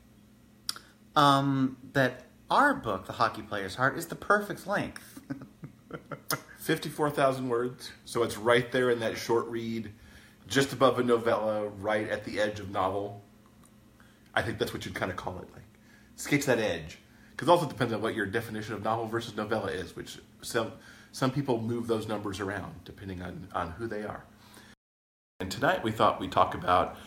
Um, 1.15 1.77
that 1.93 2.23
our 2.49 2.73
book, 2.73 3.05
The 3.05 3.13
Hockey 3.13 3.41
Player's 3.41 3.75
Heart, 3.75 3.97
is 3.97 4.07
the 4.07 4.15
perfect 4.15 4.65
length. 4.65 5.19
Fifty-four 6.59 7.09
thousand 7.09 7.49
words, 7.49 7.91
so 8.05 8.23
it's 8.23 8.37
right 8.37 8.71
there 8.71 8.89
in 8.89 8.99
that 8.99 9.17
short 9.17 9.47
read, 9.47 9.91
just 10.47 10.71
above 10.71 10.99
a 10.99 11.03
novella, 11.03 11.67
right 11.67 12.07
at 12.09 12.25
the 12.25 12.39
edge 12.39 12.59
of 12.59 12.69
novel. 12.69 13.21
I 14.33 14.41
think 14.41 14.59
that's 14.59 14.73
what 14.73 14.85
you'd 14.85 14.95
kind 14.95 15.11
of 15.11 15.17
call 15.17 15.39
it, 15.39 15.51
like 15.53 15.63
skates 16.15 16.45
that 16.45 16.59
edge. 16.59 16.99
Because 17.31 17.49
also 17.49 17.67
depends 17.67 17.93
on 17.93 18.01
what 18.01 18.15
your 18.15 18.25
definition 18.25 18.73
of 18.73 18.83
novel 18.83 19.07
versus 19.07 19.35
novella 19.35 19.71
is, 19.71 19.95
which 19.95 20.19
some 20.41 20.73
some 21.11 21.31
people 21.31 21.59
move 21.59 21.87
those 21.87 22.07
numbers 22.07 22.39
around 22.39 22.73
depending 22.85 23.21
on 23.21 23.47
on 23.53 23.71
who 23.71 23.87
they 23.87 24.03
are. 24.03 24.23
And 25.39 25.49
tonight 25.49 25.83
we 25.83 25.91
thought 25.91 26.19
we'd 26.19 26.33
talk 26.33 26.53
about 26.53 26.97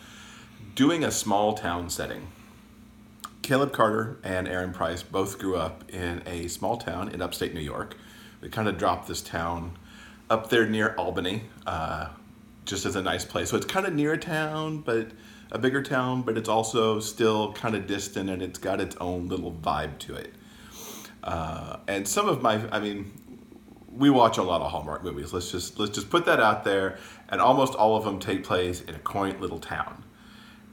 doing 0.75 1.03
a 1.03 1.11
small 1.11 1.53
town 1.53 1.89
setting. 1.89 2.27
Caleb 3.43 3.73
Carter 3.73 4.17
and 4.23 4.47
Aaron 4.47 4.73
Price 4.73 5.03
both 5.03 5.37
grew 5.37 5.55
up 5.55 5.83
in 5.91 6.23
a 6.25 6.47
small 6.47 6.77
town 6.77 7.09
in 7.09 7.21
upstate 7.21 7.53
New 7.53 7.61
York. 7.61 7.95
We 8.41 8.49
kind 8.49 8.67
of 8.67 8.77
dropped 8.77 9.07
this 9.07 9.21
town 9.21 9.77
up 10.29 10.49
there 10.49 10.67
near 10.67 10.95
Albany, 10.95 11.43
uh, 11.67 12.09
just 12.65 12.85
as 12.85 12.95
a 12.95 13.01
nice 13.01 13.23
place. 13.23 13.49
So 13.49 13.57
it's 13.57 13.65
kind 13.65 13.85
of 13.85 13.93
near 13.93 14.13
a 14.13 14.17
town, 14.17 14.79
but 14.79 15.11
a 15.51 15.59
bigger 15.59 15.83
town, 15.83 16.23
but 16.23 16.37
it's 16.37 16.49
also 16.49 16.99
still 16.99 17.53
kind 17.53 17.75
of 17.75 17.85
distant 17.85 18.29
and 18.29 18.41
it's 18.41 18.57
got 18.57 18.81
its 18.81 18.95
own 18.95 19.27
little 19.27 19.51
vibe 19.51 19.99
to 19.99 20.15
it. 20.15 20.33
Uh, 21.23 21.77
and 21.87 22.07
some 22.07 22.27
of 22.27 22.41
my, 22.41 22.59
I 22.71 22.79
mean, 22.79 23.11
we 23.95 24.09
watch 24.09 24.39
a 24.39 24.43
lot 24.43 24.61
of 24.61 24.71
Hallmark 24.71 25.03
movies. 25.03 25.33
Let's 25.33 25.51
just 25.51 25.77
let's 25.77 25.93
just 25.93 26.09
put 26.09 26.25
that 26.25 26.39
out 26.39 26.63
there, 26.63 26.97
and 27.29 27.39
almost 27.39 27.75
all 27.75 27.95
of 27.95 28.03
them 28.03 28.19
take 28.19 28.43
place 28.43 28.81
in 28.81 28.95
a 28.95 28.99
quaint 28.99 29.39
little 29.39 29.59
town. 29.59 30.02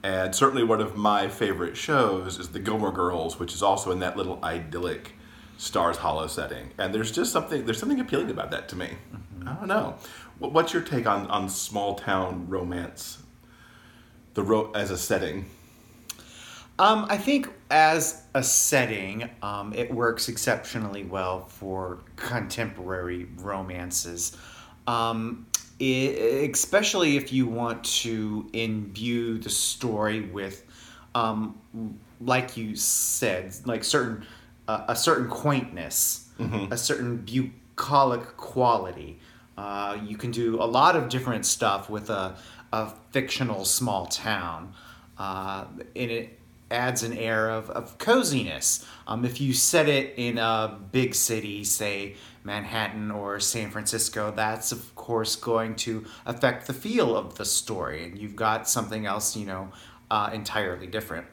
And 0.03 0.35
certainly 0.35 0.65
one 0.65 0.81
of 0.81 0.97
my 0.97 1.29
favorite 1.29 1.77
shows 1.77 2.39
is 2.39 2.49
The 2.49 2.59
Gilmore 2.59 2.93
Girls, 2.93 3.39
which 3.39 3.53
is 3.53 3.63
also 3.63 3.91
in 3.91 4.01
that 4.01 4.17
little 4.17 4.39
idyllic 4.43 5.13
Stars 5.59 5.99
Hollow 5.99 6.27
setting. 6.27 6.71
And 6.79 6.95
there's 6.95 7.13
just 7.13 7.33
something 7.33 7.67
there's 7.67 7.79
something 7.79 8.01
appealing 8.01 8.31
about 8.31 8.51
that 8.51 8.69
to 8.71 8.77
me. 8.77 8.97
Mm-hmm. 9.15 9.49
I 9.49 9.55
don't 9.55 9.69
know. 9.69 9.97
What's 10.39 10.73
your 10.73 10.83
take 10.83 11.07
on 11.07 11.27
on 11.27 11.51
small 11.51 11.97
town 11.97 12.49
romance? 12.49 13.19
The 14.35 14.43
ro- 14.43 14.73
as 14.75 14.91
a 14.91 14.97
setting. 14.97 15.47
Um, 16.79 17.05
I 17.11 17.19
think 17.19 17.51
as 17.71 18.23
a 18.33 18.43
setting, 18.43 19.29
um, 19.43 19.75
it 19.75 19.93
works 19.93 20.31
exceptionally 20.31 21.05
well 21.05 21.45
for 21.45 21.99
contemporary 22.17 23.27
romances. 23.37 24.35
Um, 24.87 25.47
it, 25.81 26.51
especially 26.51 27.17
if 27.17 27.33
you 27.33 27.47
want 27.47 27.83
to 27.85 28.49
imbue 28.53 29.39
the 29.39 29.51
story 29.51 30.21
with, 30.21 30.65
um, 31.15 31.59
like 32.21 32.57
you 32.57 32.77
said, 32.77 33.55
like 33.65 33.83
certain 33.83 34.27
uh, 34.69 34.85
a 34.89 34.95
certain 34.95 35.29
quaintness, 35.29 36.29
mm-hmm. 36.39 36.73
a 36.73 36.77
certain 36.77 37.17
bucolic 37.17 38.37
quality. 38.37 39.19
Uh, 39.59 39.99
you 40.07 40.17
can 40.17 40.31
do 40.31 40.63
a 40.63 40.65
lot 40.65 40.95
of 40.95 41.09
different 41.09 41.45
stuff 41.45 41.91
with 41.91 42.09
a, 42.09 42.37
a 42.73 42.91
fictional 43.11 43.65
small 43.65 44.07
town. 44.07 44.73
Uh, 45.19 45.65
and 45.97 46.11
it 46.11 46.39
adds 46.71 47.03
an 47.03 47.13
air 47.13 47.51
of, 47.51 47.69
of 47.71 47.99
coziness. 47.99 48.87
Um, 49.07 49.25
if 49.25 49.41
you 49.41 49.53
set 49.53 49.89
it 49.89 50.15
in 50.17 50.39
a 50.39 50.79
big 50.93 51.15
city, 51.15 51.65
say 51.65 52.15
Manhattan 52.45 53.11
or 53.11 53.39
San 53.41 53.71
Francisco, 53.71 54.33
that's 54.35 54.73
of 54.73 54.95
course 54.95 55.37
going 55.37 55.77
to 55.77 56.05
affect 56.27 56.67
the 56.67 56.73
feel 56.73 57.17
of 57.17 57.37
the 57.37 57.45
story, 57.45 58.05
and 58.05 58.19
you've 58.19 58.37
got 58.37 58.69
something 58.69 59.07
else, 59.07 59.37
you 59.37 59.47
know, 59.47 59.71
uh, 60.11 60.31
entirely 60.33 60.87
different. 60.87 61.27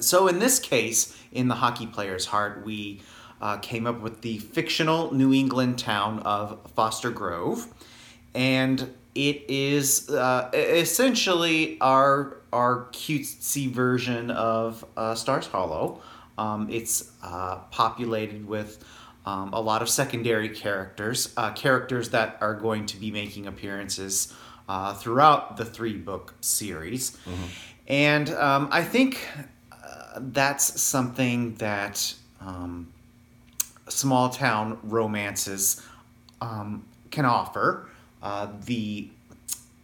So 0.00 0.28
in 0.28 0.38
this 0.38 0.58
case, 0.58 1.16
in 1.32 1.48
the 1.48 1.54
hockey 1.54 1.86
player's 1.86 2.26
heart, 2.26 2.64
we 2.64 3.00
uh, 3.40 3.58
came 3.58 3.86
up 3.86 4.00
with 4.00 4.22
the 4.22 4.38
fictional 4.38 5.12
New 5.14 5.32
England 5.32 5.78
town 5.78 6.20
of 6.20 6.70
Foster 6.74 7.10
Grove, 7.10 7.66
and 8.34 8.94
it 9.14 9.44
is 9.48 10.10
uh, 10.10 10.50
essentially 10.52 11.78
our 11.80 12.38
our 12.52 12.86
cutesy 12.92 13.70
version 13.70 14.30
of 14.30 14.84
uh, 14.96 15.14
Stars 15.14 15.46
Hollow. 15.46 16.00
Um, 16.38 16.68
it's 16.70 17.12
uh, 17.22 17.56
populated 17.70 18.46
with 18.46 18.84
um, 19.26 19.52
a 19.52 19.60
lot 19.60 19.82
of 19.82 19.88
secondary 19.88 20.48
characters, 20.48 21.34
uh, 21.36 21.52
characters 21.52 22.10
that 22.10 22.38
are 22.40 22.54
going 22.54 22.86
to 22.86 22.96
be 22.96 23.10
making 23.10 23.46
appearances 23.46 24.32
uh, 24.68 24.94
throughout 24.94 25.56
the 25.56 25.64
three 25.64 25.96
book 25.96 26.34
series. 26.40 27.10
Mm-hmm. 27.10 27.44
And 27.88 28.30
um, 28.30 28.68
I 28.70 28.82
think 28.82 29.26
uh, 29.72 30.20
that's 30.20 30.80
something 30.80 31.54
that 31.56 32.14
um, 32.40 32.92
small 33.88 34.30
town 34.30 34.78
romances 34.84 35.82
um, 36.40 36.84
can 37.10 37.24
offer. 37.24 37.88
Uh, 38.22 38.48
the 38.64 39.08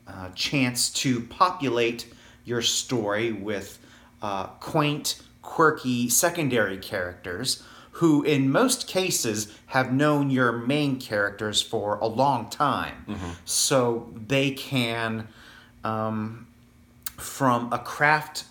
uh, 0.06 0.28
chance 0.34 0.90
to 0.90 1.20
populate 1.20 2.12
your 2.44 2.62
story 2.62 3.32
with 3.32 3.78
uh, 4.20 4.46
quaint, 4.46 5.20
quirky 5.42 6.08
secondary 6.08 6.76
characters 6.78 7.62
who, 7.92 8.22
in 8.22 8.50
most 8.50 8.88
cases, 8.88 9.52
have 9.66 9.92
known 9.92 10.30
your 10.30 10.52
main 10.52 10.98
characters 10.98 11.62
for 11.62 11.96
a 11.96 12.06
long 12.06 12.48
time. 12.50 13.04
Mm-hmm. 13.08 13.30
So 13.44 14.12
they 14.14 14.50
can, 14.50 15.28
um, 15.84 16.46
from 17.16 17.72
a 17.72 17.78
craft 17.78 18.44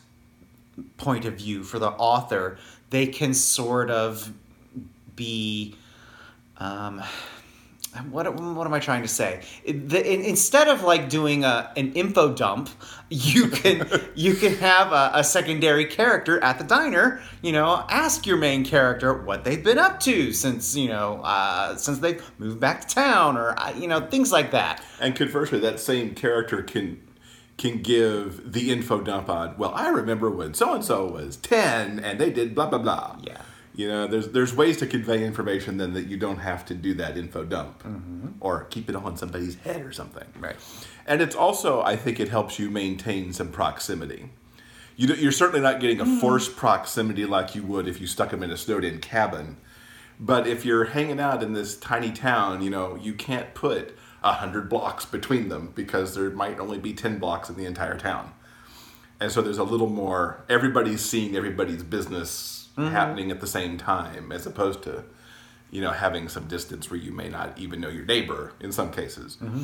point 0.98 1.26
of 1.26 1.36
view 1.36 1.64
for 1.64 1.80
the 1.80 1.90
author, 1.90 2.58
they 2.90 3.08
can 3.08 3.34
sort 3.34 3.90
of 3.90 4.32
be. 5.16 5.76
Um, 6.58 7.02
what 8.10 8.34
what 8.36 8.66
am 8.66 8.74
I 8.74 8.80
trying 8.80 9.02
to 9.02 9.08
say? 9.08 9.42
The, 9.66 10.14
in, 10.14 10.22
instead 10.22 10.70
of 10.70 10.82
like 10.84 11.10
doing 11.10 11.44
a 11.44 11.72
an 11.76 11.92
info 11.94 12.34
dump, 12.34 12.70
you 13.10 13.50
can 13.50 13.88
you 14.16 14.34
can 14.36 14.56
have 14.56 14.94
a, 14.94 15.12
a, 15.16 15.24
secondary 15.24 15.86
character 15.86 16.42
at 16.42 16.58
the 16.58 16.64
diner. 16.64 17.22
You 17.42 17.52
know, 17.52 17.86
ask 17.90 18.26
your 18.26 18.38
main 18.38 18.64
character 18.64 19.14
what 19.14 19.44
they've 19.44 19.64
been 19.64 19.78
up 19.78 20.00
to 20.02 20.32
since 20.32 20.76
you 20.76 20.88
know 20.88 21.20
uh, 21.24 21.76
since 21.76 22.00
they've 22.00 22.24
moved 22.40 22.60
back 22.60 22.88
to 22.88 22.96
town, 22.96 23.38
or 23.38 23.60
uh, 23.60 23.74
you 23.76 23.88
know 23.88 24.08
things 24.08 24.32
like 24.32 24.52
that. 24.52 24.82
And 25.00 25.16
conversely, 25.16 25.60
that 25.60 25.80
same 25.80 26.16
character 26.16 26.64
can 26.64 27.02
can 27.58 27.82
give 27.82 28.54
the 28.54 28.72
info 28.72 29.02
dump 29.02 29.30
on. 29.30 29.58
Well, 29.58 29.74
I 29.76 29.90
remember 29.90 30.30
when 30.30 30.54
so 30.54 30.74
and 30.74 30.84
so 30.84 31.08
was 31.08 31.36
ten 31.36 32.00
and 32.00 32.20
they 32.20 32.32
did 32.32 32.56
blah 32.56 32.68
blah 32.68 32.80
blah. 32.80 33.18
Yeah. 33.22 33.42
You 33.74 33.88
know, 33.88 34.08
there's 34.08 34.30
there's 34.30 34.54
ways 34.54 34.78
to 34.78 34.88
convey 34.88 35.24
information 35.24 35.78
then 35.78 35.94
that 35.94 36.08
you 36.08 36.18
don't 36.18 36.40
have 36.40 36.66
to 36.66 36.74
do 36.74 36.94
that 36.96 37.18
info 37.18 37.46
dump 37.46 37.84
mm-hmm. 37.84 38.30
or 38.42 38.66
keep 38.66 38.90
it 38.90 38.96
on 38.96 39.16
somebody's 39.16 39.56
head 39.56 39.82
or 39.82 39.94
something. 39.94 40.28
Right. 40.40 40.58
And 41.08 41.22
it's 41.22 41.36
also, 41.36 41.82
I 41.82 41.96
think, 41.96 42.20
it 42.20 42.30
helps 42.30 42.60
you 42.60 42.70
maintain 42.70 43.32
some 43.34 43.50
proximity. 43.50 44.30
You 44.98 45.14
you're 45.16 45.32
certainly 45.32 45.62
not 45.62 45.80
getting 45.80 46.02
a 46.02 46.04
mm-hmm. 46.04 46.20
forced 46.20 46.58
proximity 46.58 47.26
like 47.26 47.56
you 47.56 47.64
would 47.64 47.88
if 47.88 48.02
you 48.02 48.08
stuck 48.08 48.32
them 48.32 48.44
in 48.44 48.52
a 48.52 48.58
snowed-in 48.58 49.00
cabin. 49.00 49.58
But 50.20 50.48
if 50.48 50.66
you're 50.66 50.86
hanging 50.86 51.20
out 51.20 51.42
in 51.42 51.54
this 51.54 51.78
tiny 51.78 52.12
town, 52.12 52.62
you 52.62 52.70
know, 52.70 52.96
you 52.96 53.14
can't 53.14 53.54
put 53.56 53.98
a 54.24 54.34
hundred 54.34 54.70
blocks 54.70 55.06
between 55.06 55.50
them 55.50 55.72
because 55.74 56.14
there 56.14 56.30
might 56.30 56.60
only 56.60 56.78
be 56.78 56.94
ten 56.94 57.20
blocks 57.20 57.50
in 57.50 57.56
the 57.56 57.66
entire 57.66 57.98
town. 57.98 58.34
And 59.20 59.32
so 59.32 59.42
there's 59.42 59.58
a 59.58 59.64
little 59.64 59.90
more. 59.90 60.44
Everybody's 60.50 61.02
seeing 61.02 61.36
everybody's 61.36 61.84
business 61.84 62.61
mm-hmm. 62.78 62.92
happening 62.92 63.32
at 63.32 63.42
the 63.42 63.48
same 63.48 63.78
time, 63.78 64.32
as 64.32 64.46
opposed 64.46 64.84
to, 64.84 65.04
you 65.70 65.82
know, 65.82 65.92
having 65.92 66.30
some 66.30 66.48
distance 66.48 66.90
where 66.90 67.00
you 67.00 67.12
may 67.12 67.30
not 67.30 67.58
even 67.58 67.80
know 67.82 67.90
your 67.90 68.06
neighbor 68.06 68.54
in 68.60 68.72
some 68.72 68.92
cases. 68.92 69.38
Mm-hmm. 69.42 69.64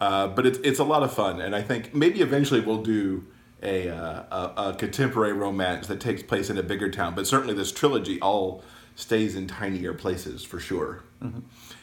Uh, 0.00 0.28
but 0.28 0.46
it's 0.46 0.58
it's 0.58 0.78
a 0.78 0.84
lot 0.84 1.02
of 1.02 1.12
fun, 1.12 1.40
and 1.40 1.56
I 1.56 1.62
think 1.62 1.92
maybe 1.94 2.20
eventually 2.20 2.60
we'll 2.60 2.82
do 2.82 3.24
a, 3.62 3.88
uh, 3.88 4.22
a, 4.30 4.68
a 4.68 4.74
contemporary 4.74 5.32
romance 5.32 5.88
that 5.88 6.00
takes 6.00 6.22
place 6.22 6.50
in 6.50 6.58
a 6.58 6.62
bigger 6.62 6.90
town. 6.90 7.14
But 7.14 7.26
certainly 7.26 7.54
this 7.54 7.72
trilogy 7.72 8.20
all 8.20 8.62
stays 8.94 9.34
in 9.34 9.46
tinier 9.46 9.94
places 9.94 10.44
for 10.44 10.60
sure. 10.60 11.02
Mm-hmm. 11.22 11.40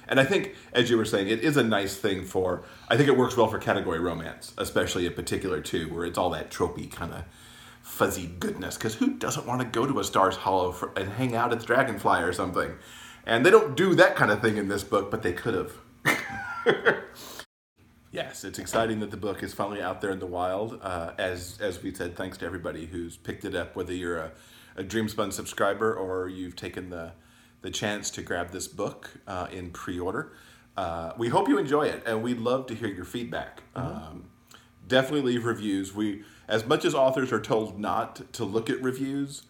And 0.08 0.20
I 0.20 0.26
think, 0.26 0.56
as 0.74 0.90
you 0.90 0.98
were 0.98 1.06
saying, 1.06 1.28
it 1.28 1.40
is 1.40 1.58
a 1.58 1.64
nice 1.64 1.98
thing 1.98 2.26
for. 2.26 2.64
I 2.88 2.96
think 2.96 3.10
it 3.10 3.18
works 3.18 3.36
well 3.36 3.48
for 3.48 3.58
category 3.58 4.00
romance, 4.00 4.54
especially 4.58 5.06
in 5.06 5.14
particular 5.14 5.60
too, 5.62 5.94
where 5.94 6.06
it's 6.06 6.18
all 6.18 6.30
that 6.32 6.52
tropey 6.52 6.92
kind 6.92 7.14
of 7.14 7.24
fuzzy 7.96 8.28
goodness. 8.40 8.78
Because 8.78 8.96
who 8.96 9.14
doesn't 9.14 9.48
want 9.48 9.62
to 9.62 9.68
go 9.68 9.86
to 9.86 10.00
a 10.00 10.04
Stars 10.04 10.36
Hollow 10.36 10.72
for, 10.72 10.92
and 10.98 11.10
hang 11.14 11.34
out 11.36 11.54
at 11.54 11.62
the 11.62 11.66
Dragonfly 11.66 12.22
or 12.22 12.34
something? 12.34 12.76
And 13.26 13.46
they 13.46 13.50
don't 13.50 13.76
do 13.76 13.96
that 13.96 14.16
kind 14.16 14.32
of 14.32 14.42
thing 14.42 14.58
in 14.58 14.68
this 14.68 14.84
book, 14.84 15.10
but 15.10 15.24
they 15.24 15.34
could 15.34 15.54
have. 15.56 15.72
yes, 18.12 18.44
it's 18.44 18.60
exciting 18.60 19.00
that 19.00 19.12
the 19.12 19.18
book 19.18 19.42
is 19.42 19.54
finally 19.54 19.82
out 19.82 20.02
there 20.02 20.12
in 20.12 20.20
the 20.20 20.28
wild. 20.28 20.80
Uh, 20.82 21.14
as 21.18 21.58
as 21.62 21.82
we 21.82 21.94
said, 21.94 22.16
thanks 22.16 22.38
to 22.40 22.46
everybody 22.46 22.86
who's 22.86 23.18
picked 23.18 23.46
it 23.46 23.56
up, 23.56 23.76
whether 23.76 23.94
you're 23.94 24.18
a, 24.18 24.32
a 24.76 24.84
Dreamspun 24.84 25.32
subscriber 25.32 25.96
or 25.96 26.28
you've 26.28 26.56
taken 26.56 26.90
the 26.90 27.14
the 27.62 27.72
chance 27.72 28.12
to 28.12 28.22
grab 28.22 28.52
this 28.52 28.68
book 28.68 29.10
uh, 29.26 29.48
in 29.52 29.72
pre-order. 29.72 30.34
Uh, 30.78 31.14
we 31.18 31.30
hope 31.30 31.48
you 31.48 31.58
enjoy 31.58 31.84
it, 31.84 32.04
and 32.06 32.22
we'd 32.22 32.38
love 32.38 32.68
to 32.68 32.76
hear 32.76 32.90
your 32.90 33.06
feedback. 33.06 33.64
Mm-hmm. 33.76 33.88
Um, 33.88 34.26
definitely 34.88 35.34
leave 35.34 35.46
reviews. 35.46 35.96
We 35.96 36.24
as 36.48 36.66
much 36.66 36.86
as 36.86 36.94
authors 36.94 37.32
are 37.32 37.42
told 37.42 37.80
not 37.80 38.34
to 38.34 38.46
look 38.46 38.70
at 38.70 38.82
reviews, 38.82 39.44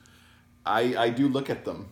I, 0.65 0.95
I 0.97 1.09
do 1.09 1.27
look 1.27 1.49
at 1.49 1.65
them. 1.65 1.89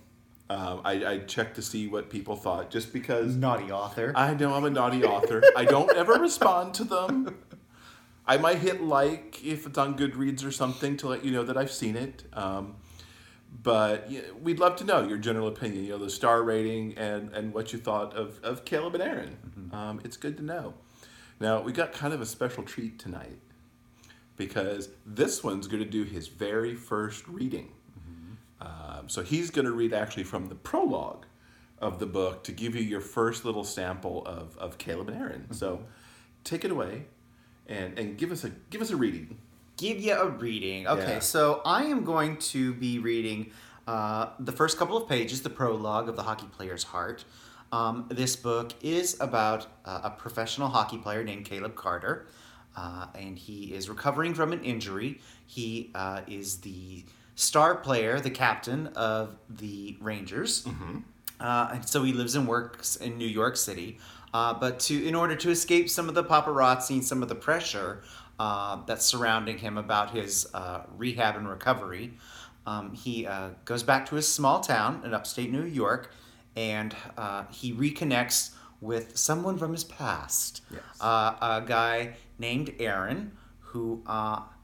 Um, 0.50 0.82
I, 0.84 1.06
I 1.06 1.18
check 1.20 1.54
to 1.56 1.62
see 1.62 1.88
what 1.88 2.10
people 2.10 2.36
thought 2.36 2.70
just 2.70 2.94
because. 2.94 3.36
Naughty 3.36 3.72
author. 3.72 4.14
I 4.16 4.34
know 4.34 4.54
I'm 4.54 4.66
a 4.66 4.70
naughty 4.70 5.04
author. 5.04 5.44
I 5.56 5.66
don't 5.66 5.92
ever 5.96 6.14
respond 6.14 6.74
to 6.76 6.84
them. 6.84 7.38
I 8.26 8.38
might 8.38 8.60
hit 8.60 8.82
like 8.82 9.44
if 9.44 9.66
it's 9.66 9.78
on 9.78 9.98
Goodreads 9.98 10.46
or 10.46 10.52
something 10.52 10.96
to 10.98 11.08
let 11.08 11.26
you 11.26 11.32
know 11.32 11.44
that 11.44 11.58
I've 11.58 11.72
seen 11.72 11.96
it. 11.96 12.24
Um, 12.34 12.76
but 13.62 14.10
yeah, 14.10 14.22
we'd 14.42 14.60
love 14.60 14.76
to 14.78 14.84
know 14.84 15.08
your 15.08 15.18
general 15.18 15.48
opinion, 15.48 15.86
you 15.86 15.92
know, 15.92 15.98
the 15.98 16.10
star 16.10 16.42
rating 16.42 16.98
and, 16.98 17.32
and 17.34 17.54
what 17.54 17.74
you 17.74 17.80
thought 17.80 18.16
of, 18.16 18.40
of 18.44 18.66
Caleb 18.66 18.96
and 18.96 19.04
Aaron. 19.04 19.38
Mm-hmm. 19.48 19.76
Um, 19.76 20.02
it's 20.04 20.18
good 20.18 20.38
to 20.38 20.44
know. 20.44 20.74
Now, 21.40 21.62
we 21.62 21.72
got 21.72 21.94
kind 21.94 22.14
of 22.14 22.22
a 22.22 22.26
special 22.26 22.64
treat 22.64 23.00
tonight 23.00 23.40
because 24.36 24.90
this 25.06 25.44
one's 25.44 25.68
going 25.68 25.84
to 25.84 25.90
do 25.90 26.04
his 26.04 26.28
very 26.28 26.76
first 26.76 27.28
reading. 27.28 27.72
Mm-hmm. 28.00 28.98
Um, 29.00 29.10
so 29.10 29.22
he's 29.24 29.52
going 29.52 29.66
to 29.66 29.72
read 29.72 29.94
actually 29.94 30.24
from 30.24 30.48
the 30.48 30.56
prologue 30.56 31.26
of 31.80 32.00
the 32.00 32.06
book 32.06 32.44
to 32.46 32.52
give 32.52 32.76
you 32.76 32.82
your 32.82 33.02
first 33.02 33.46
little 33.46 33.64
sample 33.64 34.26
of, 34.26 34.58
of 34.58 34.78
Caleb 34.78 35.10
and 35.10 35.18
Aaron. 35.18 35.42
Mm-hmm. 35.42 35.54
So 35.54 35.84
take 36.44 36.66
it 36.66 36.72
away 36.72 37.06
and, 37.68 37.98
and 37.98 38.18
give 38.18 38.32
us 38.32 38.44
a 38.44 38.50
give 38.70 38.82
us 38.82 38.90
a 38.90 38.96
reading 38.98 39.38
give 39.78 40.00
you 40.00 40.14
a 40.14 40.30
reading. 40.30 40.88
Okay, 40.88 41.14
yeah. 41.14 41.20
so 41.20 41.62
I 41.66 41.86
am 41.86 42.04
going 42.04 42.38
to 42.38 42.74
be 42.74 43.00
reading 43.00 43.52
uh, 43.88 44.28
the 44.40 44.52
first 44.52 44.78
couple 44.78 44.98
of 44.98 45.10
pages, 45.10 45.42
the 45.42 45.50
prologue 45.50 46.10
of 46.10 46.16
The 46.16 46.24
Hockey 46.24 46.48
Player's 46.52 46.84
Heart. 46.84 47.26
Um, 47.72 48.06
this 48.10 48.36
book 48.36 48.74
is 48.82 49.20
about 49.20 49.68
uh, 49.84 50.02
a 50.04 50.10
professional 50.12 50.70
hockey 50.70 50.98
player 50.98 51.24
named 51.24 51.46
Caleb 51.46 51.76
Carter, 51.76 52.28
uh, 52.76 53.08
and 53.16 53.38
he 53.38 53.74
is 53.74 53.90
recovering 53.90 54.34
from 54.34 54.54
an 54.54 54.64
injury. 54.64 55.20
He 55.46 55.92
uh, 55.96 56.22
is 56.28 56.58
the 56.62 57.04
star 57.36 57.76
player, 57.76 58.20
the 58.20 58.30
captain 58.30 58.88
of 58.96 59.36
the 59.50 59.98
Rangers. 60.00 60.64
Mm-hmm. 60.66 61.00
Uh, 61.40 61.70
and 61.74 61.88
so 61.88 62.04
he 62.04 62.14
lives 62.14 62.36
and 62.36 62.48
works 62.48 62.96
in 62.96 63.18
New 63.18 63.28
York 63.28 63.58
City. 63.58 64.00
Uh, 64.34 64.54
but 64.54 64.80
to 64.80 65.06
in 65.06 65.14
order 65.14 65.36
to 65.36 65.50
escape 65.50 65.90
some 65.90 66.10
of 66.10 66.16
the 66.16 66.24
paparazzi 66.24 66.92
and 66.92 67.06
some 67.06 67.22
of 67.22 67.30
the 67.30 67.36
pressure, 67.36 68.02
uh, 68.40 68.84
that's 68.86 69.06
surrounding 69.06 69.58
him 69.58 69.78
about 69.78 70.12
his 70.12 70.48
uh, 70.54 70.82
rehab 70.98 71.36
and 71.36 71.48
recovery. 71.48 72.14
Um, 72.66 72.94
he 72.94 73.28
uh, 73.28 73.50
goes 73.66 73.84
back 73.84 74.08
to 74.08 74.16
his 74.16 74.28
small 74.28 74.60
town 74.60 75.02
in 75.06 75.14
upstate 75.14 75.52
New 75.52 75.66
York 75.66 76.12
and 76.56 76.96
uh, 77.18 77.44
he 77.52 77.74
reconnects 77.74 78.52
with 78.82 79.18
someone 79.18 79.58
from 79.58 79.72
his 79.72 79.84
past. 79.84 80.62
Yes. 80.72 80.82
Uh, 81.00 81.36
a 81.42 81.64
guy 81.66 82.16
named 82.44 82.74
Aaron 82.80 83.32
who 83.60 84.04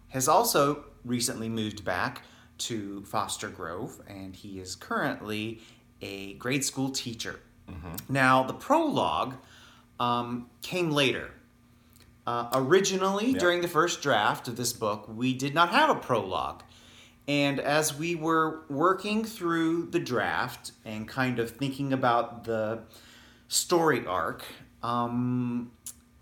has 0.10 0.28
also 0.28 0.84
recently 1.06 1.50
moved 1.50 1.84
back 1.84 2.22
to 2.58 3.04
Foster 3.06 3.50
Grove 3.50 4.02
and 4.08 4.36
he 4.36 4.60
is 4.60 4.76
currently 4.76 5.62
a 6.02 6.34
grade 6.34 6.64
school 6.64 6.90
teacher. 6.90 7.40
Mm-hmm. 7.70 7.96
Now, 8.14 8.44
the 8.44 8.54
prologue 8.54 9.36
um, 10.00 10.50
came 10.62 10.92
later 10.92 11.32
uh, 12.30 12.48
originally, 12.54 13.32
yeah. 13.32 13.40
during 13.40 13.62
the 13.62 13.68
first 13.68 14.04
draft 14.04 14.48
of 14.48 14.56
this 14.56 14.72
book, 14.72 15.08
we 15.08 15.34
did 15.34 15.56
not 15.56 15.70
have 15.70 15.90
a 15.90 15.96
prologue. 15.96 16.62
And 17.28 17.60
as 17.60 17.98
we 17.98 18.14
were 18.14 18.66
working 18.70 19.24
through 19.24 19.88
the 19.88 20.00
draft 20.00 20.74
and 20.86 21.08
kind 21.08 21.40
of 21.40 21.50
thinking 21.50 21.92
about 21.92 22.44
the 22.44 22.82
story 23.48 24.06
arc, 24.06 24.44
um, 24.84 25.72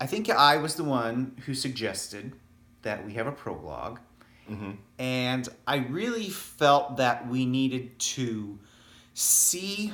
I 0.00 0.06
think 0.06 0.30
I 0.30 0.56
was 0.56 0.76
the 0.76 0.84
one 0.84 1.40
who 1.46 1.54
suggested 1.54 2.32
that 2.82 3.04
we 3.04 3.14
have 3.14 3.26
a 3.26 3.32
prolog 3.32 3.98
mm-hmm. 4.48 4.72
And 4.98 5.48
I 5.66 5.76
really 5.76 6.28
felt 6.28 6.96
that 6.96 7.28
we 7.28 7.46
needed 7.46 7.98
to 7.98 8.58
see 9.14 9.92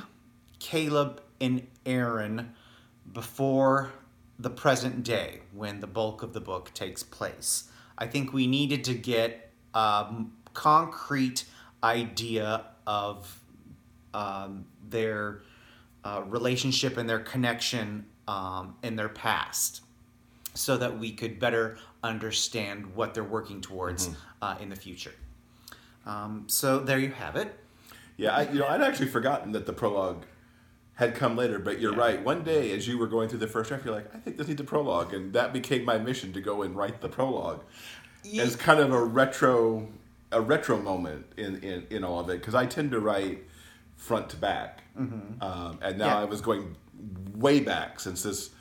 Caleb 0.59 1.21
and 1.41 1.67
Aaron 1.85 2.53
before 3.11 3.91
the 4.37 4.49
present 4.49 5.03
day 5.03 5.41
when 5.53 5.79
the 5.79 5.87
bulk 5.87 6.23
of 6.23 6.33
the 6.33 6.41
book 6.41 6.71
takes 6.73 7.03
place. 7.03 7.69
I 7.97 8.07
think 8.07 8.33
we 8.33 8.47
needed 8.47 8.83
to 8.85 8.93
get 8.93 9.51
a 9.73 10.07
concrete 10.53 11.45
idea 11.83 12.65
of 12.85 13.39
um, 14.13 14.65
their 14.87 15.41
uh, 16.03 16.23
relationship 16.25 16.97
and 16.97 17.07
their 17.07 17.19
connection 17.19 18.05
um, 18.27 18.75
in 18.83 18.95
their 18.95 19.09
past 19.09 19.81
so 20.55 20.77
that 20.77 20.97
we 20.97 21.11
could 21.11 21.39
better 21.39 21.77
understand 22.03 22.95
what 22.95 23.13
they're 23.13 23.23
working 23.23 23.61
towards 23.61 24.07
mm-hmm. 24.07 24.15
uh, 24.41 24.57
in 24.59 24.69
the 24.69 24.75
future. 24.75 25.13
Um, 26.05 26.45
so 26.47 26.79
there 26.79 26.99
you 26.99 27.11
have 27.11 27.35
it. 27.35 27.57
Yeah, 28.17 28.35
I, 28.35 28.49
you 28.49 28.59
know, 28.59 28.67
I'd 28.67 28.81
actually 28.81 29.07
forgotten 29.07 29.51
that 29.51 29.65
the 29.65 29.73
prologue 29.73 30.25
had 30.95 31.15
come 31.15 31.35
later. 31.35 31.59
But 31.59 31.79
you're 31.79 31.93
yeah. 31.93 31.99
right. 31.99 32.23
One 32.23 32.43
day, 32.43 32.71
as 32.71 32.87
you 32.87 32.97
were 32.97 33.07
going 33.07 33.29
through 33.29 33.39
the 33.39 33.47
first 33.47 33.69
draft, 33.69 33.85
you're 33.85 33.93
like, 33.93 34.13
I 34.15 34.19
think 34.19 34.37
this 34.37 34.47
needs 34.47 34.61
a 34.61 34.63
prologue, 34.63 35.13
and 35.13 35.33
that 35.33 35.53
became 35.53 35.85
my 35.85 35.97
mission 35.97 36.33
to 36.33 36.41
go 36.41 36.63
and 36.63 36.75
write 36.75 37.01
the 37.01 37.09
prologue 37.09 37.63
yeah. 38.23 38.43
as 38.43 38.55
kind 38.55 38.79
of 38.79 38.91
a 38.91 39.03
retro, 39.03 39.87
a 40.31 40.41
retro 40.41 40.81
moment 40.81 41.25
in 41.37 41.57
in, 41.63 41.87
in 41.89 42.03
all 42.03 42.19
of 42.19 42.29
it 42.29 42.39
because 42.39 42.55
I 42.55 42.65
tend 42.65 42.91
to 42.91 42.99
write 42.99 43.43
front 43.95 44.29
to 44.29 44.37
back, 44.37 44.83
mm-hmm. 44.97 45.41
um, 45.43 45.79
and 45.81 45.97
now 45.97 46.07
yeah. 46.07 46.21
I 46.21 46.25
was 46.25 46.41
going 46.41 46.75
way 47.35 47.59
back 47.59 47.99
since 47.99 48.23
this 48.23 48.51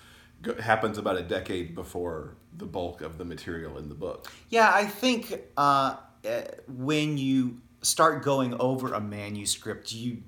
happens 0.61 0.99
about 0.99 1.17
a 1.17 1.23
decade 1.23 1.75
before 1.75 2.37
the 2.57 2.67
bulk 2.67 3.01
of 3.01 3.19
the 3.19 3.25
material 3.25 3.79
in 3.79 3.89
the 3.89 3.95
book. 3.95 4.31
Yeah, 4.49 4.71
I 4.73 4.87
think 4.87 5.41
uh, 5.57 5.97
eh, 6.25 6.45
when 6.69 7.19
you 7.19 7.61
start 7.83 8.23
going 8.23 8.55
over 8.61 8.95
a 8.95 9.01
manuscript, 9.01 9.93
you 9.93 10.23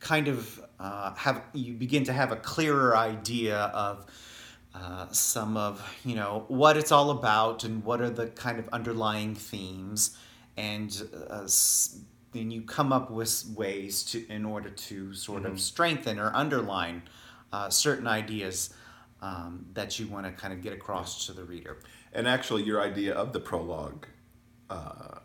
kind 0.00 0.28
of 0.28 0.60
uh, 0.78 1.14
have 1.14 1.42
you 1.52 1.74
begin 1.74 2.04
to 2.04 2.12
have 2.12 2.32
a 2.32 2.36
clearer 2.36 2.96
idea 2.96 3.56
of 3.56 4.06
uh, 4.74 5.06
some 5.12 5.56
of 5.56 5.96
you 6.04 6.16
know 6.16 6.44
what 6.48 6.76
it's 6.76 6.90
all 6.90 7.10
about 7.10 7.64
and 7.64 7.84
what 7.84 8.00
are 8.00 8.10
the 8.10 8.26
kind 8.28 8.58
of 8.58 8.68
underlying 8.72 9.34
themes 9.34 10.16
and 10.56 11.02
uh, 11.30 11.46
then 12.32 12.50
you 12.50 12.62
come 12.62 12.92
up 12.92 13.10
with 13.10 13.44
ways 13.54 14.02
to 14.02 14.26
in 14.28 14.44
order 14.44 14.70
to 14.70 15.14
sort 15.14 15.42
mm-hmm. 15.42 15.52
of 15.52 15.60
strengthen 15.60 16.18
or 16.18 16.34
underline 16.34 17.02
uh, 17.52 17.68
certain 17.68 18.06
ideas 18.06 18.74
um, 19.22 19.64
that 19.72 19.98
you 19.98 20.06
want 20.08 20.26
to 20.26 20.32
kind 20.32 20.52
of 20.52 20.60
get 20.60 20.74
across 20.74 21.24
to 21.26 21.32
the 21.32 21.44
reader 21.44 21.78
and 22.12 22.28
actually 22.28 22.62
your 22.62 22.82
idea 22.82 23.14
of 23.14 23.32
the 23.32 23.40
prologue 23.40 24.06
uh, 24.68 25.18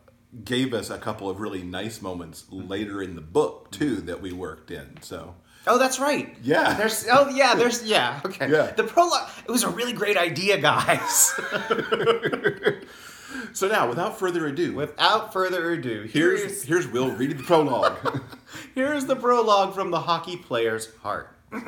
gave 0.45 0.74
us 0.74 0.89
a 0.89 0.98
couple 0.98 1.30
of 1.30 1.41
really 1.41 1.64
nice 1.64 2.02
moments 2.02 2.45
later 2.50 3.02
in 3.02 3.16
the 3.16 3.22
book 3.22 3.70
too 3.72 3.98
that 3.98 4.22
we 4.22 4.32
worked 4.32 4.72
in 4.72 4.98
so 5.02 5.36
Oh, 5.70 5.78
that's 5.78 6.00
right. 6.00 6.34
Yeah. 6.41 6.76
There's 6.76 7.06
oh 7.12 7.28
yeah, 7.30 7.54
there's 7.54 7.84
yeah, 7.84 8.22
okay. 8.26 8.50
Yeah. 8.50 8.72
The 8.72 8.86
prologue 8.86 9.30
it 9.45 9.52
was 9.52 9.64
a 9.64 9.70
really 9.70 9.91
great 9.91 10.16
idea, 10.16 10.58
guys. 10.58 11.12
so 13.54 13.68
now, 13.68 13.89
without 13.89 14.18
further 14.18 14.48
ado, 14.48 14.74
without 14.74 15.34
further 15.34 15.72
ado, 15.72 16.04
here's 16.04 16.41
here's, 16.41 16.64
here's 16.64 16.88
Will 16.88 17.12
reading 17.12 17.36
the 17.38 17.43
prologue. 17.43 18.22
here's 18.76 19.06
the 19.06 19.18
prologue 19.18 19.76
from 19.76 19.91
the 19.91 20.00
hockey 20.00 20.38
player's 20.38 20.95
heart. 20.98 21.36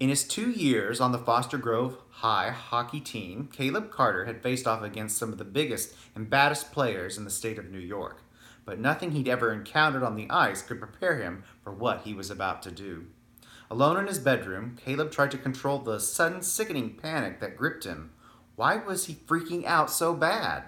In 0.00 0.08
his 0.08 0.24
two 0.24 0.50
years 0.50 1.00
on 1.00 1.12
the 1.12 1.18
Foster 1.18 1.58
Grove 1.58 1.98
High 2.10 2.50
hockey 2.50 3.00
team, 3.00 3.48
Caleb 3.52 3.90
Carter 3.90 4.24
had 4.24 4.42
faced 4.42 4.66
off 4.66 4.82
against 4.82 5.16
some 5.16 5.30
of 5.30 5.38
the 5.38 5.44
biggest 5.44 5.94
and 6.14 6.28
baddest 6.28 6.72
players 6.72 7.16
in 7.16 7.24
the 7.24 7.30
state 7.30 7.58
of 7.58 7.70
New 7.70 7.78
York 7.78 8.24
but 8.64 8.78
nothing 8.78 9.12
he'd 9.12 9.28
ever 9.28 9.52
encountered 9.52 10.02
on 10.02 10.16
the 10.16 10.28
ice 10.30 10.62
could 10.62 10.78
prepare 10.78 11.18
him 11.18 11.44
for 11.62 11.72
what 11.72 12.02
he 12.02 12.14
was 12.14 12.30
about 12.30 12.62
to 12.62 12.70
do. 12.70 13.06
Alone 13.70 13.98
in 13.98 14.06
his 14.06 14.18
bedroom, 14.18 14.76
Caleb 14.82 15.10
tried 15.10 15.30
to 15.32 15.38
control 15.38 15.78
the 15.78 15.98
sudden 15.98 16.42
sickening 16.42 16.94
panic 16.94 17.40
that 17.40 17.56
gripped 17.56 17.84
him. 17.84 18.10
Why 18.56 18.76
was 18.76 19.06
he 19.06 19.14
freaking 19.14 19.64
out 19.64 19.90
so 19.90 20.14
bad? 20.14 20.64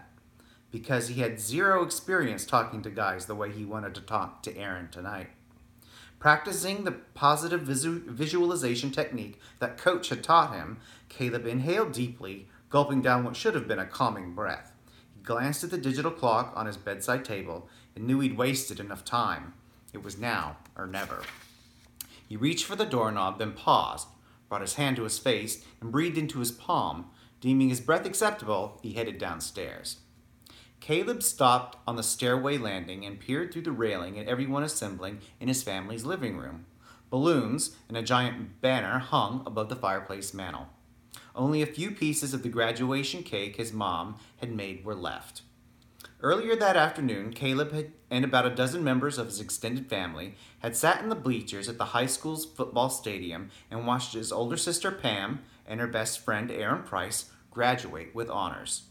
Because 0.70 1.08
he 1.08 1.20
had 1.20 1.40
zero 1.40 1.84
experience 1.84 2.44
talking 2.44 2.82
to 2.82 2.90
guys 2.90 3.26
the 3.26 3.34
way 3.34 3.52
he 3.52 3.64
wanted 3.64 3.94
to 3.94 4.00
talk 4.00 4.42
to 4.42 4.56
Aaron 4.56 4.88
tonight. 4.90 5.28
Practicing 6.26 6.82
the 6.82 6.90
positive 7.14 7.60
visu- 7.60 8.02
visualization 8.04 8.90
technique 8.90 9.38
that 9.60 9.78
Coach 9.78 10.08
had 10.08 10.24
taught 10.24 10.52
him, 10.52 10.78
Caleb 11.08 11.46
inhaled 11.46 11.92
deeply, 11.92 12.48
gulping 12.68 13.00
down 13.00 13.22
what 13.22 13.36
should 13.36 13.54
have 13.54 13.68
been 13.68 13.78
a 13.78 13.86
calming 13.86 14.34
breath. 14.34 14.72
He 15.14 15.22
glanced 15.22 15.62
at 15.62 15.70
the 15.70 15.78
digital 15.78 16.10
clock 16.10 16.52
on 16.56 16.66
his 16.66 16.76
bedside 16.76 17.24
table 17.24 17.68
and 17.94 18.08
knew 18.08 18.18
he'd 18.18 18.36
wasted 18.36 18.80
enough 18.80 19.04
time. 19.04 19.54
It 19.92 20.02
was 20.02 20.18
now 20.18 20.56
or 20.76 20.88
never. 20.88 21.22
He 22.28 22.36
reached 22.36 22.64
for 22.64 22.74
the 22.74 22.84
doorknob, 22.84 23.38
then 23.38 23.52
paused, 23.52 24.08
brought 24.48 24.62
his 24.62 24.74
hand 24.74 24.96
to 24.96 25.04
his 25.04 25.20
face, 25.20 25.64
and 25.80 25.92
breathed 25.92 26.18
into 26.18 26.40
his 26.40 26.50
palm. 26.50 27.06
Deeming 27.40 27.68
his 27.68 27.80
breath 27.80 28.04
acceptable, 28.04 28.80
he 28.82 28.94
headed 28.94 29.18
downstairs. 29.18 29.98
Caleb 30.86 31.20
stopped 31.20 31.76
on 31.84 31.96
the 31.96 32.02
stairway 32.04 32.58
landing 32.58 33.04
and 33.04 33.18
peered 33.18 33.52
through 33.52 33.62
the 33.62 33.72
railing 33.72 34.20
at 34.20 34.28
everyone 34.28 34.62
assembling 34.62 35.18
in 35.40 35.48
his 35.48 35.64
family's 35.64 36.04
living 36.04 36.36
room. 36.36 36.64
Balloons 37.10 37.74
and 37.88 37.96
a 37.96 38.02
giant 38.02 38.60
banner 38.60 39.00
hung 39.00 39.42
above 39.44 39.68
the 39.68 39.74
fireplace 39.74 40.32
mantel. 40.32 40.68
Only 41.34 41.60
a 41.60 41.66
few 41.66 41.90
pieces 41.90 42.32
of 42.32 42.44
the 42.44 42.48
graduation 42.48 43.24
cake 43.24 43.56
his 43.56 43.72
mom 43.72 44.20
had 44.36 44.54
made 44.54 44.84
were 44.84 44.94
left. 44.94 45.42
Earlier 46.20 46.54
that 46.54 46.76
afternoon, 46.76 47.32
Caleb 47.32 47.72
had, 47.72 47.90
and 48.08 48.24
about 48.24 48.46
a 48.46 48.54
dozen 48.54 48.84
members 48.84 49.18
of 49.18 49.26
his 49.26 49.40
extended 49.40 49.88
family 49.88 50.36
had 50.60 50.76
sat 50.76 51.02
in 51.02 51.08
the 51.08 51.16
bleachers 51.16 51.68
at 51.68 51.78
the 51.78 51.86
high 51.86 52.06
school's 52.06 52.44
football 52.44 52.90
stadium 52.90 53.50
and 53.72 53.88
watched 53.88 54.14
his 54.14 54.30
older 54.30 54.56
sister 54.56 54.92
Pam 54.92 55.40
and 55.66 55.80
her 55.80 55.88
best 55.88 56.20
friend 56.20 56.48
Aaron 56.48 56.84
Price 56.84 57.32
graduate 57.50 58.14
with 58.14 58.30
honors. 58.30 58.84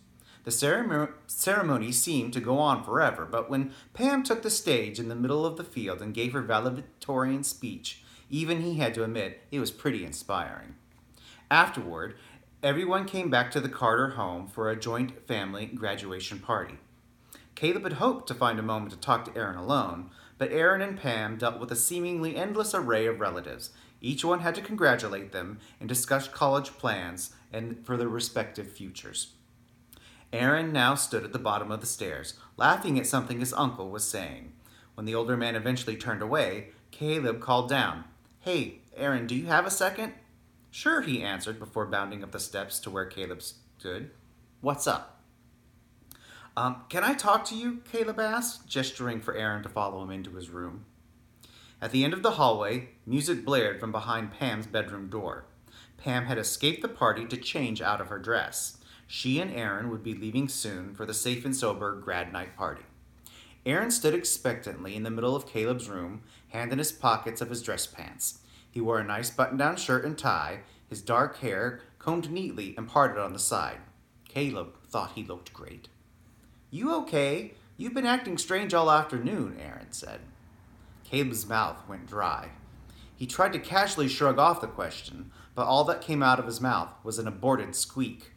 The 0.46 0.52
ceremony, 0.52 1.92
seemed 1.92 2.34
to 2.34 2.40
go 2.40 2.60
on 2.60 2.84
forever, 2.84 3.26
but 3.26 3.50
when 3.50 3.74
Pam 3.96 4.22
took 4.22 4.44
the 4.44 4.52
stage 4.52 5.00
in 5.00 5.10
the 5.10 5.16
middle 5.16 5.44
of 5.44 5.58
the 5.58 5.64
field 5.64 6.04
and 6.04 6.14
gave 6.14 6.34
her 6.34 6.44
valedictorian 6.44 7.44
speech, 7.44 8.04
even 8.30 8.62
he 8.62 8.76
had 8.76 8.94
to 8.94 9.04
admit 9.04 9.42
it 9.52 9.60
was 9.60 9.72
pretty 9.72 10.06
inspiring. 10.06 10.76
Afterward, 11.50 12.14
everyone 12.62 13.06
came 13.06 13.32
back 13.32 13.50
to 13.52 13.60
the 13.60 13.70
Carter 13.70 14.10
home 14.10 14.48
for 14.48 14.70
a 14.70 14.80
joint 14.80 15.28
family 15.28 15.66
graduation 15.66 16.38
party. 16.38 16.78
Caleb 17.56 17.84
had 17.84 17.94
hoped 17.94 18.28
to 18.28 18.36
find 18.36 18.60
a 18.60 18.64
moment 18.64 18.92
to 18.92 18.98
talk 18.98 19.26
to 19.26 19.36
Aaron 19.36 19.58
alone, 19.58 20.12
but 20.38 20.52
Aaron 20.52 20.82
and 20.82 21.00
Pam 21.00 21.38
dealt 21.38 21.60
with 21.60 21.72
a 21.72 21.76
seemingly 21.76 22.36
endless 22.36 22.76
array 22.76 23.08
of 23.08 23.20
relatives. 23.20 23.72
Each 24.00 24.24
one 24.24 24.42
had 24.42 24.54
to 24.56 24.62
congratulate 24.62 25.32
them 25.32 25.58
and 25.80 25.90
discuss 25.90 26.28
college 26.28 26.78
plans 26.78 27.34
and 27.52 27.84
for 27.84 27.98
their 27.98 28.10
respective 28.10 28.72
futures. 28.72 29.35
Aaron 30.36 30.74
now 30.74 30.96
stood 30.96 31.24
at 31.24 31.32
the 31.32 31.40
bottom 31.40 31.72
of 31.72 31.80
the 31.80 31.88
stairs, 31.88 32.34
laughing 32.58 33.00
at 33.00 33.08
something 33.08 33.40
his 33.40 33.54
uncle 33.54 33.90
was 33.90 34.04
saying. 34.04 34.52
When 34.96 35.06
the 35.06 35.16
older 35.16 35.38
man 35.38 35.56
eventually 35.56 35.96
turned 35.96 36.22
away, 36.22 36.72
Caleb 36.92 37.40
called 37.40 37.70
down, 37.70 38.04
Hey, 38.42 38.82
Aaron, 38.96 39.28
do 39.28 39.36
you 39.36 39.46
have 39.46 39.66
a 39.66 39.72
second? 39.72 40.14
Sure, 40.72 41.02
he 41.02 41.24
answered 41.24 41.58
before 41.58 41.86
bounding 41.86 42.22
up 42.22 42.32
the 42.32 42.40
steps 42.40 42.80
to 42.82 42.90
where 42.90 43.06
Caleb 43.06 43.42
stood. 43.42 44.12
What's 44.60 44.88
up? 44.88 45.22
Um, 46.58 46.84
can 46.90 47.04
I 47.04 47.14
talk 47.14 47.46
to 47.46 47.56
you? 47.56 47.82
Caleb 47.90 48.20
asked, 48.20 48.68
gesturing 48.68 49.22
for 49.22 49.36
Aaron 49.36 49.64
to 49.64 49.70
follow 49.70 50.04
him 50.04 50.12
into 50.12 50.36
his 50.36 50.50
room. 50.50 50.86
At 51.82 51.92
the 51.92 52.04
end 52.04 52.14
of 52.14 52.24
the 52.24 52.32
hallway, 52.32 52.90
music 53.06 53.46
blared 53.46 53.80
from 53.80 53.92
behind 53.92 54.32
Pam's 54.32 54.68
bedroom 54.68 55.10
door. 55.10 55.46
Pam 55.98 56.26
had 56.26 56.38
escaped 56.38 56.82
the 56.82 56.88
party 56.88 57.26
to 57.26 57.38
change 57.38 57.82
out 57.82 58.02
of 58.02 58.08
her 58.08 58.20
dress. 58.20 58.78
She 59.08 59.40
and 59.40 59.52
Aaron 59.52 59.90
would 59.90 60.04
be 60.04 60.14
leaving 60.16 60.48
soon 60.48 60.96
for 60.96 61.06
the 61.06 61.14
safe 61.14 61.46
and 61.46 61.56
sober 61.56 61.96
grad 61.96 62.34
night 62.34 62.56
party. 62.56 62.84
Aaron 63.66 63.92
stood 63.92 64.14
expectantly 64.14 64.96
in 64.96 65.04
the 65.04 65.10
middle 65.10 65.36
of 65.36 65.48
Caleb's 65.48 65.90
room, 65.90 66.22
hand 66.50 66.72
in 66.72 66.78
his 66.78 66.92
pockets 66.92 67.42
of 67.42 67.50
his 67.50 67.64
dress 67.64 67.88
pants. 67.88 68.40
He 68.70 68.82
wore 68.82 69.00
a 69.00 69.04
nice 69.04 69.30
button 69.30 69.58
down 69.58 69.78
shirt 69.78 70.06
and 70.06 70.18
tie, 70.18 70.60
his 70.88 71.02
dark 71.02 71.40
hair 71.40 71.82
combed 71.98 72.32
neatly 72.32 72.76
and 72.78 72.88
parted 72.88 73.20
on 73.20 73.34
the 73.34 73.40
side. 73.40 73.80
Caleb 74.28 74.76
thought 74.88 75.14
he 75.16 75.24
looked 75.24 75.54
great. 75.54 75.88
You 76.70 76.94
okay? 76.96 77.54
You've 77.78 77.94
been 77.94 78.06
acting 78.06 78.38
strange 78.38 78.74
all 78.74 78.92
afternoon, 78.92 79.58
Aaron 79.60 79.92
said. 79.92 80.20
Caleb's 81.04 81.48
mouth 81.48 81.88
went 81.88 82.08
dry. 82.08 82.50
He 83.16 83.26
tried 83.26 83.54
to 83.54 83.60
casually 83.60 84.08
shrug 84.08 84.38
off 84.38 84.62
the 84.62 84.68
question, 84.68 85.32
but 85.56 85.66
all 85.66 85.84
that 85.86 86.02
came 86.02 86.22
out 86.22 86.40
of 86.40 86.46
his 86.46 86.62
mouth 86.62 86.90
was 87.04 87.18
an 87.18 87.28
aborted 87.28 87.76
squeak. 87.76 88.34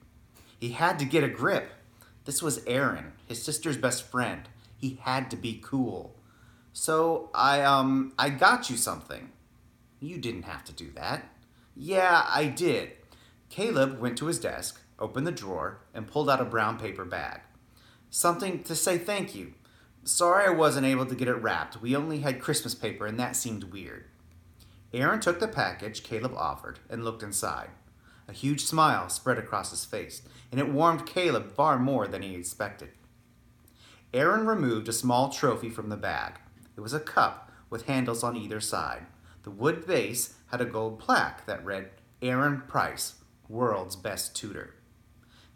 He 0.59 0.71
had 0.71 0.99
to 0.99 1.05
get 1.05 1.25
a 1.25 1.29
grip. 1.29 1.71
This 2.25 2.43
was 2.43 2.65
Aaron, 2.67 3.13
his 3.27 3.43
sister's 3.43 3.77
best 3.77 4.03
friend. 4.03 4.49
He 4.77 4.99
had 5.03 5.31
to 5.31 5.37
be 5.37 5.61
cool. 5.65 6.17
So 6.73 7.31
I 7.35 7.63
um 7.63 8.13
I 8.19 8.31
got 8.31 8.71
you 8.71 8.77
something. 8.77 9.31
You 10.01 10.19
didn't 10.19 10.43
have 10.43 10.65
to 10.65 10.73
do 10.73 10.91
that. 10.93 11.29
Yeah, 11.75 12.25
I 12.29 12.47
did. 12.47 12.93
Caleb 13.49 13.99
went 13.99 14.19
to 14.19 14.27
his 14.27 14.39
desk, 14.39 14.81
opened 14.99 15.27
the 15.27 15.33
drawer, 15.33 15.81
and 15.95 16.07
pulled 16.07 16.29
out 16.29 16.41
a 16.41 16.45
brown 16.45 16.79
paper 16.79 17.05
bag. 17.05 17.41
Something 18.11 18.63
to 18.65 18.75
say 18.75 18.99
thank 18.99 19.35
you. 19.35 19.55
Sorry 20.05 20.47
I 20.47 20.51
wasn't 20.51 20.87
able 20.87 21.07
to 21.07 21.15
get 21.15 21.29
it 21.29 21.35
wrapped. 21.35 21.81
We 21.81 21.97
only 21.97 22.21
had 22.21 22.41
Christmas 22.41 22.75
paper, 22.75 23.07
and 23.07 23.19
that 23.19 23.37
seemed 23.37 23.65
weird. 23.65 24.07
Aaron 24.93 25.21
took 25.21 25.39
the 25.39 25.49
package 25.49 26.03
Caleb 26.03 26.35
offered 26.35 26.79
and 26.89 27.05
looked 27.05 27.23
inside. 27.23 27.71
A 28.29 28.33
huge 28.33 28.65
smile 28.65 29.09
spread 29.09 29.39
across 29.39 29.71
his 29.71 29.87
face, 29.87 30.23
and 30.53 30.61
it 30.61 30.69
warmed 30.69 31.07
Caleb 31.07 31.51
far 31.51 31.79
more 31.79 32.07
than 32.07 32.23
he 32.23 32.35
expected. 32.35 32.91
Aaron 34.13 34.47
removed 34.47 34.89
a 34.89 34.93
small 34.93 35.31
trophy 35.31 35.71
from 35.71 35.89
the 35.89 35.97
bag. 35.97 36.35
It 36.77 36.81
was 36.81 36.93
a 36.93 37.01
cup 37.01 37.51
with 37.71 37.87
handles 37.87 38.23
on 38.23 38.37
either 38.37 38.61
side. 38.61 39.07
The 39.45 39.51
wood 39.51 39.87
base 39.87 40.35
had 40.51 40.61
a 40.61 40.67
gold 40.67 40.99
plaque 40.99 41.47
that 41.47 41.65
read 41.65 41.91
Aaron 42.21 42.63
Price, 42.69 43.15
World's 43.49 43.97
Best 43.97 44.37
Tutor. 44.37 44.75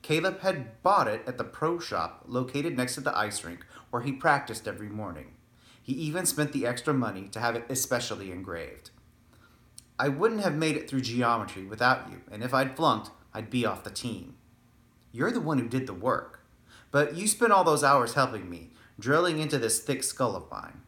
Caleb 0.01 0.41
had 0.41 0.83
bought 0.83 1.09
it 1.09 1.23
at 1.27 1.39
the 1.39 1.45
pro 1.45 1.79
shop 1.79 2.25
located 2.27 2.77
next 2.77 2.95
to 2.95 3.01
the 3.03 3.17
ice 3.17 3.45
rink 3.45 3.65
where 3.91 4.03
he 4.03 4.13
practiced 4.13 4.67
every 4.67 4.89
morning. 4.89 5.35
He 5.83 5.93
even 5.93 6.27
spent 6.27 6.53
the 6.53 6.67
extra 6.67 6.95
money 6.95 7.29
to 7.29 7.41
have 7.41 7.55
it 7.55 7.67
especially 7.69 8.31
engraved. 8.31 8.91
I 10.03 10.09
wouldn't 10.09 10.41
have 10.41 10.57
made 10.57 10.77
it 10.77 10.91
through 10.91 11.03
geometry 11.03 11.65
without 11.65 12.11
you, 12.11 12.23
and 12.29 12.43
if 12.43 12.53
I'd 12.53 12.75
flunked, 12.75 13.13
I'd 13.33 13.51
be 13.51 13.65
off 13.65 13.85
the 13.85 13.91
team. 13.91 14.35
You're 15.13 15.31
the 15.31 15.39
one 15.39 15.61
who 15.61 15.69
did 15.69 15.87
the 15.87 15.95
work. 15.95 16.41
But 16.91 17.15
you 17.15 17.29
spent 17.29 17.53
all 17.53 17.63
those 17.63 17.85
hours 17.85 18.15
helping 18.15 18.51
me, 18.51 18.71
drilling 18.99 19.39
into 19.39 19.59
this 19.59 19.79
thick 19.79 20.03
skull 20.03 20.35
of 20.35 20.51
mine. 20.51 20.81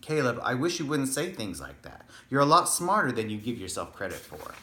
Caleb, 0.00 0.40
I 0.42 0.54
wish 0.54 0.78
you 0.78 0.86
wouldn't 0.86 1.10
say 1.10 1.30
things 1.30 1.60
like 1.60 1.82
that. 1.82 2.08
You're 2.30 2.40
a 2.40 2.46
lot 2.46 2.70
smarter 2.70 3.12
than 3.12 3.28
you 3.28 3.36
give 3.36 3.58
yourself 3.58 3.92
credit 3.92 4.16
for. 4.16 4.54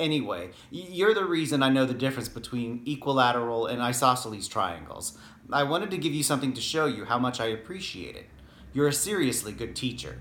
Anyway, 0.00 0.50
you're 0.72 1.14
the 1.14 1.24
reason 1.24 1.62
I 1.62 1.68
know 1.68 1.86
the 1.86 1.94
difference 1.94 2.28
between 2.28 2.82
equilateral 2.88 3.66
and 3.66 3.80
isosceles 3.80 4.48
triangles. 4.48 5.16
I 5.52 5.62
wanted 5.62 5.92
to 5.92 5.96
give 5.96 6.12
you 6.12 6.24
something 6.24 6.54
to 6.54 6.60
show 6.60 6.86
you 6.86 7.04
how 7.04 7.20
much 7.20 7.38
I 7.40 7.46
appreciate 7.46 8.16
it. 8.16 8.26
You're 8.72 8.88
a 8.88 8.92
seriously 8.92 9.52
good 9.52 9.76
teacher. 9.76 10.18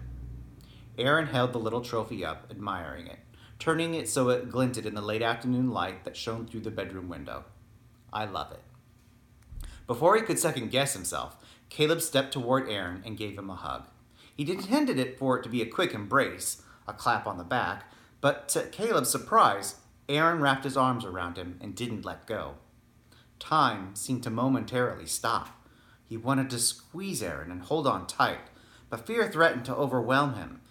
Aaron 0.99 1.27
held 1.27 1.53
the 1.53 1.59
little 1.59 1.81
trophy 1.81 2.25
up, 2.25 2.47
admiring 2.51 3.07
it, 3.07 3.19
turning 3.57 3.93
it 3.93 4.09
so 4.09 4.29
it 4.29 4.49
glinted 4.49 4.85
in 4.85 4.95
the 4.95 5.01
late 5.01 5.21
afternoon 5.21 5.71
light 5.71 6.03
that 6.03 6.17
shone 6.17 6.45
through 6.45 6.61
the 6.61 6.71
bedroom 6.71 7.07
window. 7.07 7.45
I 8.11 8.25
love 8.25 8.51
it. 8.51 8.61
Before 9.87 10.15
he 10.15 10.21
could 10.21 10.37
second 10.37 10.71
guess 10.71 10.93
himself, 10.93 11.37
Caleb 11.69 12.01
stepped 12.01 12.33
toward 12.33 12.69
Aaron 12.69 13.01
and 13.05 13.17
gave 13.17 13.37
him 13.37 13.49
a 13.49 13.55
hug. 13.55 13.87
He 14.35 14.49
intended 14.49 14.99
it 14.99 15.17
for 15.17 15.37
it 15.37 15.43
to 15.43 15.49
be 15.49 15.61
a 15.61 15.65
quick 15.65 15.93
embrace, 15.93 16.61
a 16.87 16.93
clap 16.93 17.25
on 17.25 17.37
the 17.37 17.43
back, 17.43 17.91
but 18.21 18.49
to 18.49 18.63
Caleb's 18.67 19.09
surprise, 19.09 19.75
Aaron 20.07 20.41
wrapped 20.41 20.63
his 20.63 20.77
arms 20.77 21.05
around 21.05 21.37
him 21.37 21.59
and 21.61 21.75
didn't 21.75 22.05
let 22.05 22.27
go. 22.27 22.55
Time 23.39 23.95
seemed 23.95 24.23
to 24.23 24.29
momentarily 24.29 25.05
stop. 25.05 25.65
He 26.05 26.17
wanted 26.17 26.49
to 26.49 26.59
squeeze 26.59 27.21
Aaron 27.21 27.51
and 27.51 27.61
hold 27.61 27.87
on 27.87 28.07
tight, 28.07 28.49
but 28.89 29.05
fear 29.05 29.29
threatened 29.31 29.65
to 29.65 29.75
overwhelm 29.75 30.33
him. 30.33 30.61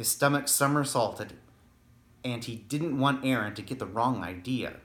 His 0.00 0.08
stomach 0.08 0.48
somersaulted, 0.48 1.34
and 2.24 2.42
he 2.42 2.56
didn't 2.56 2.98
want 2.98 3.22
Aaron 3.22 3.52
to 3.54 3.60
get 3.60 3.78
the 3.78 3.84
wrong 3.84 4.24
idea. 4.24 4.76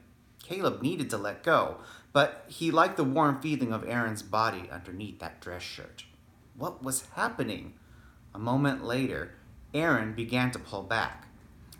Caleb 0.44 0.82
needed 0.82 1.10
to 1.10 1.18
let 1.18 1.42
go, 1.42 1.78
but 2.12 2.44
he 2.50 2.70
liked 2.70 2.98
the 2.98 3.06
warm 3.06 3.40
feeling 3.40 3.72
of 3.72 3.88
Aaron's 3.88 4.22
body 4.22 4.70
underneath 4.70 5.20
that 5.20 5.40
dress 5.40 5.62
shirt. 5.62 6.04
What 6.58 6.84
was 6.84 7.08
happening? 7.16 7.76
A 8.34 8.40
moment 8.40 8.84
later, 8.84 9.36
Aaron 9.74 10.12
began 10.12 10.52
to 10.52 10.60
pull 10.60 10.84
back. 10.84 11.30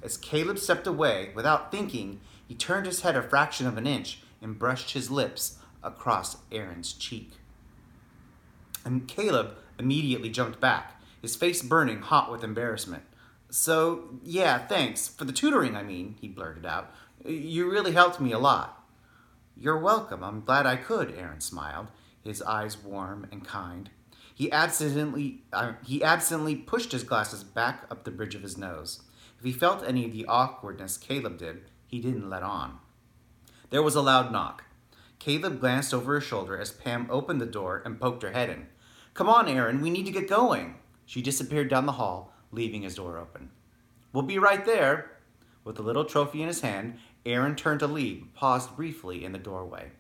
As 0.02 0.16
Caleb 0.16 0.58
stepped 0.58 0.88
away, 0.88 1.32
without 1.36 1.74
thinking, 1.74 2.22
he 2.48 2.56
turned 2.56 2.86
his 2.86 3.02
head 3.02 3.18
a 3.18 3.22
fraction 3.22 3.68
of 3.68 3.76
an 3.76 3.86
inch 3.86 4.20
and 4.42 4.58
brushed 4.58 4.92
his 4.92 5.12
lips 5.12 5.58
across 5.84 6.38
Aaron's 6.54 6.94
cheek. 6.94 7.32
And 8.86 9.10
Caleb 9.10 9.58
immediately 9.78 10.30
jumped 10.30 10.62
back, 10.62 11.02
his 11.22 11.36
face 11.36 11.62
burning 11.62 12.00
hot 12.00 12.32
with 12.32 12.42
embarrassment. 12.42 13.04
So, 13.56 14.10
yeah, 14.22 14.68
thanks. 14.68 15.08
For 15.08 15.24
the 15.24 15.32
tutoring, 15.32 15.78
I 15.78 15.82
mean, 15.82 16.18
he 16.20 16.28
blurted 16.28 16.66
out. 16.66 16.94
You 17.24 17.72
really 17.72 17.94
helped 17.94 18.20
me 18.20 18.34
a 18.34 18.38
lot. 18.38 18.86
You're 19.56 19.80
welcome. 19.80 20.26
I'm 20.26 20.44
glad 20.44 20.66
I 20.66 20.76
could, 20.76 21.16
Aaron 21.18 21.40
smiled, 21.40 21.88
his 22.22 22.42
eyes 22.42 22.78
warm 22.78 23.30
and 23.32 23.48
kind. 23.48 23.90
He 24.34 24.52
absently, 24.52 25.44
uh, 25.54 25.72
he 25.86 26.04
absently 26.04 26.58
pushed 26.58 26.92
his 26.92 27.06
glasses 27.06 27.46
back 27.46 27.86
up 27.90 28.04
the 28.04 28.12
bridge 28.12 28.36
of 28.36 28.42
his 28.42 28.58
nose. 28.58 29.04
If 29.40 29.46
he 29.46 29.54
felt 29.54 29.88
any 29.88 30.04
of 30.04 30.12
the 30.12 30.26
awkwardness 30.26 30.98
Caleb 30.98 31.38
did, 31.38 31.62
he 31.88 32.02
didn't 32.02 32.30
let 32.30 32.44
on. 32.44 32.80
There 33.70 33.82
was 33.82 33.96
a 33.96 34.02
loud 34.02 34.34
knock. 34.34 34.66
Caleb 35.18 35.62
glanced 35.62 35.94
over 35.94 36.16
his 36.16 36.26
shoulder 36.26 36.60
as 36.60 36.74
Pam 36.74 37.08
opened 37.10 37.40
the 37.40 37.46
door 37.46 37.82
and 37.86 38.02
poked 38.02 38.24
her 38.24 38.34
head 38.34 38.50
in. 38.50 38.68
Come 39.14 39.30
on, 39.30 39.48
Aaron, 39.48 39.80
we 39.80 39.90
need 39.90 40.06
to 40.08 40.12
get 40.12 40.28
going. 40.28 40.76
She 41.06 41.22
disappeared 41.22 41.70
down 41.70 41.86
the 41.86 41.94
hall, 41.94 42.35
leaving 42.56 42.82
his 42.82 42.96
door 42.96 43.18
open. 43.18 43.52
We'll 44.14 44.24
be 44.24 44.40
right 44.40 44.66
there. 44.66 45.12
With 45.64 45.76
the 45.76 45.84
little 45.84 46.06
trophy 46.06 46.42
in 46.42 46.48
his 46.48 46.62
hand, 46.62 46.98
Aaron 47.26 47.56
turned 47.56 47.82
to 47.82 47.88
leave, 47.88 48.28
paused 48.34 48.76
briefly 48.76 49.26
in 49.26 49.32
the 49.32 49.40
doorway. 49.40 49.92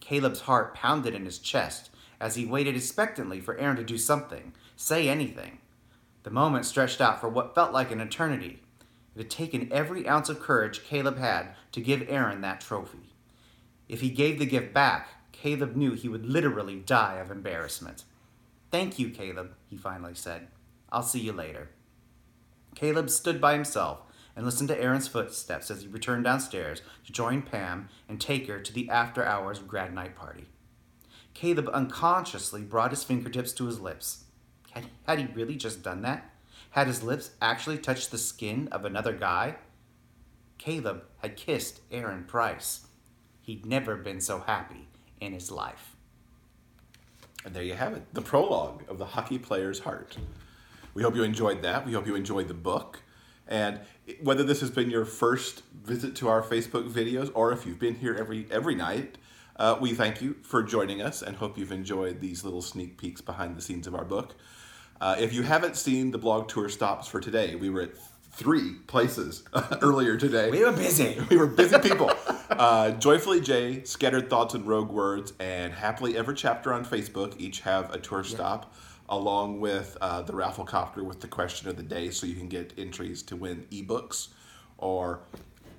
Caleb's 0.00 0.40
heart 0.40 0.74
pounded 0.74 1.14
in 1.14 1.24
his 1.24 1.38
chest 1.38 1.90
as 2.20 2.34
he 2.34 2.44
waited 2.44 2.76
expectantly 2.76 3.40
for 3.40 3.56
Aaron 3.58 3.76
to 3.76 3.84
do 3.84 3.98
something, 3.98 4.52
say 4.76 5.08
anything. 5.08 5.58
The 6.24 6.30
moment 6.30 6.64
stretched 6.64 7.00
out 7.00 7.20
for 7.20 7.28
what 7.28 7.54
felt 7.54 7.72
like 7.72 7.90
an 7.90 8.00
eternity. 8.00 8.62
It 9.14 9.20
had 9.20 9.30
taken 9.30 9.72
every 9.72 10.08
ounce 10.08 10.28
of 10.28 10.40
courage 10.40 10.84
Caleb 10.84 11.18
had 11.18 11.54
to 11.72 11.80
give 11.80 12.08
Aaron 12.08 12.40
that 12.40 12.60
trophy. 12.60 13.14
If 13.88 14.00
he 14.00 14.10
gave 14.10 14.38
the 14.38 14.46
gift 14.46 14.72
back, 14.72 15.08
Caleb 15.32 15.76
knew 15.76 15.92
he 15.92 16.08
would 16.08 16.24
literally 16.24 16.76
die 16.76 17.16
of 17.16 17.30
embarrassment. 17.30 18.04
Thank 18.70 18.98
you, 18.98 19.10
Caleb, 19.10 19.52
he 19.68 19.76
finally 19.76 20.14
said. 20.14 20.48
I'll 20.90 21.02
see 21.02 21.20
you 21.20 21.32
later. 21.32 21.68
Caleb 22.74 23.10
stood 23.10 23.40
by 23.40 23.54
himself 23.54 24.00
and 24.36 24.44
listened 24.44 24.68
to 24.68 24.80
Aaron's 24.80 25.08
footsteps 25.08 25.70
as 25.70 25.82
he 25.82 25.88
returned 25.88 26.24
downstairs 26.24 26.82
to 27.06 27.12
join 27.12 27.42
Pam 27.42 27.88
and 28.08 28.20
take 28.20 28.48
her 28.48 28.60
to 28.60 28.72
the 28.72 28.88
after 28.90 29.24
hours 29.24 29.58
grad 29.60 29.94
night 29.94 30.16
party. 30.16 30.46
Caleb 31.34 31.68
unconsciously 31.72 32.62
brought 32.62 32.90
his 32.90 33.04
fingertips 33.04 33.52
to 33.52 33.66
his 33.66 33.80
lips. 33.80 34.24
Had, 34.70 34.86
had 35.06 35.18
he 35.18 35.26
really 35.26 35.56
just 35.56 35.82
done 35.82 36.02
that? 36.02 36.30
Had 36.70 36.86
his 36.86 37.02
lips 37.02 37.30
actually 37.40 37.78
touched 37.78 38.10
the 38.10 38.18
skin 38.18 38.68
of 38.72 38.84
another 38.84 39.12
guy? 39.12 39.56
Caleb 40.58 41.04
had 41.18 41.36
kissed 41.36 41.80
Aaron 41.90 42.24
Price. 42.24 42.86
He'd 43.40 43.66
never 43.66 43.96
been 43.96 44.20
so 44.20 44.40
happy 44.40 44.88
in 45.20 45.32
his 45.32 45.50
life. 45.50 45.94
And 47.44 47.54
there 47.54 47.62
you 47.62 47.74
have 47.74 47.92
it, 47.92 48.02
the 48.14 48.22
prologue 48.22 48.84
of 48.88 48.98
The 48.98 49.04
Hockey 49.04 49.38
Player's 49.38 49.80
Heart. 49.80 50.16
We 50.94 51.02
hope 51.02 51.14
you 51.14 51.22
enjoyed 51.22 51.62
that. 51.62 51.84
We 51.84 51.92
hope 51.92 52.06
you 52.06 52.14
enjoyed 52.14 52.48
the 52.48 52.54
book. 52.54 53.00
And 53.46 53.80
whether 54.22 54.42
this 54.42 54.60
has 54.60 54.70
been 54.70 54.90
your 54.90 55.04
first 55.04 55.62
visit 55.84 56.14
to 56.16 56.28
our 56.28 56.42
Facebook 56.42 56.88
videos 56.90 57.30
or 57.34 57.52
if 57.52 57.66
you've 57.66 57.78
been 57.78 57.96
here 57.96 58.14
every 58.14 58.46
every 58.50 58.74
night, 58.74 59.18
uh, 59.56 59.76
we 59.80 59.92
thank 59.92 60.22
you 60.22 60.36
for 60.42 60.62
joining 60.62 61.02
us 61.02 61.20
and 61.22 61.36
hope 61.36 61.58
you've 61.58 61.72
enjoyed 61.72 62.20
these 62.20 62.42
little 62.44 62.62
sneak 62.62 62.96
peeks 62.96 63.20
behind 63.20 63.56
the 63.56 63.62
scenes 63.62 63.86
of 63.86 63.94
our 63.94 64.04
book. 64.04 64.34
Uh, 65.00 65.16
if 65.18 65.34
you 65.34 65.42
haven't 65.42 65.76
seen 65.76 66.10
the 66.10 66.18
blog 66.18 66.48
tour 66.48 66.68
stops 66.68 67.06
for 67.08 67.20
today, 67.20 67.54
we 67.56 67.68
were 67.68 67.82
at 67.82 67.90
three 68.32 68.74
places 68.86 69.44
earlier 69.82 70.16
today. 70.16 70.50
We 70.50 70.64
were 70.64 70.72
busy. 70.72 71.18
We 71.30 71.36
were 71.36 71.46
busy 71.46 71.78
people. 71.78 72.10
uh, 72.50 72.92
Joyfully 72.92 73.40
Jay, 73.40 73.84
Scattered 73.84 74.30
Thoughts 74.30 74.54
and 74.54 74.66
Rogue 74.66 74.90
Words, 74.90 75.34
and 75.38 75.72
Happily 75.72 76.16
Ever 76.16 76.32
Chapter 76.32 76.72
on 76.72 76.84
Facebook 76.84 77.34
each 77.38 77.60
have 77.60 77.92
a 77.92 77.98
tour 77.98 78.24
stop, 78.24 78.74
along 79.08 79.60
with 79.60 79.96
uh, 80.00 80.22
the 80.22 80.32
Rafflecopter 80.32 81.02
with 81.02 81.20
the 81.20 81.28
question 81.28 81.68
of 81.68 81.76
the 81.76 81.82
day, 81.82 82.10
so 82.10 82.26
you 82.26 82.34
can 82.34 82.48
get 82.48 82.72
entries 82.78 83.22
to 83.24 83.36
win 83.36 83.66
ebooks 83.70 84.28
or 84.78 85.20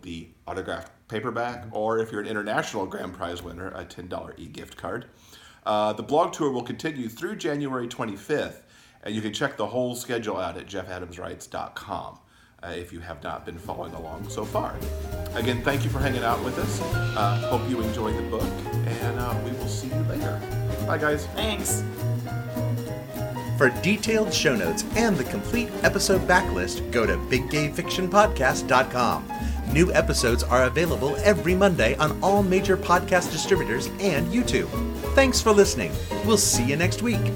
the 0.02 0.30
autographed 0.48 0.92
paperback, 1.08 1.66
or 1.72 2.00
if 2.00 2.12
you're 2.12 2.22
an 2.22 2.28
international 2.28 2.86
grand 2.86 3.14
prize 3.14 3.44
winner, 3.44 3.70
a 3.70 3.84
$10 3.86 4.34
e 4.38 4.46
gift 4.48 4.78
card. 4.78 5.06
Uh, 5.66 5.94
the 5.94 6.04
blog 6.04 6.32
tour 6.32 6.52
will 6.52 6.64
continue 6.64 7.10
through 7.10 7.36
January 7.36 7.88
25th, 7.88 8.62
and 9.04 9.16
you 9.16 9.22
can 9.22 9.34
check 9.34 9.58
the 9.58 9.66
whole 9.66 9.96
schedule 9.96 10.38
out 10.38 10.58
at 10.58 10.68
jeffadamswrites.com 10.68 12.20
uh, 12.64 12.68
if 12.70 12.94
you 12.94 13.00
have 13.00 13.22
not 13.24 13.46
been 13.46 13.58
following 13.58 13.94
along 13.94 14.30
so 14.30 14.46
far. 14.46 14.76
Again, 15.34 15.62
thank 15.64 15.84
you 15.84 15.90
for 15.90 16.00
hanging 16.00 16.24
out 16.24 16.44
with 16.44 16.58
us. 16.58 16.82
Uh, 16.82 17.48
hope 17.50 17.68
you 17.70 17.82
enjoyed 17.82 18.16
the 18.16 18.30
book, 18.30 18.50
and 18.86 19.20
uh, 19.20 19.36
we 19.44 19.52
will 19.52 19.68
see 19.68 19.88
you 19.88 20.02
later. 20.04 20.40
Bye, 20.86 20.98
guys. 20.98 21.26
Thanks. 21.28 21.84
For 23.58 23.70
detailed 23.82 24.34
show 24.34 24.56
notes 24.56 24.84
and 24.96 25.16
the 25.16 25.24
complete 25.24 25.70
episode 25.84 26.28
backlist, 26.28 26.92
go 26.92 27.06
to 27.06 27.16
biggayfictionpodcast.com. 27.16 29.32
New 29.72 29.94
episodes 29.94 30.44
are 30.44 30.64
available 30.64 31.16
every 31.18 31.56
Monday 31.56 31.96
on 31.96 32.22
all 32.22 32.44
major 32.44 32.78
podcast 32.78 33.32
distributors 33.32 33.88
and 34.00 34.28
YouTube. 34.28 34.68
Thanks 35.16 35.42
for 35.42 35.52
listening. 35.52 35.92
We'll 36.26 36.38
see 36.38 36.66
you 36.66 36.76
next 36.76 37.02
week. 37.02 37.32